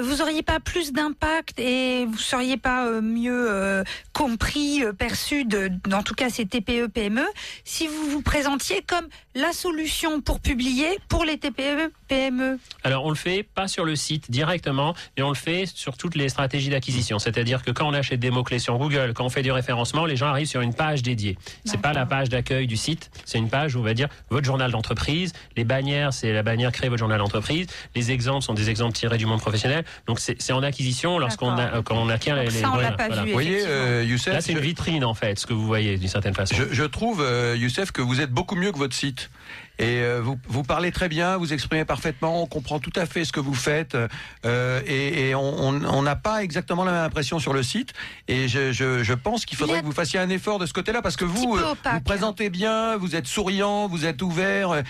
vous 0.00 0.22
auriez 0.22 0.42
pas 0.42 0.60
plus 0.60 0.92
d'impact 0.92 1.58
et 1.60 2.06
vous 2.06 2.18
seriez 2.18 2.56
pas 2.56 2.90
mieux 3.00 3.84
compris, 4.12 4.82
perçu 4.98 5.44
de, 5.44 5.70
en 5.92 6.02
tout 6.02 6.14
cas 6.14 6.30
ces 6.30 6.46
TPE 6.46 6.86
PME, 6.88 7.24
si 7.64 7.86
vous 7.86 8.10
vous 8.10 8.22
présentiez 8.22 8.82
comme 8.86 9.06
la 9.34 9.52
solution 9.52 10.07
pour 10.24 10.40
publier 10.40 10.98
pour 11.08 11.24
les 11.24 11.38
TPE, 11.38 11.92
PME 12.08 12.58
Alors 12.84 13.04
on 13.04 13.10
le 13.10 13.14
fait 13.16 13.42
pas 13.42 13.68
sur 13.68 13.84
le 13.84 13.96
site 13.96 14.30
directement, 14.30 14.94
mais 15.16 15.22
on 15.22 15.28
le 15.28 15.34
fait 15.34 15.66
sur 15.66 15.96
toutes 15.96 16.14
les 16.14 16.28
stratégies 16.28 16.70
d'acquisition. 16.70 17.18
C'est-à-dire 17.18 17.62
que 17.62 17.70
quand 17.70 17.86
on 17.88 17.94
achète 17.94 18.20
des 18.20 18.30
mots-clés 18.30 18.58
sur 18.58 18.78
Google, 18.78 19.12
quand 19.14 19.24
on 19.24 19.28
fait 19.28 19.42
du 19.42 19.52
référencement, 19.52 20.04
les 20.04 20.16
gens 20.16 20.26
arrivent 20.26 20.48
sur 20.48 20.60
une 20.60 20.74
page 20.74 21.02
dédiée. 21.02 21.36
C'est 21.64 21.80
pas 21.80 21.92
la 21.92 22.06
page 22.06 22.28
d'accueil 22.28 22.66
du 22.66 22.76
site, 22.76 23.10
c'est 23.24 23.38
une 23.38 23.48
page 23.48 23.76
où 23.76 23.80
on 23.80 23.82
va 23.82 23.94
dire 23.94 24.08
votre 24.30 24.46
journal 24.46 24.70
d'entreprise. 24.70 25.32
Les 25.56 25.64
bannières, 25.64 26.12
c'est 26.12 26.32
la 26.32 26.42
bannière 26.42 26.72
créer 26.72 26.88
votre 26.88 27.00
journal 27.00 27.18
d'entreprise. 27.18 27.66
Les 27.94 28.10
exemples 28.10 28.44
sont 28.44 28.54
des 28.54 28.70
exemples 28.70 28.94
tirés 28.94 29.18
du 29.18 29.26
monde 29.26 29.40
professionnel. 29.40 29.84
Donc 30.06 30.20
c'est 30.20 30.52
en 30.52 30.62
acquisition 30.62 31.18
lorsqu'on 31.18 31.54
quand 31.84 31.96
on 31.96 32.08
acquiert 32.08 32.36
les. 32.36 32.44
les 32.44 32.50
Ça, 32.50 32.70
on 32.70 32.76
l'a 32.76 32.90
voilà, 32.90 32.96
pas 32.96 33.06
voilà. 33.08 33.22
vu, 33.22 33.28
Vous 33.28 33.34
voyez, 33.34 33.62
euh, 33.66 34.04
Youssef, 34.04 34.32
Là 34.32 34.40
c'est 34.40 34.52
une 34.52 34.58
vitrine 34.58 35.04
en 35.04 35.14
fait, 35.14 35.38
ce 35.38 35.46
que 35.46 35.52
vous 35.52 35.66
voyez 35.66 35.96
d'une 35.98 36.08
certaine 36.08 36.34
façon. 36.34 36.54
Je, 36.54 36.64
je 36.72 36.84
trouve, 36.84 37.20
euh, 37.22 37.56
Youssef, 37.56 37.92
que 37.92 38.02
vous 38.02 38.20
êtes 38.20 38.30
beaucoup 38.30 38.56
mieux 38.56 38.72
que 38.72 38.78
votre 38.78 38.94
site. 38.94 39.30
Et 39.78 40.00
euh, 40.02 40.20
vous, 40.22 40.38
vous 40.48 40.62
parlez 40.64 40.90
très 40.92 41.08
bien, 41.08 41.36
vous 41.36 41.52
exprimez 41.52 41.84
parfaitement, 41.84 42.42
on 42.42 42.46
comprend 42.46 42.78
tout 42.80 42.92
à 42.96 43.06
fait 43.06 43.24
ce 43.24 43.32
que 43.32 43.40
vous 43.40 43.54
faites. 43.54 43.96
euh, 44.44 44.80
et 44.86 45.28
et 45.28 45.34
on 45.34 45.48
on- 45.68 45.84
on 45.84 46.02
n'a 46.02 46.16
pas 46.16 46.42
exactement 46.42 46.84
la 46.84 46.92
même 46.92 47.04
impression 47.04 47.38
sur 47.38 47.52
le 47.52 47.62
site. 47.62 47.92
Et 48.28 48.48
je, 48.48 48.72
je, 48.72 49.02
je 49.02 49.12
pense 49.14 49.44
qu'il 49.46 49.56
faudrait 49.56 49.80
que 49.80 49.86
vous 49.86 49.92
fassiez 49.92 50.18
un 50.18 50.28
effort 50.30 50.58
de 50.58 50.66
ce 50.66 50.72
côté-là, 50.72 51.00
parce 51.02 51.16
que 51.16 51.24
vous, 51.24 51.56
euh, 51.56 51.74
vous 51.92 52.00
présentez 52.00 52.50
bien, 52.50 52.96
vous 52.96 53.14
êtes 53.16 53.26
souriant, 53.26 53.86
vous 53.88 54.04
êtes 54.04 54.20
ouvert, 54.22 54.70
euh, 54.72 54.82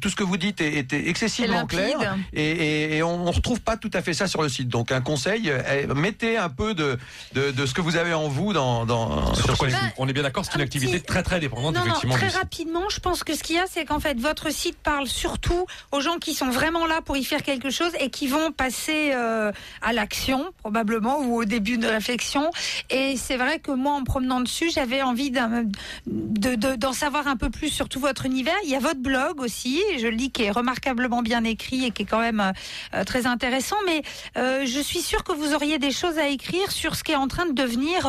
tout 0.00 0.08
ce 0.10 0.16
que 0.16 0.22
vous 0.24 0.36
dites 0.36 0.60
est, 0.60 0.92
est 0.92 0.92
excessivement 1.08 1.66
clair. 1.66 2.16
Et, 2.32 2.42
et, 2.50 2.96
et 2.98 3.02
on 3.02 3.24
ne 3.24 3.30
retrouve 3.30 3.60
pas 3.60 3.76
tout 3.76 3.90
à 3.94 4.02
fait 4.02 4.14
ça 4.14 4.26
sur 4.28 4.42
le 4.42 4.48
site. 4.48 4.68
Donc 4.68 4.92
un 4.92 5.00
conseil, 5.00 5.50
euh, 5.50 5.92
mettez 5.94 6.36
un 6.38 6.48
peu 6.48 6.74
de, 6.74 6.98
de, 7.34 7.50
de 7.50 7.66
ce 7.66 7.74
que 7.74 7.80
vous 7.80 7.96
avez 7.96 8.14
en 8.14 8.28
vous 8.28 8.52
dans... 8.52 8.84
dans 8.86 9.34
sur 9.34 9.52
est- 9.66 9.70
site. 9.70 9.78
on 9.98 10.08
est 10.08 10.12
bien 10.12 10.22
d'accord, 10.22 10.44
c'est 10.44 10.54
une 10.54 10.60
activité 10.60 11.00
très 11.00 11.22
très 11.22 11.40
dépendante 11.40 11.74
Non, 11.74 11.80
non, 11.80 11.86
effectivement. 11.86 12.14
très 12.14 12.26
du 12.26 12.30
site. 12.32 12.40
rapidement, 12.40 12.88
je 12.88 13.00
pense 13.00 13.24
que 13.24 13.34
ce 13.34 13.42
qu'il 13.42 13.56
y 13.56 13.58
a, 13.58 13.64
c'est 13.70 13.84
qu'en 13.84 14.00
fait, 14.00 14.18
votre 14.20 14.35
site 14.50 14.76
parle 14.82 15.06
surtout 15.06 15.66
aux 15.92 16.00
gens 16.00 16.18
qui 16.18 16.34
sont 16.34 16.48
vraiment 16.50 16.86
là 16.86 17.00
pour 17.02 17.16
y 17.16 17.24
faire 17.24 17.42
quelque 17.42 17.70
chose 17.70 17.90
et 18.00 18.10
qui 18.10 18.26
vont 18.26 18.52
passer 18.52 19.10
euh, 19.14 19.52
à 19.82 19.92
l'action, 19.92 20.52
probablement, 20.62 21.20
ou 21.20 21.36
au 21.40 21.44
début 21.44 21.78
de 21.78 21.86
réflexion. 21.86 22.50
Et 22.90 23.16
c'est 23.16 23.36
vrai 23.36 23.58
que 23.58 23.70
moi, 23.70 23.92
en 23.92 24.04
promenant 24.04 24.40
dessus, 24.40 24.70
j'avais 24.74 25.02
envie 25.02 25.30
d'un- 25.30 25.64
de- 26.06 26.54
de- 26.54 26.76
d'en 26.76 26.92
savoir 26.92 27.26
un 27.28 27.36
peu 27.36 27.50
plus 27.50 27.68
sur 27.70 27.88
tout 27.88 28.00
votre 28.00 28.26
univers. 28.26 28.54
Il 28.64 28.70
y 28.70 28.74
a 28.76 28.78
votre 28.80 29.00
blog 29.00 29.40
aussi, 29.40 29.82
je 29.98 30.04
le 30.06 30.10
lis, 30.16 30.30
qui 30.30 30.42
est 30.44 30.50
remarquablement 30.50 31.22
bien 31.22 31.44
écrit 31.44 31.84
et 31.84 31.90
qui 31.90 32.02
est 32.02 32.06
quand 32.06 32.20
même 32.20 32.52
euh, 32.94 33.04
très 33.04 33.26
intéressant. 33.26 33.76
Mais 33.86 34.02
euh, 34.36 34.64
je 34.66 34.80
suis 34.80 35.00
sûre 35.00 35.24
que 35.24 35.32
vous 35.32 35.54
auriez 35.54 35.78
des 35.78 35.90
choses 35.90 36.18
à 36.18 36.28
écrire 36.28 36.70
sur 36.72 36.96
ce 36.96 37.04
qui 37.04 37.12
est 37.12 37.16
en 37.16 37.28
train 37.28 37.46
de 37.46 37.52
devenir 37.52 38.06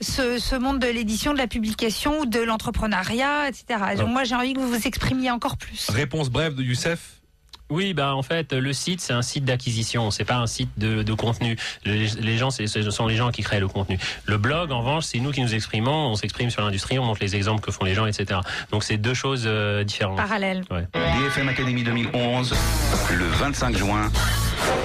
ce, 0.00 0.38
ce 0.38 0.54
monde 0.56 0.78
de 0.78 0.86
l'édition, 0.88 1.32
de 1.32 1.38
la 1.38 1.46
publication, 1.46 2.24
de 2.24 2.40
l'entrepreneuriat, 2.40 3.48
etc. 3.48 3.64
Donc, 3.96 4.08
moi, 4.08 4.24
j'ai 4.24 4.34
envie 4.34 4.52
que 4.54 4.58
vous 4.60 4.68
vous 4.68 4.86
exprimiez 4.86 5.30
encore 5.30 5.56
plus. 5.56 5.63
Réponse 5.88 6.30
brève 6.30 6.54
de 6.54 6.62
Youssef. 6.62 7.13
Oui, 7.70 7.94
bah 7.94 8.14
en 8.14 8.22
fait, 8.22 8.52
le 8.52 8.72
site 8.72 9.00
c'est 9.00 9.12
un 9.12 9.22
site 9.22 9.44
d'acquisition, 9.44 10.10
c'est 10.10 10.24
pas 10.24 10.36
un 10.36 10.46
site 10.46 10.68
de, 10.76 11.02
de 11.02 11.12
contenu. 11.14 11.56
Les, 11.84 12.08
les 12.08 12.36
gens, 12.36 12.50
c'est- 12.50 12.66
ce 12.66 12.90
sont 12.90 13.06
les 13.06 13.16
gens 13.16 13.30
qui 13.30 13.42
créent 13.42 13.60
le 13.60 13.68
contenu. 13.68 13.98
Le 14.26 14.36
blog, 14.38 14.70
en 14.70 14.80
revanche, 14.80 15.04
c'est 15.04 15.18
nous 15.18 15.30
qui 15.32 15.40
nous 15.40 15.54
exprimons, 15.54 16.08
on 16.08 16.14
s'exprime 16.14 16.50
sur 16.50 16.62
l'industrie, 16.62 16.98
on 16.98 17.04
montre 17.04 17.22
les 17.22 17.36
exemples 17.36 17.62
que 17.62 17.72
font 17.72 17.84
les 17.84 17.94
gens, 17.94 18.06
etc. 18.06 18.40
Donc 18.70 18.84
c'est 18.84 18.96
deux 18.98 19.14
choses 19.14 19.44
euh, 19.46 19.82
différentes. 19.84 20.16
Parallèles. 20.16 20.62
Ouais. 20.70 20.86
BFM 20.94 21.48
Academy 21.48 21.82
2011, 21.82 22.54
le 23.12 23.24
25 23.26 23.76
juin, 23.76 24.10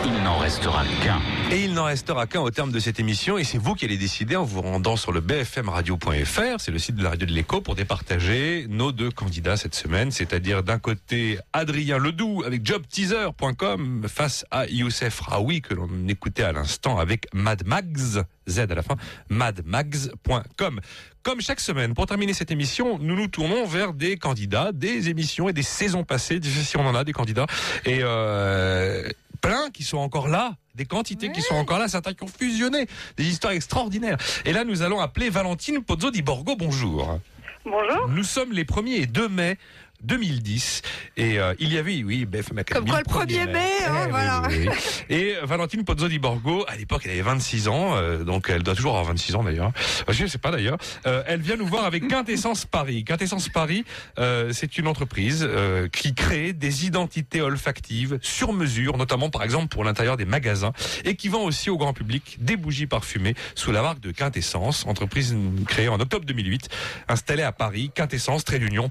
il 0.06 0.14
n'en 0.24 0.38
restera 0.38 0.84
qu'un. 1.04 1.20
Et 1.52 1.64
il 1.64 1.74
n'en 1.74 1.86
restera 1.86 2.28
qu'un 2.28 2.42
au 2.42 2.52
terme 2.52 2.72
de 2.72 2.80
cette 2.80 3.00
émission, 3.00 3.38
et 3.38 3.44
c'est 3.44 3.58
vous 3.58 3.76
qui 3.76 3.86
allez 3.86 3.98
décider 3.98 4.36
en 4.36 4.44
vous 4.44 4.62
rendant 4.62 4.96
sur 4.96 5.12
le 5.12 5.20
bfmradio.fr, 5.22 6.60
c'est 6.60 6.72
le 6.72 6.80
site 6.80 6.96
de 6.96 7.04
la 7.04 7.10
radio 7.12 7.26
de 7.28 7.34
l'écho, 7.34 7.62
pour 7.62 7.76
départager 7.76 8.66
nos 8.70 8.92
deux 8.92 9.12
candidats 9.12 9.58
cette 9.58 9.76
semaine, 9.76 10.12
c'est-à-dire 10.12 10.64
d'un 10.64 10.80
côté 10.80 11.40
Adrien 11.54 11.98
Ledoux 11.98 12.44
avec 12.46 12.64
jobteaser.com 12.70 14.06
face 14.08 14.46
à 14.52 14.68
Youssef 14.68 15.22
Raoui 15.22 15.60
que 15.60 15.74
l'on 15.74 15.90
écoutait 16.08 16.44
à 16.44 16.52
l'instant 16.52 17.00
avec 17.00 17.26
Mad 17.34 17.66
Mags, 17.66 18.24
Z 18.48 18.60
à 18.60 18.76
la 18.76 18.84
fin, 18.84 18.96
madmags.com. 19.30 20.80
Comme 21.24 21.42
chaque 21.42 21.62
semaine, 21.62 21.96
pour 21.96 22.06
terminer 22.06 22.34
cette 22.34 22.52
émission, 22.52 23.00
nous 23.00 23.16
nous 23.16 23.28
tournons 23.28 23.66
vers 23.66 23.94
des 23.94 24.18
candidats, 24.18 24.72
des 24.72 25.10
émissions 25.10 25.50
et 25.50 25.54
des 25.54 25.64
saisons 25.64 26.04
passées, 26.04 26.40
si 26.44 26.78
on 26.78 26.86
en 26.86 26.94
a 26.94 27.04
des 27.04 27.12
candidats, 27.12 27.48
et 27.86 28.02
euh, 28.04 29.10
plein 29.42 29.72
qui 29.72 29.84
sont 29.84 29.98
encore 29.98 30.28
là, 30.28 30.54
des 30.76 30.86
quantités 30.86 31.32
qui 31.32 31.42
sont 31.42 31.56
encore 31.56 31.80
là, 31.80 31.88
certains 31.88 32.14
qui 32.14 32.24
ont 32.24 32.28
fusionné, 32.28 32.86
des 33.18 33.26
histoires 33.28 33.54
extraordinaires. 33.54 34.18
Et 34.46 34.54
là, 34.54 34.64
nous 34.64 34.84
allons 34.84 35.00
appeler 35.00 35.32
Valentine 35.32 35.84
Pozzo 35.84 36.12
di 36.12 36.22
Borgo. 36.22 36.56
Bonjour. 36.56 37.20
Bonjour. 37.66 38.08
Nous 38.10 38.24
sommes 38.24 38.52
les 38.52 38.64
1er 38.64 39.02
et 39.02 39.06
2 39.08 39.28
mai 39.28 39.58
2010 40.04 40.82
et 41.18 41.40
euh, 41.40 41.54
il 41.60 41.74
y 41.74 41.78
avait 41.78 42.04
oui 42.04 42.26
BFM 42.26 42.60
Academy 42.60 42.90
Comme 42.92 43.04
quoi, 43.06 43.26
le 43.26 43.34
1er 43.34 43.52
mai, 43.52 43.68
hein, 43.88 44.04
Eh 44.06 44.10
voilà. 44.10 44.44
oui, 44.50 44.68
oui. 44.70 44.76
et 45.10 45.36
Valentine 45.44 45.84
Pozzo 45.84 46.08
di 46.08 46.20
Borgo 46.20 46.66
à 46.68 46.76
l'époque 46.76 47.02
elle 47.06 47.12
avait 47.12 47.22
26 47.22 47.68
ans 47.68 47.96
euh, 47.96 48.24
donc 48.24 48.50
elle 48.50 48.64
doit 48.64 48.76
toujours 48.76 48.92
avoir 48.98 49.06
26 49.06 49.36
ans 49.36 49.44
d'ailleurs 49.44 49.72
je 50.08 50.24
ne 50.24 50.28
sais 50.28 50.38
pas 50.38 50.52
d'ailleurs. 50.52 50.78
Euh, 51.06 51.24
elle 51.28 51.42
vient 51.42 51.56
nous 51.56 51.66
voir 51.68 51.86
avec 51.86 52.08
Quintessence 52.08 52.66
Paris. 52.66 53.04
Quintessence 53.04 53.50
Paris 53.50 53.86
euh, 54.18 54.52
c'est 54.54 54.78
une 54.78 54.88
entreprise 54.88 55.46
euh, 55.48 55.88
qui 55.88 56.14
crée 56.14 56.54
des 56.54 56.86
identités 56.86 57.42
olfactives 57.42 58.20
sur 58.22 58.54
mesure 58.54 58.98
notamment 58.98 59.30
par 59.30 59.44
exemple 59.44 59.68
pour 59.68 59.84
l'intérieur 59.84 60.18
des 60.18 60.26
magasins 60.26 60.74
et 61.06 61.16
qui 61.16 61.28
vend 61.30 61.44
aussi 61.44 61.70
au 61.70 61.78
grand 61.78 61.94
public 61.94 62.38
des 62.40 62.58
bougies 62.58 62.88
parfumées 62.88 63.36
sous 63.56 63.72
la 63.72 63.82
marque 63.82 64.00
de 64.00 64.12
Quintessence 64.12 64.86
entreprise 64.86 65.36
créée 65.68 65.88
en 65.90 66.00
octobre 66.00 66.26
2008 66.26 66.70
installée 67.08 67.44
à 67.44 67.52
Paris. 67.52 67.92
Quintessence 67.94 68.44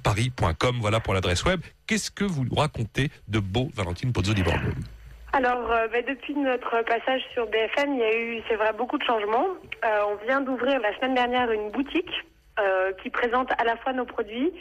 paris.com 0.02 0.80
pour 1.00 1.14
l'adresse 1.14 1.44
web 1.44 1.60
qu'est-ce 1.86 2.10
que 2.10 2.24
vous 2.24 2.44
nous 2.44 2.54
racontez 2.54 3.10
de 3.28 3.38
beau 3.38 3.68
Valentine 3.74 4.12
Pozzo 4.12 4.34
di 4.34 4.42
Borgo 4.42 4.68
Alors, 5.32 5.70
euh, 5.70 5.88
bah, 5.88 6.02
depuis 6.02 6.34
notre 6.34 6.82
passage 6.82 7.22
sur 7.32 7.46
BFM, 7.46 7.94
il 7.94 8.00
y 8.00 8.02
a 8.02 8.16
eu, 8.16 8.42
c'est 8.48 8.56
vrai, 8.56 8.72
beaucoup 8.76 8.98
de 8.98 9.04
changements. 9.04 9.48
Euh, 9.84 10.00
on 10.10 10.24
vient 10.26 10.40
d'ouvrir 10.40 10.80
la 10.80 10.94
semaine 10.96 11.14
dernière 11.14 11.50
une 11.50 11.70
boutique 11.70 12.10
euh, 12.58 12.92
qui 13.02 13.10
présente 13.10 13.50
à 13.58 13.64
la 13.64 13.76
fois 13.76 13.92
nos 13.92 14.04
produits 14.04 14.52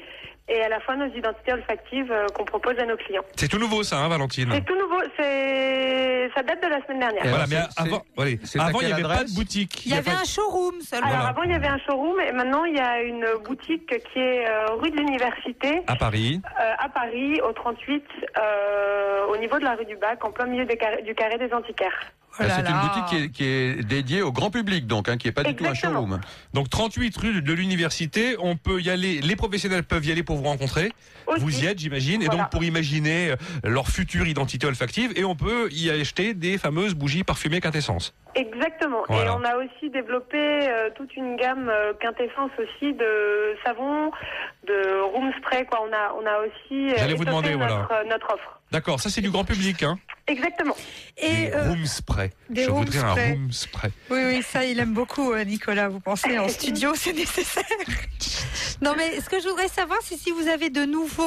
et 0.49 0.61
à 0.61 0.69
la 0.69 0.79
fois 0.79 0.95
nos 0.95 1.07
identités 1.13 1.53
olfactives 1.53 2.11
euh, 2.11 2.25
qu'on 2.33 2.45
propose 2.45 2.77
à 2.79 2.85
nos 2.85 2.97
clients. 2.97 3.23
c'est 3.35 3.47
tout 3.47 3.59
nouveau 3.59 3.83
ça 3.83 3.97
hein, 3.99 4.07
Valentine 4.07 4.49
C'est 4.53 4.65
tout 4.65 4.75
nouveau, 4.75 5.01
ça 5.17 6.43
date 6.43 6.63
de 6.63 6.67
la 6.69 6.81
semaine 6.85 6.99
dernière. 6.99 7.23
Voilà, 7.27 7.47
mais 7.47 7.57
avant, 7.75 8.03
allez, 8.17 8.39
il 8.53 8.87
n'y 8.87 8.93
avait 8.93 9.03
pas 9.03 9.23
de 9.23 9.33
boutique. 9.35 9.85
Il 9.85 9.91
y 9.91 9.95
avait 9.97 10.11
un 10.11 10.23
showroom 10.23 10.81
seulement. 10.81 11.07
Alors 11.07 11.25
avant 11.25 11.43
il 11.43 11.51
y 11.51 11.55
avait 11.55 11.67
un 11.67 11.79
showroom 11.79 12.19
et 12.21 12.31
maintenant 12.31 12.63
il 12.65 12.75
y 12.75 12.79
a 12.79 13.01
une 13.01 13.25
boutique 13.45 13.87
qui 14.13 14.19
est 14.19 14.47
euh, 14.47 14.75
rue 14.75 14.91
de 14.91 14.97
l'Université 14.97 15.81
à 15.87 15.95
Paris. 15.95 16.41
euh, 16.59 16.73
à 16.79 16.89
Paris 16.89 17.39
au 17.41 17.51
38 17.53 18.03
euh, 18.37 19.25
au 19.33 19.37
niveau 19.37 19.59
de 19.59 19.63
la 19.63 19.75
rue 19.75 19.85
du 19.85 19.95
Bac 19.97 20.23
en 20.23 20.31
plein 20.31 20.45
milieu 20.45 20.65
des 20.65 20.77
du 21.05 21.15
carré 21.15 21.37
des 21.37 21.53
antiquaires. 21.53 22.13
Oh 22.39 22.43
Ah, 22.43 22.49
c'est 22.49 22.69
une 22.69 22.79
boutique 22.81 23.05
qui 23.07 23.15
est, 23.15 23.29
qui 23.29 23.43
est 23.45 23.83
dédiée 23.83 24.21
au 24.21 24.31
grand 24.31 24.51
public, 24.51 24.85
donc, 24.85 25.09
hein, 25.09 25.17
qui 25.17 25.27
n'est 25.27 25.31
pas 25.31 25.43
du 25.43 25.55
tout 25.55 25.65
un 25.65 25.73
showroom. 25.73 26.19
Donc 26.53 26.69
38 26.69 27.17
rue 27.17 27.41
de 27.41 27.53
l'université, 27.53 28.35
on 28.39 28.55
peut 28.57 28.79
y 28.79 28.91
aller, 28.91 29.21
les 29.21 29.35
professionnels 29.35 29.83
peuvent 29.83 30.05
y 30.05 30.11
aller 30.11 30.21
pour 30.21 30.36
vous 30.37 30.43
rencontrer. 30.43 30.91
Aussi. 31.37 31.45
Vous 31.45 31.63
y 31.63 31.67
êtes, 31.67 31.79
j'imagine, 31.79 32.21
et 32.21 32.25
Voilà. 32.25 32.43
donc 32.43 32.51
pour 32.51 32.63
imaginer 32.63 33.31
euh, 33.31 33.35
leur 33.63 33.87
future 33.87 34.27
identité 34.27 34.67
olfactive, 34.67 35.11
et 35.15 35.23
on 35.23 35.35
peut 35.35 35.69
y 35.71 35.89
acheter 35.89 36.33
des 36.33 36.57
fameuses 36.57 36.93
bougies 36.93 37.23
parfumées 37.23 37.61
quintessence. 37.61 38.13
Exactement. 38.35 39.03
Et 39.09 39.13
Voilà. 39.13 39.35
on 39.37 39.43
a 39.43 39.55
aussi 39.55 39.89
développé 39.91 40.37
euh, 40.37 40.89
toute 40.95 41.15
une 41.15 41.37
gamme 41.37 41.69
euh, 41.69 41.93
quintessence 41.99 42.51
aussi 42.59 42.93
de 42.93 43.55
savons, 43.65 44.11
de 44.67 45.01
room 45.13 45.31
spray. 45.39 45.65
Quoi. 45.65 45.79
On 45.87 45.93
a, 45.93 46.13
on 46.21 46.25
a 46.25 46.39
aussi 46.45 46.91
euh, 46.91 46.95
J'allais 46.97 47.13
vous 47.15 47.25
demander, 47.25 47.53
voilà. 47.55 47.77
notre, 47.77 47.91
euh, 47.93 48.03
notre 48.09 48.33
offre. 48.33 48.53
D'accord, 48.69 48.99
ça 48.99 49.09
c'est 49.09 49.21
du 49.21 49.29
grand 49.31 49.45
public, 49.45 49.81
hein. 49.83 49.97
Exactement. 50.27 50.75
Et 51.17 51.29
Des 51.47 51.51
euh, 51.53 51.69
room 51.69 51.85
spray. 51.85 52.31
des 52.49 52.65
Je 52.65 52.69
room 52.69 52.83
voudrais 52.83 52.99
spray. 52.99 53.29
un 53.29 53.33
room 53.33 53.51
spray. 53.53 53.91
Oui, 54.11 54.19
oui, 54.25 54.43
ça, 54.43 54.65
il 54.65 54.77
aime 54.79 54.93
beaucoup, 54.93 55.31
euh, 55.31 55.43
Nicolas. 55.45 55.87
Vous 55.87 56.01
pensez 56.01 56.37
en 56.37 56.49
studio, 56.49 56.91
c'est 56.95 57.13
nécessaire. 57.13 57.63
Non, 58.81 58.93
mais 58.97 59.21
ce 59.21 59.29
que 59.29 59.39
je 59.39 59.47
voudrais 59.47 59.69
savoir, 59.69 59.99
c'est 60.03 60.17
si 60.17 60.31
vous 60.31 60.47
avez 60.49 60.69
de 60.69 60.83
nouveaux 60.85 61.23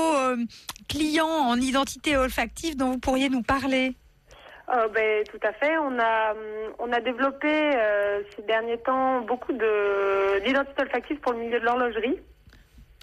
clients 0.89 1.27
en 1.27 1.57
identité 1.57 2.17
olfactive 2.17 2.77
dont 2.77 2.93
vous 2.93 2.99
pourriez 2.99 3.29
nous 3.29 3.43
parler. 3.43 3.95
Euh, 4.73 4.89
ben, 4.89 5.25
tout 5.25 5.47
à 5.47 5.53
fait. 5.53 5.77
On 5.79 5.99
a, 5.99 6.33
hum, 6.33 6.39
on 6.79 6.93
a 6.93 7.01
développé 7.01 7.49
euh, 7.49 8.21
ces 8.37 8.43
derniers 8.43 8.79
temps 8.79 9.23
beaucoup 9.23 9.53
de 9.53 10.45
d'identités 10.45 10.83
olfactives 10.83 11.19
pour 11.19 11.33
le 11.33 11.39
milieu 11.39 11.59
de 11.59 11.65
l'horlogerie. 11.65 12.17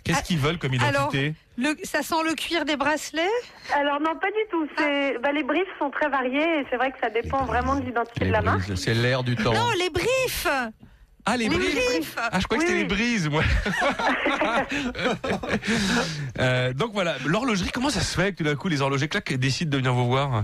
Qu'est-ce 0.03 0.23
qu'ils 0.23 0.37
veulent 0.37 0.57
comme 0.57 0.71
Alors, 0.75 1.13
identité 1.13 1.33
le, 1.57 1.75
ça 1.83 2.01
sent 2.01 2.23
le 2.23 2.33
cuir 2.35 2.63
des 2.63 2.77
bracelets 2.77 3.27
Alors 3.73 3.99
non, 3.99 4.15
pas 4.15 4.27
du 4.27 4.49
tout. 4.49 4.65
C'est, 4.77 5.17
bah, 5.19 5.33
les 5.33 5.43
briefs 5.43 5.67
sont 5.79 5.89
très 5.89 6.07
variés 6.07 6.59
et 6.59 6.65
c'est 6.69 6.77
vrai 6.77 6.91
que 6.91 6.99
ça 7.01 7.09
dépend 7.09 7.43
vraiment 7.43 7.75
de 7.75 7.81
l'identité 7.81 8.25
de 8.25 8.31
la 8.31 8.41
marque. 8.41 8.77
C'est 8.77 8.93
l'air 8.93 9.23
du 9.23 9.35
temps. 9.35 9.53
Non, 9.53 9.71
les 9.77 9.89
briefs 9.89 10.47
Ah, 11.29 11.35
les 11.37 11.49
Les 11.49 11.57
briefs 11.57 11.85
briefs. 11.85 12.15
Ah, 12.17 12.39
je 12.39 12.45
crois 12.45 12.57
que 12.57 12.63
Oui, 12.63 12.67
c'était 12.69 12.79
les 12.79 12.85
brises, 12.85 13.29
moi. 13.29 13.43
Euh, 16.39 16.73
donc 16.73 16.91
voilà, 16.93 17.15
l'horlogerie, 17.25 17.71
comment 17.71 17.89
ça 17.89 18.01
se 18.01 18.19
fait 18.19 18.31
que 18.31 18.37
tout 18.37 18.43
d'un 18.43 18.55
coup 18.55 18.67
les 18.67 18.81
horlogers 18.81 19.07
clac 19.07 19.33
décident 19.33 19.71
de 19.71 19.77
venir 19.77 19.93
vous 19.93 20.07
voir 20.07 20.43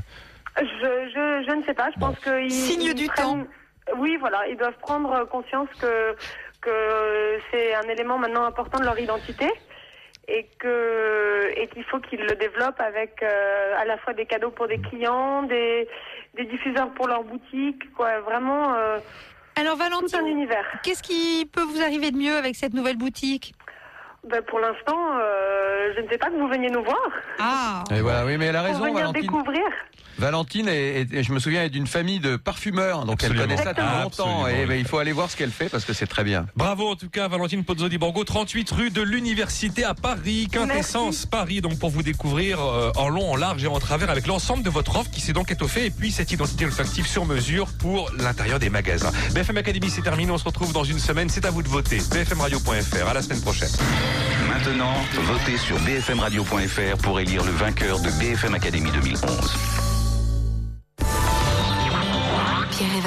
Je, 0.57 0.63
je, 0.65 1.45
je 1.47 1.55
ne 1.55 1.63
sais 1.63 1.73
pas. 1.73 1.89
Je 1.93 1.99
pense 1.99 2.17
que 2.19 2.49
Signe 2.49 2.93
du 2.93 3.07
temps. 3.09 3.39
Oui, 3.97 4.17
voilà, 4.19 4.47
ils 4.49 4.57
doivent 4.57 4.77
prendre 4.81 5.25
conscience 5.29 5.67
que 5.79 6.15
que 6.61 7.38
c'est 7.51 7.75
un 7.75 7.84
élément 7.89 8.17
maintenant 8.17 8.45
important 8.45 8.79
de 8.79 8.86
leur 8.86 8.97
identité 8.97 9.47
et 10.27 10.47
que 10.59 11.51
et 11.57 11.67
qu'il 11.67 11.84
faut 11.84 11.99
qu'il 11.99 12.21
le 12.21 12.36
développe 12.36 12.79
avec 12.79 13.21
euh, 13.21 13.75
à 13.77 13.86
la 13.86 13.97
fois 13.99 14.13
des 14.13 14.25
cadeaux 14.25 14.51
pour 14.51 14.67
des 14.67 14.79
clients, 14.79 15.43
des, 15.43 15.88
des 16.36 16.45
diffuseurs 16.45 16.89
pour 16.93 17.07
leur 17.07 17.23
boutique, 17.23 17.93
quoi. 17.95 18.19
Vraiment. 18.21 18.73
euh, 18.75 18.97
Alors 19.56 19.78
Valentine, 19.78 20.47
qu'est-ce 20.82 21.04
qui 21.04 21.45
peut 21.45 21.62
vous 21.62 21.82
arriver 21.82 22.12
de 22.12 22.18
mieux 22.18 22.36
avec 22.36 22.56
cette 22.56 22.74
nouvelle 22.74 22.97
boutique? 22.97 23.54
Ben, 24.30 24.41
pour 24.47 24.59
l'instant, 24.59 24.97
euh, 25.19 25.93
je 25.97 26.01
ne 26.01 26.07
sais 26.09 26.17
pas 26.17 26.28
que 26.28 26.36
vous 26.39 26.47
veniez 26.47 26.69
nous 26.69 26.84
voir. 26.84 27.09
Ah. 27.39 27.84
Et 27.93 27.99
voilà, 28.01 28.26
oui, 28.26 28.38
mais 28.38 28.45
elle 28.45 28.55
a 28.55 28.59
Pour 28.63 28.67
raison, 28.69 28.84
venir 28.86 28.95
Valentine. 28.99 29.21
découvrir. 29.21 29.61
Valentine, 30.17 30.67
est, 30.69 31.24
je 31.24 31.34
me 31.34 31.39
souviens, 31.39 31.63
est 31.63 31.69
d'une 31.69 31.88
famille 31.88 32.19
de 32.19 32.36
parfumeurs, 32.38 33.03
donc 33.05 33.15
Absolument. 33.24 33.41
elle 33.43 33.49
connaît 33.49 33.63
ça 33.63 33.74
depuis 33.74 34.01
longtemps. 34.03 34.47
Et 34.47 34.65
ben, 34.67 34.76
il 34.80 34.86
faut 34.86 34.99
aller 34.99 35.11
voir 35.11 35.30
ce 35.30 35.36
qu'elle 35.36 35.49
fait 35.51 35.69
parce 35.69 35.84
que 35.86 35.91
c'est 35.91 36.05
très 36.05 36.24
bien. 36.24 36.45
Bravo 36.55 36.88
en 36.88 36.95
tout 36.95 37.09
cas 37.09 37.28
Valentine 37.28 37.65
Pozzo 37.65 37.89
di 37.89 37.97
Borgo, 37.97 38.24
38 38.24 38.69
rue 38.71 38.89
de 38.91 39.01
l'Université 39.01 39.84
à 39.84 39.95
Paris, 39.95 40.47
Quintessence 40.51 41.26
Paris, 41.26 41.61
donc 41.61 41.80
pour 41.80 41.89
vous 41.89 42.03
découvrir 42.03 42.61
euh, 42.61 42.91
en 42.95 43.09
long, 43.09 43.32
en 43.32 43.36
large 43.36 43.63
et 43.63 43.67
en 43.67 43.80
travers 43.80 44.11
avec 44.11 44.28
l'ensemble 44.28 44.61
de 44.61 44.69
votre 44.69 44.97
offre 44.99 45.09
qui 45.09 45.19
s'est 45.19 45.34
donc 45.34 45.51
étoffée 45.51 45.88
et 45.88 45.91
puis 45.91 46.11
cette 46.11 46.32
identité 46.32 46.65
olfactive 46.65 47.07
sur 47.07 47.26
mesure 47.26 47.67
pour 47.80 48.11
l'intérieur 48.19 48.59
des 48.59 48.69
magasins. 48.69 49.11
BFM 49.34 49.57
Academy 49.57 49.89
c'est 49.89 50.03
terminé, 50.03 50.32
on 50.32 50.38
se 50.38 50.45
retrouve 50.45 50.74
dans 50.74 50.84
une 50.84 50.99
semaine, 50.99 51.28
c'est 51.30 51.45
à 51.45 51.49
vous 51.49 51.63
de 51.63 51.69
voter. 51.69 51.97
bfmradio.fr, 51.97 53.09
à 53.09 53.13
la 53.15 53.21
semaine 53.24 53.41
prochaine. 53.41 53.69
Maintenant, 54.47 54.93
votez 55.24 55.57
sur 55.57 55.78
bfmradio.fr 55.80 56.97
pour 57.01 57.20
élire 57.20 57.43
le 57.43 57.51
vainqueur 57.51 57.99
de 57.99 58.09
BFM 58.20 58.53
Académie 58.53 58.91
2011. 58.91 59.57
Pierre 62.72 63.01